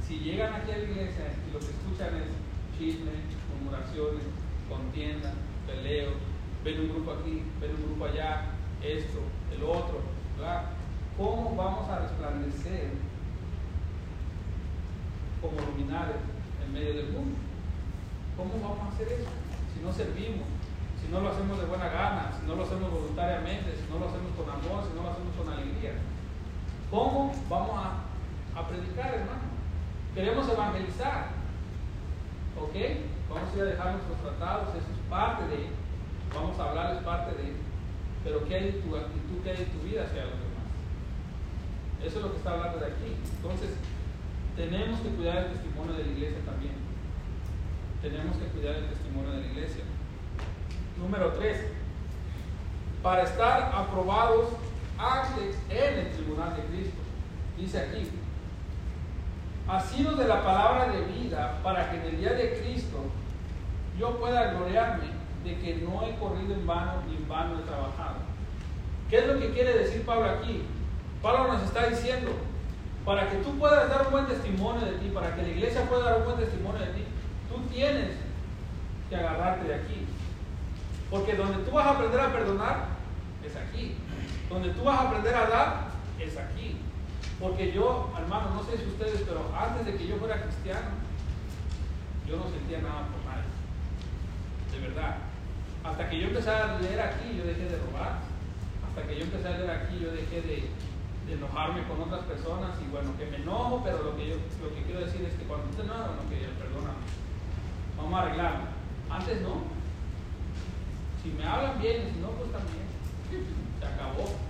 si 0.07 0.19
llegan 0.19 0.55
aquí 0.55 0.71
a 0.71 0.79
la 0.79 0.85
iglesia 0.85 1.33
y 1.49 1.53
lo 1.53 1.59
que 1.59 1.67
escuchan 1.67 2.15
es 2.17 2.79
chisme, 2.79 3.11
murmuraciones, 3.51 4.23
contienda, 4.69 5.33
peleo, 5.67 6.11
ven 6.65 6.81
un 6.81 6.89
grupo 6.89 7.13
aquí, 7.13 7.43
ven 7.61 7.71
un 7.77 7.83
grupo 7.87 8.07
allá, 8.07 8.51
esto, 8.83 9.21
el 9.55 9.63
otro. 9.63 10.01
¿Cómo 11.17 11.55
vamos 11.57 11.89
a 11.89 12.01
resplandecer 12.01 12.91
como 15.41 15.61
luminares 15.61 16.17
en 16.65 16.73
medio 16.73 16.95
del 16.95 17.13
mundo. 17.13 17.37
¿Cómo 18.37 18.53
vamos 18.61 18.85
a 18.85 18.95
hacer 18.95 19.09
eso? 19.09 19.31
Si 19.75 19.81
no 19.81 19.93
servimos, 19.93 20.49
si 21.01 21.13
no 21.13 21.21
lo 21.21 21.31
hacemos 21.31 21.59
de 21.59 21.67
buena 21.67 21.89
gana, 21.89 22.33
si 22.39 22.47
no 22.47 22.57
lo 22.57 22.65
hacemos 22.65 22.91
voluntariamente, 22.91 23.77
si 23.77 23.87
no 23.93 23.99
lo 23.99 24.09
hacemos 24.09 24.33
con 24.37 24.49
amor, 24.49 24.85
si 24.85 24.97
no 24.97 25.03
lo 25.03 25.11
hacemos 25.11 25.33
con 25.37 25.49
alegría. 25.53 25.95
¿Cómo 26.91 27.33
vamos 27.49 27.77
a, 27.77 28.69
predicar, 28.69 29.15
hermano? 29.15 29.47
Queremos 30.15 30.49
evangelizar. 30.49 31.36
¿Ok? 32.61 32.75
Vamos 33.29 33.53
a 33.53 33.57
ir 33.57 33.63
a 33.63 33.65
dejar 33.67 33.93
nuestros 33.93 34.19
tratados, 34.21 34.69
eso 34.71 34.91
es 34.91 35.11
parte 35.11 35.47
de, 35.49 35.69
vamos 36.35 36.59
a 36.59 36.71
hablarles 36.71 37.03
parte 37.03 37.37
de, 37.37 37.53
pero 38.25 38.45
¿qué 38.47 38.55
hay 38.55 38.65
de 38.65 38.73
tu 38.81 38.97
actitud, 38.97 39.43
qué 39.43 39.51
hay 39.51 39.57
de 39.57 39.67
tu 39.67 39.79
vida 39.81 40.05
hacia 40.05 40.25
los 40.25 40.39
demás? 40.41 40.57
Eso 42.03 42.19
es 42.19 42.25
lo 42.25 42.31
que 42.33 42.39
está 42.39 42.53
hablando 42.53 42.79
de 42.79 42.87
aquí. 42.87 43.17
Entonces, 43.37 43.71
tenemos 44.57 45.01
que 45.01 45.09
cuidar 45.11 45.39
el 45.39 45.53
testimonio 45.53 45.93
de 45.95 46.05
la 46.05 46.13
iglesia 46.13 46.39
también. 46.45 46.75
Tenemos 48.01 48.37
que 48.37 48.47
cuidar 48.47 48.77
el 48.77 48.89
testimonio 48.89 49.31
de 49.33 49.41
la 49.41 49.47
iglesia. 49.47 49.85
Número 50.99 51.33
3. 51.33 51.59
Para 53.03 53.23
estar 53.23 53.73
aprobados 53.75 54.49
antes 54.99 55.57
en 55.69 55.99
el 55.99 56.13
tribunal 56.13 56.57
de 56.57 56.63
Cristo. 56.65 56.99
Dice 57.59 57.79
aquí, 57.79 58.09
asidos 59.69 60.19
de 60.19 60.29
la 60.29 60.43
palabra 60.43 60.89
de 60.89 61.03
vida 61.03 61.59
para 61.63 61.91
que 61.91 61.97
en 61.97 62.03
el 62.03 62.19
día 62.19 62.33
de 62.33 62.59
Cristo 62.61 63.05
yo 63.99 64.19
pueda 64.19 64.53
gloriarme 64.53 65.07
de 65.45 65.59
que 65.59 65.77
no 65.77 66.03
he 66.03 66.15
corrido 66.17 66.55
en 66.55 66.67
vano 66.67 67.03
ni 67.09 67.17
en 67.17 67.29
vano 67.29 67.59
he 67.59 67.63
trabajado. 67.63 68.17
¿Qué 69.09 69.19
es 69.19 69.27
lo 69.27 69.39
que 69.39 69.53
quiere 69.53 69.79
decir 69.79 70.05
Pablo 70.05 70.31
aquí? 70.31 70.63
Pablo 71.23 71.53
nos 71.53 71.63
está 71.63 71.87
diciendo, 71.87 72.33
para 73.05 73.31
que 73.31 73.37
tú 73.37 73.57
puedas 73.59 73.89
dar 73.89 74.07
un 74.07 74.13
buen 74.13 74.27
testimonio 74.27 74.85
de 74.85 74.99
ti, 74.99 75.11
para 75.15 75.35
que 75.35 75.43
la 75.43 75.49
iglesia 75.49 75.89
pueda 75.89 76.11
dar 76.11 76.19
un 76.19 76.25
buen 76.25 76.39
testimonio 76.39 76.81
de 76.81 76.93
ti, 76.93 77.05
tú 77.49 77.61
tienes 77.73 78.11
que 79.09 79.17
agarrarte 79.17 79.69
de 79.69 79.75
aquí. 79.75 80.07
Porque 81.11 81.35
donde 81.35 81.65
tú 81.65 81.71
vas 81.71 81.87
a 81.87 81.91
aprender 81.91 82.21
a 82.21 82.33
perdonar 82.33 82.87
es 83.45 83.55
aquí. 83.57 83.95
Donde 84.51 84.71
tú 84.71 84.83
vas 84.83 84.99
a 84.99 85.09
aprender 85.09 85.35
a 85.35 85.47
dar 85.47 85.89
es 86.19 86.37
aquí. 86.37 86.77
Porque 87.41 87.73
yo, 87.73 88.13
hermano, 88.17 88.55
no 88.55 88.65
sé 88.65 88.79
si 88.79 88.87
ustedes, 88.87 89.23
pero 89.27 89.45
antes 89.55 89.85
de 89.85 89.97
que 89.97 90.09
yo 90.09 90.17
fuera 90.17 90.43
cristiano, 90.43 90.97
yo 92.27 92.37
no 92.37 92.49
sentía 92.49 92.81
nada 92.81 93.09
por 93.13 93.21
nadie. 93.29 93.53
De 94.73 94.89
verdad. 94.89 95.19
Hasta 95.85 96.09
que 96.09 96.19
yo 96.19 96.29
empecé 96.29 96.51
a 96.51 96.79
leer 96.81 97.01
aquí, 97.01 97.37
yo 97.37 97.45
dejé 97.45 97.69
de 97.69 97.79
robar. 97.79 98.21
Hasta 98.89 99.07
que 99.07 99.19
yo 99.19 99.25
empecé 99.25 99.49
a 99.49 99.59
leer 99.59 99.71
aquí, 99.71 100.01
yo 100.01 100.11
dejé 100.11 100.41
de, 100.43 100.71
enojarme 101.29 101.83
con 101.89 102.01
otras 102.01 102.23
personas 102.25 102.79
y 102.81 102.89
bueno, 102.89 103.11
que 103.19 103.27
me 103.27 103.37
enojo, 103.37 103.83
pero 103.85 104.01
lo 104.01 104.17
que 104.17 104.29
yo 104.29 104.37
lo 104.63 104.73
que 104.73 104.83
quiero 104.85 105.01
decir 105.01 105.23
es 105.23 105.35
que 105.35 105.45
cuando 105.45 105.69
usted 105.71 105.83
no, 105.83 105.95
no 105.95 106.31
que 106.31 106.39
perdona, 106.55 106.95
vamos 107.97 108.15
a 108.15 108.23
arreglarlo. 108.23 108.65
Antes 109.11 109.43
no. 109.43 109.63
Si 111.23 111.31
me 111.31 111.45
hablan 111.45 111.81
bien 111.83 112.11
si 112.15 112.21
no, 112.21 112.29
pues 112.31 112.51
también. 112.53 112.87
Se 113.81 113.87
acabó. 113.87 114.46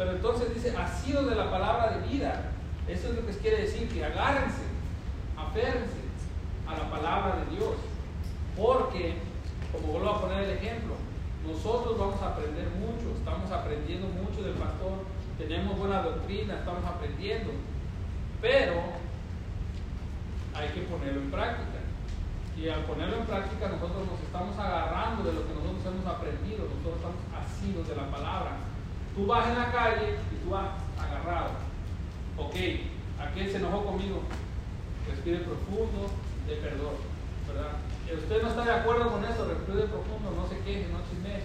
Pero 0.00 0.12
entonces 0.12 0.54
dice, 0.54 0.72
sido 1.04 1.26
de 1.26 1.34
la 1.34 1.50
palabra 1.50 1.98
de 1.98 2.08
vida. 2.08 2.52
Eso 2.88 3.08
es 3.08 3.16
lo 3.16 3.26
que 3.26 3.36
quiere 3.36 3.64
decir, 3.64 3.86
que 3.86 4.02
agárrense, 4.02 4.62
aférrense 5.36 6.00
a 6.66 6.72
la 6.72 6.90
palabra 6.90 7.36
de 7.36 7.56
Dios. 7.56 7.76
Porque, 8.56 9.16
como 9.70 9.92
vuelvo 9.92 10.08
a 10.08 10.20
poner 10.22 10.44
el 10.44 10.56
ejemplo, 10.56 10.94
nosotros 11.46 11.98
vamos 11.98 12.22
a 12.22 12.28
aprender 12.28 12.66
mucho, 12.80 13.14
estamos 13.14 13.52
aprendiendo 13.52 14.08
mucho 14.08 14.42
del 14.42 14.54
pastor 14.54 15.04
tenemos 15.36 15.78
buena 15.78 16.02
doctrina, 16.02 16.54
estamos 16.54 16.84
aprendiendo, 16.84 17.52
pero 18.40 18.74
hay 20.54 20.68
que 20.68 20.80
ponerlo 20.82 21.20
en 21.20 21.30
práctica. 21.30 21.80
Y 22.56 22.68
al 22.68 22.84
ponerlo 22.84 23.16
en 23.16 23.26
práctica 23.26 23.68
nosotros 23.68 24.06
nos 24.06 24.20
estamos 24.20 24.58
agarrando 24.58 25.24
de 25.24 25.32
lo 25.32 25.46
que 25.46 25.54
nosotros 25.54 25.84
hemos 25.84 26.06
aprendido, 26.06 26.64
nosotros 26.64 26.96
estamos 26.96 27.20
asidos 27.36 27.88
de 27.88 27.96
la 27.96 28.10
palabra. 28.10 28.69
Tú 29.20 29.26
vas 29.26 29.46
en 29.48 29.58
la 29.58 29.70
calle 29.70 30.16
y 30.32 30.42
tú 30.42 30.48
vas 30.48 30.70
agarrado. 30.96 31.50
Ok, 32.38 32.56
aquel 33.20 33.50
se 33.50 33.58
enojó 33.58 33.84
conmigo. 33.84 34.22
Respire 35.06 35.40
profundo 35.40 36.08
de 36.48 36.54
perdón, 36.56 36.94
¿verdad? 37.46 37.72
Si 38.06 38.14
usted 38.14 38.42
no 38.42 38.48
está 38.48 38.64
de 38.64 38.72
acuerdo 38.72 39.10
con 39.10 39.22
eso, 39.22 39.44
respire 39.44 39.92
profundo, 39.92 40.32
no 40.34 40.48
se 40.48 40.56
queje, 40.64 40.88
no 40.88 41.04
chisme. 41.04 41.44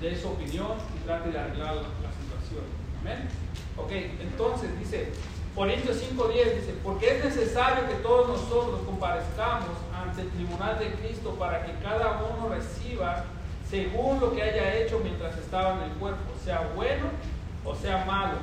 De 0.00 0.16
su 0.16 0.28
opinión 0.28 0.78
y 0.94 1.04
trate 1.04 1.32
de 1.32 1.38
arreglar 1.40 1.74
la 1.74 2.12
situación. 2.14 2.70
Amén. 3.00 3.28
Ok, 3.76 3.90
entonces 3.90 4.78
dice, 4.78 5.10
Corintios 5.56 5.96
5:10 5.96 6.54
dice, 6.54 6.74
porque 6.84 7.16
es 7.16 7.24
necesario 7.24 7.88
que 7.88 7.94
todos 7.94 8.28
nosotros 8.28 8.82
comparezcamos 8.86 9.74
ante 9.92 10.22
el 10.22 10.30
tribunal 10.30 10.78
de 10.78 10.92
Cristo 10.92 11.34
para 11.34 11.66
que 11.66 11.72
cada 11.82 12.22
uno 12.30 12.48
reciba 12.48 13.24
según 13.70 14.18
lo 14.18 14.34
que 14.34 14.42
haya 14.42 14.76
hecho 14.78 15.00
mientras 15.02 15.38
estaba 15.38 15.76
en 15.76 15.90
el 15.90 15.96
cuerpo, 15.96 16.32
sea 16.44 16.72
bueno 16.74 17.06
o 17.64 17.74
sea 17.74 18.04
malo, 18.04 18.38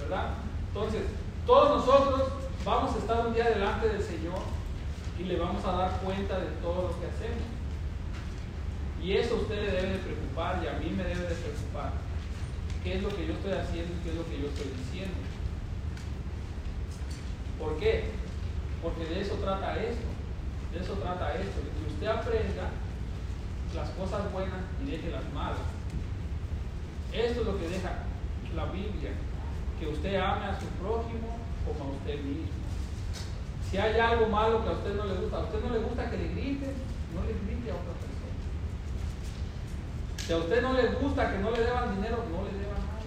¿verdad? 0.00 0.30
Entonces, 0.68 1.02
todos 1.46 1.86
nosotros 1.86 2.32
vamos 2.64 2.94
a 2.94 2.98
estar 2.98 3.26
un 3.26 3.34
día 3.34 3.50
delante 3.50 3.88
del 3.88 4.02
Señor 4.02 4.38
y 5.18 5.24
le 5.24 5.36
vamos 5.36 5.64
a 5.64 5.72
dar 5.72 5.90
cuenta 6.00 6.38
de 6.38 6.46
todo 6.62 6.88
lo 6.88 7.00
que 7.00 7.06
hacemos. 7.06 7.44
Y 9.02 9.12
eso 9.12 9.34
a 9.34 9.40
usted 9.40 9.56
le 9.56 9.72
debe 9.72 9.92
de 9.92 9.98
preocupar 9.98 10.62
y 10.64 10.68
a 10.68 10.78
mí 10.78 10.90
me 10.90 11.04
debe 11.04 11.28
de 11.28 11.34
preocupar. 11.34 11.92
¿Qué 12.82 12.96
es 12.96 13.02
lo 13.02 13.08
que 13.10 13.26
yo 13.26 13.34
estoy 13.34 13.52
haciendo 13.52 13.92
y 13.92 14.02
qué 14.02 14.10
es 14.10 14.16
lo 14.16 14.24
que 14.26 14.40
yo 14.40 14.48
estoy 14.48 14.72
diciendo? 14.78 15.16
¿Por 17.58 17.78
qué? 17.78 18.10
Porque 18.82 19.04
de 19.04 19.20
eso 19.20 19.34
trata 19.34 19.76
esto. 19.76 20.06
De 20.72 20.80
eso 20.80 20.94
trata 20.94 21.34
esto. 21.34 21.60
De 21.60 21.70
que 21.70 21.92
usted 21.92 22.06
aprenda 22.06 22.70
las 23.74 23.90
cosas 23.90 24.32
buenas 24.32 24.60
y 24.82 24.90
deje 24.90 25.10
las 25.10 25.24
malas. 25.32 25.58
Esto 27.12 27.40
es 27.40 27.46
lo 27.46 27.58
que 27.58 27.68
deja 27.68 27.90
la 28.54 28.66
Biblia. 28.66 29.10
Que 29.78 29.88
usted 29.88 30.16
ame 30.16 30.46
a 30.46 30.58
su 30.58 30.66
prójimo 30.80 31.38
como 31.66 31.90
a 31.90 31.92
usted 31.96 32.20
mismo. 32.22 32.48
Si 33.70 33.76
hay 33.76 33.98
algo 33.98 34.26
malo 34.28 34.62
que 34.62 34.70
a 34.70 34.72
usted 34.72 34.94
no 34.94 35.04
le 35.06 35.14
gusta, 35.14 35.36
a 35.36 35.40
usted 35.40 35.60
no 35.60 35.70
le 35.70 35.80
gusta 35.80 36.10
que 36.10 36.16
le 36.16 36.28
griten, 36.28 36.72
no 37.14 37.20
le 37.22 37.32
grite 37.32 37.70
a 37.70 37.74
otra 37.74 37.92
persona. 37.92 38.16
Si 40.24 40.32
a 40.32 40.36
usted 40.36 40.62
no 40.62 40.72
le 40.72 40.86
gusta 40.88 41.32
que 41.32 41.38
no 41.38 41.50
le 41.50 41.60
deban 41.60 41.94
dinero, 41.96 42.24
no 42.30 42.44
le 42.44 42.58
deban 42.58 42.78
nada. 42.78 43.02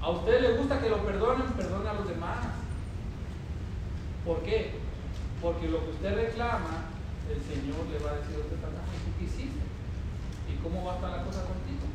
A 0.00 0.10
usted 0.10 0.40
le 0.42 0.56
gusta 0.56 0.80
que 0.80 0.90
lo 0.90 0.98
perdonen, 1.04 1.46
perdone 1.52 1.88
a 1.88 1.94
los 1.94 2.08
demás. 2.08 2.38
¿Por 4.24 4.42
qué? 4.42 4.72
Porque 5.40 5.68
lo 5.68 5.84
que 5.84 5.90
usted 5.90 6.14
reclama, 6.14 6.89
el 7.30 7.42
Señor 7.42 7.86
le 7.86 7.98
va 8.02 8.10
a 8.12 8.18
decir 8.18 8.36
a 8.36 8.44
usted, 8.44 8.58
¿qué 9.18 9.24
hiciste? 9.24 9.62
¿Y 10.50 10.58
cómo 10.62 10.84
va 10.84 10.92
a 10.92 10.96
estar 10.96 11.10
la 11.10 11.24
cosa 11.24 11.46
contigo? 11.46 11.86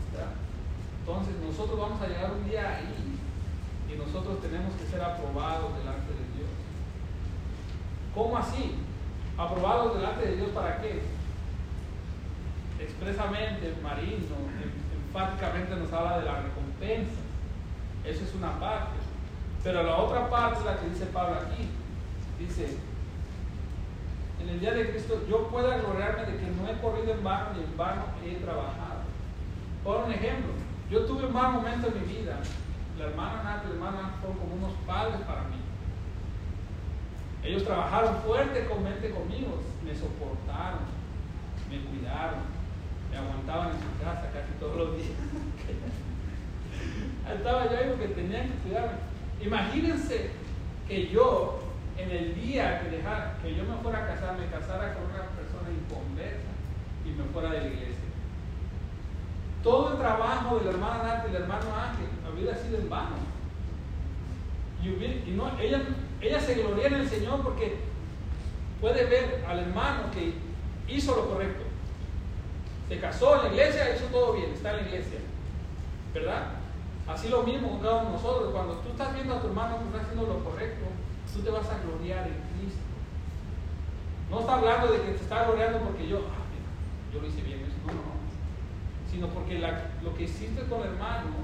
Entonces 1.00 1.36
nosotros 1.38 1.80
vamos 1.80 2.02
a 2.02 2.08
llegar 2.08 2.32
un 2.32 2.50
día 2.50 2.78
ahí 2.78 3.20
y 3.92 3.98
nosotros 3.98 4.42
tenemos 4.42 4.74
que 4.74 4.88
ser 4.88 5.02
aprobados 5.02 5.78
delante 5.78 6.12
de 6.12 6.26
Dios. 6.34 6.50
¿Cómo 8.16 8.38
así? 8.38 8.76
¿Aprobados 9.38 9.96
delante 9.96 10.26
de 10.26 10.36
Dios 10.38 10.50
para 10.50 10.82
qué? 10.82 11.04
Expresamente, 12.80 13.76
Marino, 13.84 14.36
enfáticamente 15.08 15.76
nos 15.76 15.94
habla 15.94 16.20
de 16.20 16.26
la 16.26 16.42
recompensa. 16.42 17.22
Eso 18.04 18.24
es 18.24 18.34
una 18.36 18.60
parte. 18.60 18.98
Pero 19.64 19.84
la 19.84 19.98
otra 19.98 20.30
parte 20.30 20.60
es 20.60 20.66
la 20.66 20.80
que 20.80 20.90
dice 20.90 21.06
Pablo 21.08 21.36
aquí. 21.40 21.68
Dice, 22.40 22.78
en 24.42 24.50
el 24.50 24.60
día 24.60 24.74
de 24.74 24.90
Cristo 24.92 25.24
yo 25.30 25.48
pueda 25.48 25.78
gloriarme 25.78 26.26
de 26.26 26.38
que 26.38 26.52
no 26.52 26.70
he 26.70 26.78
corrido 26.82 27.14
en 27.14 27.24
vano 27.24 27.54
ni 27.56 27.64
en 27.64 27.78
vano 27.78 28.04
he 28.24 28.36
trabajado. 28.36 29.02
Por 29.84 30.06
un 30.06 30.12
ejemplo, 30.12 30.54
yo 30.90 31.06
tuve 31.06 31.26
un 31.28 31.34
mal 31.34 31.54
momento 31.54 31.88
en 31.88 32.02
mi 32.02 32.08
vida. 32.14 32.40
La 32.98 33.06
hermana 33.06 33.44
Nat 33.44 33.66
y 33.66 33.68
la 33.70 33.76
hermana 33.76 34.16
fueron 34.20 34.40
como 34.40 34.56
unos 34.56 34.74
padres 34.88 35.22
para 35.28 35.44
mí. 35.44 35.58
Ellos 37.44 37.64
trabajaron 37.64 38.16
fuertemente 38.26 39.12
conmigo, 39.12 39.60
me 39.84 39.94
soportaron, 39.94 40.80
me 41.70 41.82
cuidaron, 41.82 42.40
me 43.12 43.18
aguantaban 43.18 43.70
en 43.70 43.78
su 43.78 44.04
casa 44.04 44.32
casi 44.34 44.52
todos 44.60 44.78
los 44.78 44.98
días. 44.98 45.10
Estaba 47.38 47.70
yo 47.70 47.78
ahí 47.78 47.90
porque 47.90 48.08
tenían 48.16 48.50
que 48.50 48.58
cuidarme. 48.64 48.98
Imagínense 49.42 50.32
que 50.88 51.10
yo 51.10 51.60
en 51.98 52.12
el 52.12 52.36
día 52.36 52.82
que, 52.82 52.98
dejar, 52.98 53.38
que 53.42 53.56
yo 53.56 53.64
me 53.64 53.76
fuera 53.82 54.04
a 54.04 54.08
casar, 54.08 54.38
me 54.38 54.48
casara 54.48 54.94
con 54.94 55.06
una 55.06 55.24
persona 55.32 55.70
inconversa 55.72 56.52
y 57.06 57.10
me 57.10 57.24
fuera 57.26 57.52
de 57.52 57.62
la 57.62 57.68
iglesia. 57.68 57.96
Todo 59.64 59.94
el 59.94 59.98
trabajo 59.98 60.60
de 60.60 60.66
la 60.66 60.72
hermana 60.72 61.04
Nati 61.04 61.30
y 61.30 61.34
del 61.34 61.42
hermano 61.44 61.76
Ángel 61.76 62.08
había 62.28 62.56
sido 62.56 62.78
en 62.78 62.90
vano. 62.90 63.36
Y, 64.84 65.32
no, 65.32 65.60
ella, 65.60 65.82
ella 66.22 66.40
se 66.40 66.54
gloria 66.56 66.88
en 66.88 66.94
el 66.94 67.10
Señor 67.10 67.42
porque 67.42 67.78
puede 68.80 69.06
ver 69.06 69.44
al 69.48 69.60
hermano 69.60 70.12
que 70.14 70.34
hizo 70.94 71.16
lo 71.16 71.30
correcto. 71.30 71.64
Se 72.88 73.00
casó 73.00 73.38
en 73.38 73.42
la 73.44 73.48
iglesia, 73.50 73.96
hizo 73.96 74.06
todo 74.06 74.34
bien, 74.34 74.52
está 74.54 74.72
en 74.72 74.78
la 74.78 74.84
iglesia. 74.84 75.20
¿Verdad? 76.14 76.44
Así 77.08 77.30
lo 77.30 77.42
mismo 77.44 77.70
con 77.70 77.80
cada 77.80 77.96
uno 77.96 78.06
de 78.06 78.16
nosotros. 78.18 78.52
Cuando 78.54 78.74
tú 78.76 78.90
estás 78.90 79.14
viendo 79.16 79.36
a 79.36 79.42
tu 79.42 79.48
hermano 79.48 79.80
que 79.80 79.86
está 79.86 80.02
haciendo 80.02 80.28
lo 80.28 80.44
correcto, 80.44 80.86
tú 81.36 81.42
te 81.42 81.52
vas 81.52 81.68
a 81.68 81.84
gloriar 81.84 82.28
en 82.28 82.40
Cristo. 82.56 82.88
No 84.32 84.40
está 84.40 84.56
hablando 84.56 84.88
de 84.88 85.02
que 85.02 85.12
te 85.12 85.24
está 85.24 85.44
gloriando 85.44 85.80
porque 85.80 86.08
yo, 86.08 86.24
ah, 86.32 86.48
yo 87.14 87.20
lo 87.20 87.28
hice 87.28 87.42
bien, 87.42 87.62
no, 87.86 87.92
no, 87.92 88.00
no. 88.00 88.16
Sino 89.12 89.28
porque 89.28 89.60
lo 89.60 90.16
que 90.16 90.24
hiciste 90.24 90.64
con 90.64 90.82
el 90.82 90.96
hermano 90.96 91.44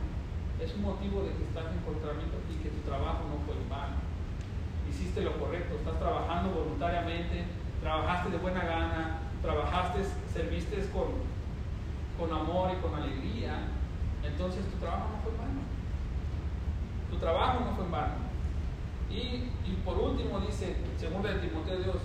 es 0.60 0.74
un 0.76 0.84
motivo 0.84 1.24
de 1.24 1.36
que 1.36 1.44
estás 1.44 1.68
en 1.72 1.80
encontramiento 1.80 2.39
y 2.48 2.64
que 2.64 2.70
tu 2.70 2.82
trabajo 2.88 3.28
no 3.28 3.44
fue 3.46 3.60
en 3.60 3.70
vano. 3.70 4.00
Hiciste 4.89 5.22
lo 5.22 5.38
correcto, 5.38 5.76
estás 5.76 6.00
trabajando 6.00 6.52
voluntariamente, 6.52 7.46
trabajaste 7.82 8.32
de 8.32 8.38
buena 8.38 8.64
gana, 8.64 9.20
trabajaste, 9.42 10.00
serviste 10.32 10.88
con, 10.92 11.20
con 12.16 12.32
amor 12.32 12.72
y 12.72 12.82
con 12.82 12.96
alegría. 12.96 13.68
Entonces 14.24 14.64
tu 14.72 14.78
trabajo 14.78 15.10
no 15.12 15.22
fue 15.24 15.32
en 15.32 15.38
vano. 15.38 15.62
Tu 17.10 17.18
trabajo 17.18 17.60
no 17.60 17.76
fue 17.76 17.86
en 17.86 17.92
vano. 17.92 18.31
Y, 19.14 19.49
por 19.84 19.97
último 19.97 20.39
dice, 20.39 20.76
segundo 20.97 21.28
de 21.28 21.39
Timoteo 21.39 21.78
Dios, 21.80 21.97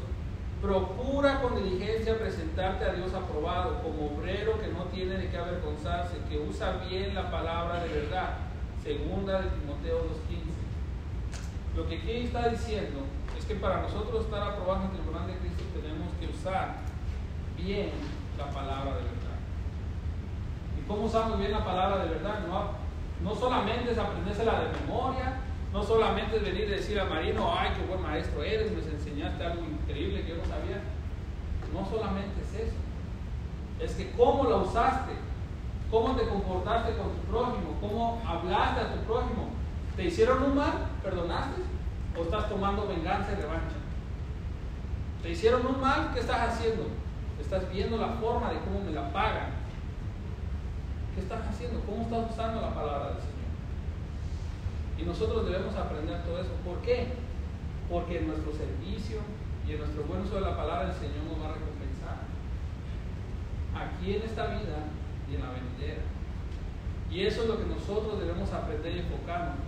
procura 0.61 1.41
con 1.41 1.63
diligencia 1.63 2.19
presentarte 2.19 2.85
a 2.85 2.95
Dios 2.95 3.13
aprobado, 3.15 3.83
como 3.83 4.17
obrero 4.17 4.59
que 4.61 4.69
no 4.69 4.85
tiene 4.87 5.17
de 5.17 5.29
qué 5.29 5.37
avergonzarse, 5.37 6.17
que 6.29 6.39
usa 6.39 6.85
bien 6.89 7.15
la 7.15 7.31
palabra 7.31 7.85
de 7.85 7.89
verdad. 7.89 8.39
Segunda 8.83 9.43
de 9.43 9.51
Timoteo 9.51 9.99
2.15. 10.05 11.77
Lo 11.77 11.87
que 11.89 11.99
aquí 11.99 12.11
está 12.11 12.49
diciendo 12.49 13.01
es 13.39 13.45
que 13.45 13.55
para 13.57 13.83
nosotros 13.83 14.25
estar 14.25 14.43
aprobados 14.43 14.85
en 14.85 14.91
el 14.91 14.97
tribunal 14.97 15.27
de 15.27 15.37
Cristo 15.37 15.65
tenemos 15.75 16.09
que 16.19 16.27
usar 16.27 16.77
bien 17.57 17.91
la 18.39 18.51
palabra 18.51 18.97
de 18.97 19.03
verdad. 19.03 19.39
¿Y 20.79 20.89
cómo 20.89 21.05
usamos 21.05 21.39
bien 21.39 21.53
la 21.53 21.65
palabra 21.65 22.05
de 22.05 22.11
verdad? 22.11 22.41
No, 22.49 22.71
no 23.23 23.35
solamente 23.35 23.93
es 23.93 23.99
aprendérsela 23.99 24.61
de 24.61 24.81
memoria, 24.81 25.41
no 25.77 25.83
solamente 25.83 26.39
es 26.39 26.43
venir 26.43 26.63
y 26.63 26.71
decir 26.71 26.99
a 26.99 27.05
Marino, 27.05 27.53
ay, 27.55 27.69
qué 27.77 27.85
buen 27.87 28.01
maestro 28.01 28.43
eres, 28.43 28.73
me 28.73 28.79
enseñaste 28.79 29.45
algo 29.45 29.63
increíble 29.63 30.23
que 30.23 30.31
yo 30.31 30.37
no 30.37 30.45
sabía. 30.47 30.81
No 31.71 31.85
solamente 31.85 32.41
es 32.41 32.69
eso. 32.69 32.77
Es 33.79 33.93
que 33.93 34.11
cómo 34.13 34.45
la 34.45 34.57
usaste, 34.57 35.13
cómo 35.91 36.17
te 36.17 36.27
comportaste 36.29 36.97
con 36.97 37.11
tu 37.11 37.21
prójimo, 37.31 37.77
cómo 37.79 38.23
hablaste 38.27 38.81
a 38.81 38.95
tu 38.95 39.01
prójimo. 39.01 39.51
¿Te 39.97 40.05
hicieron 40.05 40.45
un 40.45 40.57
mal? 40.57 40.73
¿Perdonaste? 41.03 41.61
¿O 42.19 42.23
estás 42.23 42.49
tomando 42.49 42.89
venganza 42.89 43.33
y 43.33 43.35
revancha? 43.35 43.77
¿Te 45.23 45.31
hicieron 45.31 45.67
un 45.67 45.79
mal? 45.79 46.11
¿Qué 46.15 46.21
estás 46.21 46.55
haciendo? 46.55 46.85
Estás 47.39 47.71
viendo 47.71 47.99
la 47.99 48.09
forma 48.15 48.49
de 48.49 48.61
cómo 48.61 48.81
me 48.83 48.93
la 48.93 49.13
pagan. 49.13 49.51
¿Qué 51.15 51.21
estás 51.21 51.47
haciendo? 51.47 51.81
¿Cómo 51.81 52.01
estás 52.01 52.31
usando 52.31 52.63
la 52.63 52.75
palabra 52.75 53.09
del 53.09 53.19
Señor? 53.19 53.36
Y 54.99 55.03
nosotros 55.05 55.47
debemos 55.47 55.75
aprender 55.77 56.25
todo 56.25 56.41
eso. 56.41 56.53
¿Por 56.65 56.81
qué? 56.81 57.09
Porque 57.91 58.19
en 58.19 58.29
nuestro 58.29 58.53
servicio 58.53 59.21
y 59.67 59.73
en 59.73 59.79
nuestro 59.79 60.05
buen 60.05 60.23
uso 60.23 60.37
de 60.37 60.41
la 60.41 60.57
palabra 60.57 60.89
el 60.89 60.95
Señor 60.95 61.25
nos 61.29 61.41
va 61.41 61.51
a 61.51 61.55
recompensar. 61.55 62.25
Aquí 63.77 64.17
en 64.17 64.23
esta 64.23 64.47
vida 64.47 64.89
y 65.31 65.35
en 65.35 65.43
la 65.43 65.51
venidera. 65.51 66.03
Y 67.11 67.23
eso 67.23 67.43
es 67.43 67.49
lo 67.49 67.59
que 67.59 67.67
nosotros 67.67 68.19
debemos 68.19 68.53
aprender 68.53 68.97
y 68.97 68.99
enfocarnos. 69.01 69.61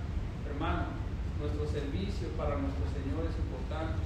Hermano, 0.48 0.96
nuestro 1.38 1.66
servicio 1.66 2.28
para 2.36 2.56
nuestro 2.56 2.84
Señor 2.90 3.28
es 3.28 3.36
importante. 3.36 4.02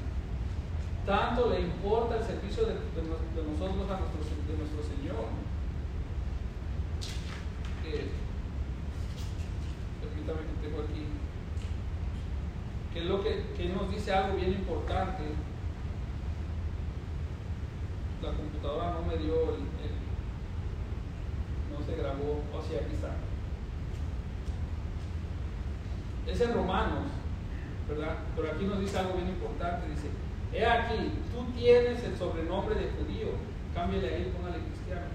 Tanto 1.06 1.50
le 1.50 1.60
importa 1.60 2.16
el 2.16 2.24
servicio 2.24 2.66
de, 2.66 2.74
nosotros 2.74 3.90
a 3.90 3.98
nuestro, 3.98 4.20
de 4.22 4.58
nuestro 4.58 4.82
Señor. 4.82 5.42
Permítame 10.22 10.46
que 10.46 10.68
tengo 10.68 10.82
aquí 10.82 11.06
que 12.92 12.98
es 13.00 13.06
lo 13.06 13.22
que, 13.22 13.44
que 13.56 13.68
nos 13.70 13.90
dice 13.90 14.12
algo 14.12 14.36
bien 14.36 14.52
importante. 14.52 15.22
La 18.22 18.32
computadora 18.32 18.92
no 18.92 19.06
me 19.06 19.16
dio 19.16 19.34
el, 19.54 19.64
no 21.72 21.84
se 21.84 21.96
grabó, 21.96 22.42
o 22.52 22.62
sea, 22.62 22.80
aquí 22.80 22.94
está. 22.94 23.14
Es 26.26 26.40
en 26.40 26.54
Romanos, 26.54 27.06
¿verdad? 27.88 28.18
Pero 28.36 28.52
aquí 28.52 28.64
nos 28.64 28.80
dice 28.80 28.98
algo 28.98 29.14
bien 29.14 29.28
importante, 29.28 29.88
dice, 29.88 30.08
he 30.52 30.66
aquí, 30.66 31.12
tú 31.32 31.50
tienes 31.58 32.04
el 32.04 32.16
sobrenombre 32.16 32.74
de 32.74 32.90
judío, 32.90 33.28
cámbiale 33.74 34.14
ahí, 34.14 34.32
póngale 34.36 34.62
cristiano, 34.66 35.06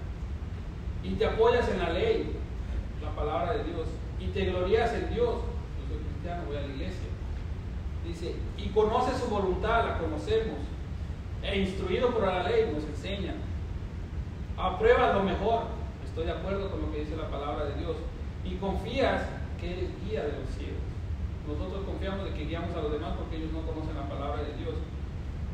y 1.04 1.14
te 1.14 1.26
apoyas 1.26 1.68
en 1.68 1.78
la 1.78 1.90
ley, 1.90 2.36
la 3.00 3.14
palabra 3.14 3.54
de 3.54 3.64
Dios, 3.64 3.86
y 4.20 4.26
te 4.28 4.46
glorías 4.46 4.92
en 4.92 5.14
Dios, 5.14 5.34
yo 5.36 5.82
soy 5.88 5.98
cristiano, 6.10 6.42
voy 6.46 6.56
a 6.56 6.62
la 6.62 6.66
iglesia. 6.66 7.08
Dice, 8.06 8.36
y 8.56 8.68
conoces 8.68 9.18
su 9.18 9.28
voluntad, 9.28 9.84
la 9.86 9.98
conocemos, 9.98 10.58
e 11.42 11.58
instruido 11.60 12.10
por 12.10 12.26
la 12.26 12.42
ley 12.42 12.70
nos 12.74 12.84
enseña. 12.84 13.34
Apruebas 14.56 15.14
lo 15.14 15.22
mejor, 15.22 15.64
estoy 16.04 16.26
de 16.26 16.32
acuerdo 16.32 16.70
con 16.70 16.82
lo 16.82 16.92
que 16.92 17.00
dice 17.00 17.16
la 17.16 17.30
palabra 17.30 17.66
de 17.66 17.74
Dios, 17.74 17.96
y 18.44 18.54
confías 18.56 19.22
que 19.60 19.72
eres 19.72 19.90
guía 20.04 20.22
de 20.22 20.32
los 20.38 20.48
cielos. 20.56 20.82
Nosotros 21.46 21.84
confiamos 21.86 22.24
de 22.24 22.34
que 22.34 22.44
guiamos 22.44 22.74
a 22.76 22.82
los 22.82 22.92
demás 22.92 23.14
porque 23.16 23.36
ellos 23.36 23.52
no 23.52 23.62
conocen 23.62 23.96
la 23.96 24.08
palabra 24.08 24.42
de 24.42 24.52
Dios. 24.56 24.74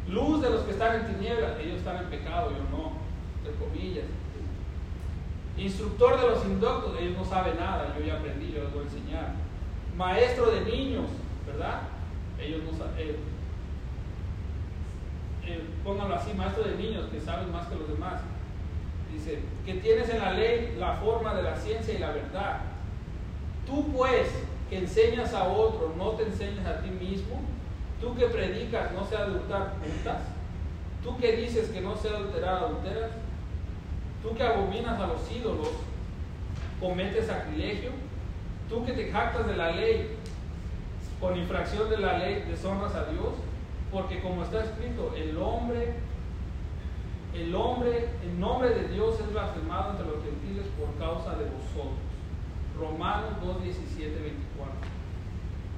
Luz 0.09 0.43
de 0.43 0.51
los 0.51 0.63
que 0.63 0.73
están 0.73 0.97
en 0.97 1.15
tinieblas, 1.15 1.59
ellos 1.61 1.79
están 1.79 1.99
en 2.05 2.11
pecado, 2.11 2.51
yo 2.51 2.65
no, 2.77 2.93
entre 3.39 3.55
comillas. 3.55 4.05
Instructor 5.57 6.21
de 6.21 6.29
los 6.29 6.45
indoctos, 6.45 6.99
ellos 7.01 7.17
no 7.17 7.25
saben 7.25 7.57
nada, 7.57 7.95
yo 7.97 8.05
ya 8.05 8.15
aprendí, 8.15 8.53
yo 8.53 8.65
les 8.65 8.73
voy 8.73 8.83
a 8.83 8.87
enseñar. 8.87 9.35
Maestro 9.97 10.51
de 10.51 10.63
niños, 10.63 11.07
¿verdad? 11.47 11.83
Ellos 12.41 12.63
no 12.65 12.77
saben. 12.77 12.95
Eh, 12.99 13.17
eh, 15.47 15.65
pónganlo 15.85 16.17
así, 16.17 16.33
maestro 16.35 16.65
de 16.65 16.77
niños 16.77 17.09
que 17.11 17.21
saben 17.21 17.53
más 17.53 17.69
que 17.69 17.77
los 17.77 17.89
demás. 17.89 18.21
Dice, 19.13 19.41
que 19.65 19.75
tienes 19.75 20.09
en 20.09 20.19
la 20.19 20.33
ley 20.33 20.75
la 20.79 20.95
forma 20.95 21.35
de 21.35 21.43
la 21.45 21.57
ciencia 21.57 21.95
y 21.95 21.99
la 21.99 22.11
verdad. 22.11 22.61
Tú 23.65 23.93
pues, 23.93 24.29
que 24.69 24.79
enseñas 24.79 25.33
a 25.35 25.45
otro, 25.45 25.95
no 25.97 26.11
te 26.13 26.25
enseñas 26.25 26.67
a 26.67 26.81
ti 26.81 26.91
mismo. 26.91 27.41
Tú 28.01 28.17
que 28.17 28.27
predicas, 28.27 28.93
no 28.93 29.07
se 29.07 29.17
adulterar, 29.17 29.75
puntas. 29.75 30.23
Tú 31.03 31.17
que 31.19 31.37
dices 31.37 31.69
que 31.69 31.81
no 31.81 31.95
se 31.97 32.09
adulterar, 32.09 32.65
adulteras. 32.65 33.11
Tú 34.25 34.35
que 34.35 34.43
abominas 34.43 34.99
a 34.99 35.07
los 35.07 35.31
ídolos, 35.31 35.69
cometes 36.81 37.27
sacrilegio. 37.27 37.91
Tú 38.71 38.83
que 38.87 38.93
te 38.93 39.13
jactas 39.13 39.47
de 39.47 39.55
la 39.55 39.73
ley, 39.73 40.17
con 41.21 41.37
infracción 41.37 41.91
de 41.91 41.99
la 41.99 42.17
ley, 42.17 42.43
deshonras 42.49 42.95
a 42.95 43.05
Dios. 43.05 43.35
Porque 43.93 44.23
como 44.23 44.43
está 44.43 44.65
escrito, 44.65 45.13
el 45.15 45.37
hombre, 45.37 45.93
el 47.35 47.55
hombre, 47.55 48.09
el 48.25 48.41
nombre 48.41 48.71
de 48.71 48.89
Dios 48.89 49.21
es 49.21 49.31
blasfemado 49.31 49.91
entre 49.93 50.07
los 50.07 50.25
gentiles 50.25 50.67
por 50.79 50.89
causa 50.99 51.37
de 51.37 51.45
vosotros. 51.45 52.01
Romanos 52.81 53.31
2, 53.45 53.63
17, 53.63 54.09
24. 54.09 54.75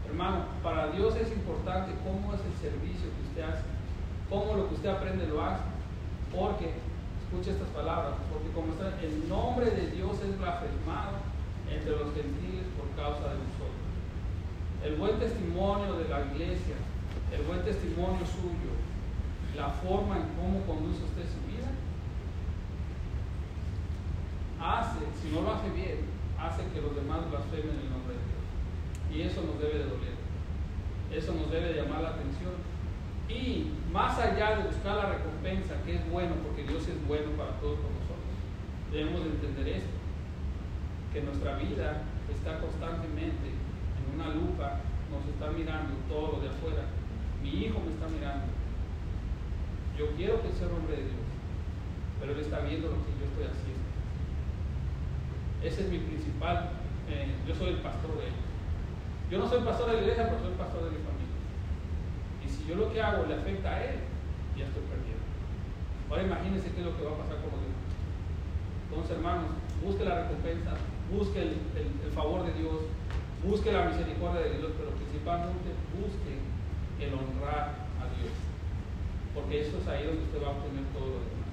Hermano, 0.08 0.44
para 0.62 0.86
Dios 0.92 1.16
es 1.16 1.32
importante 1.32 1.92
cómo 2.04 2.32
es 2.32 2.40
el 2.40 2.70
servicio 2.70 3.10
que 3.10 3.28
usted 3.28 3.42
hace, 3.42 3.64
cómo 4.30 4.56
lo 4.56 4.68
que 4.68 4.76
usted 4.76 4.88
aprende 4.88 5.26
lo 5.26 5.42
hace, 5.42 5.64
porque, 6.34 6.72
escuche 7.26 7.50
estas 7.50 7.68
palabras, 7.74 8.14
porque 8.30 8.54
como 8.54 8.72
está, 8.72 8.94
el 9.02 9.28
nombre 9.28 9.66
de 9.66 9.90
Dios 9.90 10.14
es 10.22 10.38
blasfemado 10.38 11.18
entre 11.66 11.90
los 11.90 12.14
gentiles 12.14 12.70
por 12.78 12.86
causa 12.94 13.34
de 13.34 13.42
vosotros. 13.42 13.84
El 14.84 14.94
buen 14.96 15.18
testimonio 15.18 15.98
de 15.98 16.08
la 16.08 16.22
iglesia 16.30 16.76
el 17.32 17.42
buen 17.42 17.62
testimonio 17.64 18.24
suyo, 18.24 18.72
la 19.56 19.68
forma 19.68 20.16
en 20.16 20.28
cómo 20.38 20.62
conduce 20.66 21.02
usted 21.02 21.24
su 21.26 21.42
vida, 21.50 21.68
hace, 24.60 25.00
si 25.20 25.34
no 25.34 25.42
lo 25.42 25.54
hace 25.54 25.70
bien, 25.70 26.06
hace 26.38 26.62
que 26.72 26.80
los 26.80 26.94
demás 26.94 27.28
blasfemen 27.30 27.82
el 27.82 27.90
nombre 27.90 28.14
de 28.14 28.22
Dios. 28.22 28.44
Y 29.10 29.22
eso 29.22 29.42
nos 29.42 29.58
debe 29.58 29.78
de 29.78 29.90
doler. 29.90 30.16
Eso 31.10 31.32
nos 31.32 31.50
debe 31.50 31.72
de 31.72 31.82
llamar 31.82 32.02
la 32.02 32.10
atención. 32.10 32.52
Y 33.28 33.72
más 33.92 34.18
allá 34.18 34.56
de 34.56 34.68
buscar 34.68 34.96
la 34.96 35.06
recompensa, 35.18 35.82
que 35.84 35.96
es 35.96 36.10
bueno, 36.10 36.34
porque 36.44 36.62
Dios 36.62 36.86
es 36.86 37.06
bueno 37.06 37.30
para 37.32 37.58
todos 37.58 37.78
nosotros, 37.78 38.30
debemos 38.92 39.24
de 39.24 39.30
entender 39.30 39.68
esto, 39.68 39.96
que 41.12 41.22
nuestra 41.22 41.56
vida 41.56 42.02
está 42.30 42.60
constantemente 42.60 43.50
en 43.50 44.20
una 44.20 44.28
lupa, 44.30 44.80
nos 45.10 45.26
está 45.26 45.50
mirando 45.50 45.94
todo 46.08 46.36
lo 46.36 46.40
de 46.40 46.48
afuera, 46.50 46.84
mi 47.42 47.66
hijo 47.66 47.80
me 47.80 47.92
está 47.92 48.06
mirando. 48.06 48.46
Yo 49.98 50.10
quiero 50.14 50.42
que 50.42 50.52
sea 50.52 50.68
hombre 50.68 50.96
de 50.96 51.02
Dios, 51.08 51.26
pero 52.20 52.32
él 52.32 52.40
está 52.40 52.60
viendo 52.60 52.88
lo 52.88 53.00
que 53.02 53.16
yo 53.18 53.26
estoy 53.26 53.44
haciendo. 53.48 53.86
Ese 55.62 55.82
es 55.82 55.88
mi 55.90 55.98
principal, 55.98 56.70
eh, 57.08 57.34
yo 57.46 57.54
soy 57.54 57.70
el 57.74 57.80
pastor 57.80 58.18
de 58.18 58.28
él. 58.28 58.36
Yo 59.30 59.38
no 59.38 59.48
soy 59.48 59.64
pastor 59.64 59.90
de 59.90 59.96
la 59.96 60.02
iglesia, 60.02 60.28
pero 60.28 60.42
soy 60.42 60.54
pastor 60.54 60.84
de 60.84 60.90
mi 60.90 61.02
familia. 61.02 61.15
Si 62.66 62.74
yo 62.74 62.82
lo 62.82 62.90
que 62.90 62.98
hago 63.00 63.22
le 63.30 63.38
afecta 63.38 63.70
a 63.70 63.78
él, 63.78 64.02
ya 64.58 64.66
estoy 64.66 64.82
perdiendo. 64.90 65.22
Ahora 66.10 66.26
imagínense 66.26 66.74
qué 66.74 66.82
es 66.82 66.86
lo 66.90 66.98
que 66.98 67.06
va 67.06 67.14
a 67.14 67.22
pasar 67.22 67.38
con 67.38 67.54
los 67.54 67.62
demás. 67.62 67.86
Entonces, 68.90 69.10
hermanos, 69.14 69.54
busque 69.78 70.02
la 70.02 70.26
recompensa, 70.26 70.74
busque 71.06 71.46
el, 71.46 71.62
el 71.78 72.10
favor 72.10 72.42
de 72.42 72.58
Dios, 72.58 72.90
busque 73.46 73.70
la 73.70 73.86
misericordia 73.86 74.50
de 74.50 74.58
Dios, 74.58 74.74
pero 74.74 74.90
principalmente 74.98 75.78
busque 75.94 76.42
el 76.98 77.14
honrar 77.14 77.86
a 78.02 78.04
Dios. 78.18 78.34
Porque 79.30 79.62
eso 79.62 79.78
es 79.78 79.86
ahí 79.86 80.10
donde 80.10 80.26
usted 80.26 80.42
va 80.42 80.50
a 80.50 80.58
obtener 80.58 80.90
todo 80.90 81.06
lo 81.06 81.22
demás. 81.22 81.46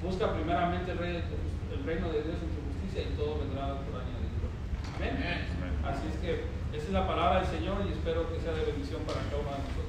Busca 0.00 0.32
primeramente 0.32 0.88
el, 0.88 1.84
reino 1.84 2.08
de 2.08 2.24
Dios 2.24 2.40
en 2.40 2.48
su 2.48 2.60
justicia 2.64 3.04
y 3.04 3.12
todo 3.12 3.44
vendrá 3.44 3.76
por 3.84 4.00
añadidura. 4.00 4.48
Amén. 4.96 5.20
Amén. 5.20 5.76
Así 5.84 6.08
es 6.08 6.16
que 6.16 6.48
esa 6.72 6.86
es 6.88 6.96
la 6.96 7.04
palabra 7.04 7.44
del 7.44 7.52
Señor 7.52 7.84
y 7.84 7.92
espero 7.92 8.24
que 8.32 8.40
sea 8.40 8.56
de 8.56 8.72
bendición 8.72 9.04
para 9.04 9.20
cada 9.28 9.44
uno 9.44 9.52
de 9.52 9.60
nosotros. 9.60 9.85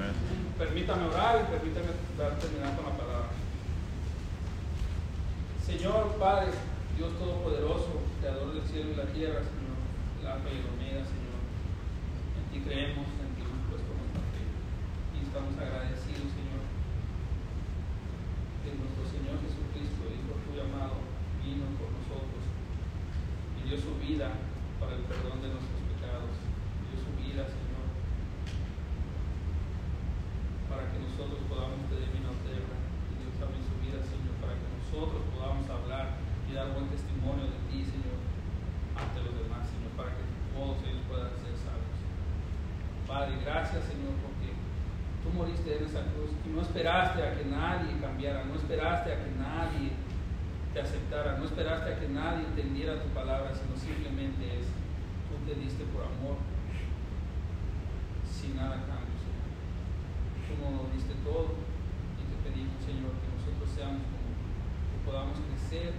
Amén. 0.00 0.16
Permítame 0.56 1.04
orar 1.12 1.44
y 1.44 1.52
permítame 1.52 1.92
terminar 2.40 2.76
con 2.76 2.84
la 2.88 2.96
palabra. 2.96 3.28
Señor 5.60 6.16
Padre, 6.16 6.52
Dios 6.96 7.12
Todopoderoso, 7.18 8.00
Creador 8.20 8.54
del 8.54 8.64
cielo 8.64 8.92
y 8.92 8.96
la 8.96 9.12
tierra, 9.12 9.44
Señor, 9.44 9.76
el 10.20 10.26
alfa 10.26 10.48
y 10.48 10.64
omega, 10.72 11.04
Señor. 11.04 11.40
En 12.40 12.44
ti 12.48 12.64
creemos, 12.64 13.04
estamos 15.30 15.54
agradecidos, 15.62 16.26
Señor, 16.34 16.66
que 18.66 18.74
nuestro 18.74 19.06
Señor 19.06 19.38
Jesucristo, 19.46 20.10
Hijo 20.10 20.42
tuyo 20.42 20.66
amado, 20.66 21.06
vino 21.38 21.70
por 21.78 21.86
nosotros 21.94 22.42
y 23.54 23.70
dio 23.70 23.78
su 23.78 23.94
vida 24.02 24.34
para 24.82 24.98
el 24.98 25.06
perdón 25.06 25.38
de 25.38 25.54
nuestros 25.54 25.86
pecados. 25.86 26.34
Dio 26.90 26.98
su 26.98 27.14
vida, 27.14 27.46
Señor, 27.46 27.69
para 30.80 30.96
que 30.96 31.04
nosotros 31.04 31.44
podamos 31.44 31.84
tener 31.92 32.08
vida 32.08 32.32
tierra. 32.40 32.76
Y 33.12 33.20
Dios 33.20 33.36
también 33.36 33.60
su 33.68 33.76
vida, 33.84 34.00
Señor, 34.00 34.32
para 34.40 34.56
que 34.56 34.64
nosotros 34.64 35.20
podamos 35.28 35.68
hablar 35.68 36.16
y 36.48 36.56
dar 36.56 36.72
buen 36.72 36.88
testimonio 36.88 37.52
de 37.52 37.60
ti, 37.68 37.84
Señor, 37.84 38.16
ante 38.96 39.20
los 39.20 39.36
demás, 39.44 39.68
Señor, 39.68 39.92
para 39.92 40.16
que 40.16 40.24
todos 40.56 40.80
ellos 40.88 41.04
puedan 41.04 41.36
ser 41.36 41.52
salvos. 41.52 42.00
Padre, 43.04 43.44
gracias, 43.44 43.92
Señor, 43.92 44.16
porque 44.24 44.56
Tú 45.20 45.28
moriste 45.36 45.76
en 45.76 45.84
esa 45.84 46.00
cruz 46.16 46.32
y 46.32 46.48
no 46.48 46.62
esperaste 46.62 47.20
a 47.20 47.36
que 47.36 47.44
nadie 47.44 47.92
cambiara, 48.00 48.42
no 48.48 48.54
esperaste 48.54 49.12
a 49.12 49.20
que 49.20 49.30
nadie 49.36 49.92
te 50.72 50.80
aceptara, 50.80 51.36
no 51.36 51.44
esperaste 51.44 51.92
a 51.92 52.00
que 52.00 52.08
nadie 52.08 52.46
entendiera 52.46 53.02
tu 53.02 53.08
palabra, 53.10 53.52
sino 53.52 53.76
simplemente 53.76 54.40
es, 54.56 54.64
tú 55.28 55.36
te 55.44 55.60
diste 55.60 55.84
por 55.92 56.08
amor, 56.08 56.40
sin 58.24 58.56
nada. 58.56 58.89
Nos 60.60 60.92
diste 60.92 61.16
todo 61.24 61.56
y 62.20 62.22
te 62.28 62.36
pedimos, 62.44 62.76
Señor, 62.84 63.16
que 63.16 63.28
nosotros 63.32 63.66
seamos 63.72 64.04
como 64.12 64.28
que 64.36 64.98
podamos 65.08 65.40
crecer, 65.40 65.96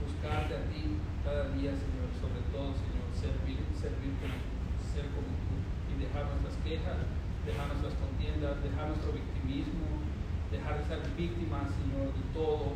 buscarte 0.00 0.56
a 0.56 0.64
ti 0.72 0.96
cada 1.20 1.52
día, 1.52 1.76
Señor, 1.76 2.08
sobre 2.16 2.40
todo, 2.48 2.72
Señor, 2.72 3.04
servir, 3.12 3.60
servir 3.76 4.16
como 4.20 4.40
ser 4.80 5.12
como 5.12 5.28
tú 5.28 5.54
y 5.92 6.00
dejar 6.00 6.28
nuestras 6.32 6.56
quejas 6.64 7.04
dejar 7.44 7.68
nuestras 7.68 7.94
contiendas, 8.00 8.56
dejar 8.64 8.88
nuestro 8.88 9.12
victimismo, 9.12 10.00
dejar 10.48 10.80
de 10.80 10.84
ser 10.88 11.00
víctimas, 11.12 11.68
Señor, 11.76 12.08
de 12.16 12.24
todo 12.32 12.72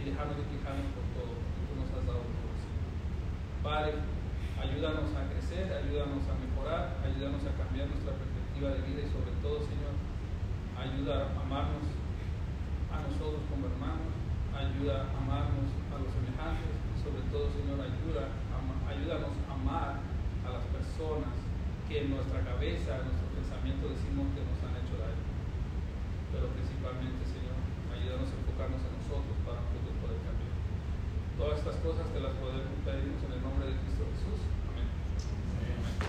y 0.00 0.08
dejarnos 0.08 0.40
de 0.40 0.44
quejarnos 0.56 0.88
por 0.96 1.04
todo 1.12 1.32
que 1.36 1.62
tú 1.68 1.72
nos 1.76 1.88
has 1.92 2.04
dado 2.08 2.24
todo, 2.24 2.52
Señor. 2.56 2.88
Padre, 3.60 4.00
ayúdanos 4.56 5.12
a 5.12 5.28
crecer, 5.28 5.68
ayúdanos 5.68 6.24
a 6.32 6.34
mejorar, 6.40 6.96
ayúdanos 7.04 7.44
a 7.44 7.52
cambiar 7.60 7.92
nuestra 7.92 8.16
perspectiva 8.16 8.72
de 8.72 8.80
vida 8.88 9.00
y 9.04 9.12
sobre 9.12 9.32
todo, 9.44 9.60
Señor, 9.60 9.95
ayuda 10.80 11.32
a 11.32 11.40
amarnos 11.40 11.86
a 12.92 13.00
nosotros 13.06 13.40
como 13.48 13.66
hermanos, 13.70 14.12
ayuda 14.52 15.08
a 15.08 15.16
amarnos 15.16 15.68
a 15.92 16.00
los 16.00 16.10
semejantes 16.12 16.72
y 16.72 16.94
sobre 17.00 17.22
todo, 17.30 17.48
Señor, 17.52 17.78
ayuda 17.78 18.28
a, 18.52 18.56
ayúdanos 18.90 19.36
a 19.46 19.52
amar 19.54 20.00
a 20.44 20.48
las 20.50 20.64
personas 20.74 21.36
que 21.86 22.02
en 22.02 22.10
nuestra 22.10 22.42
cabeza, 22.42 22.98
en 22.98 23.14
nuestro 23.14 23.28
pensamiento 23.30 23.94
decimos 23.94 24.26
que 24.34 24.42
nos 24.42 24.58
han 24.66 24.74
hecho 24.82 24.98
daño. 24.98 25.22
Pero 26.34 26.50
principalmente, 26.50 27.22
Señor, 27.30 27.45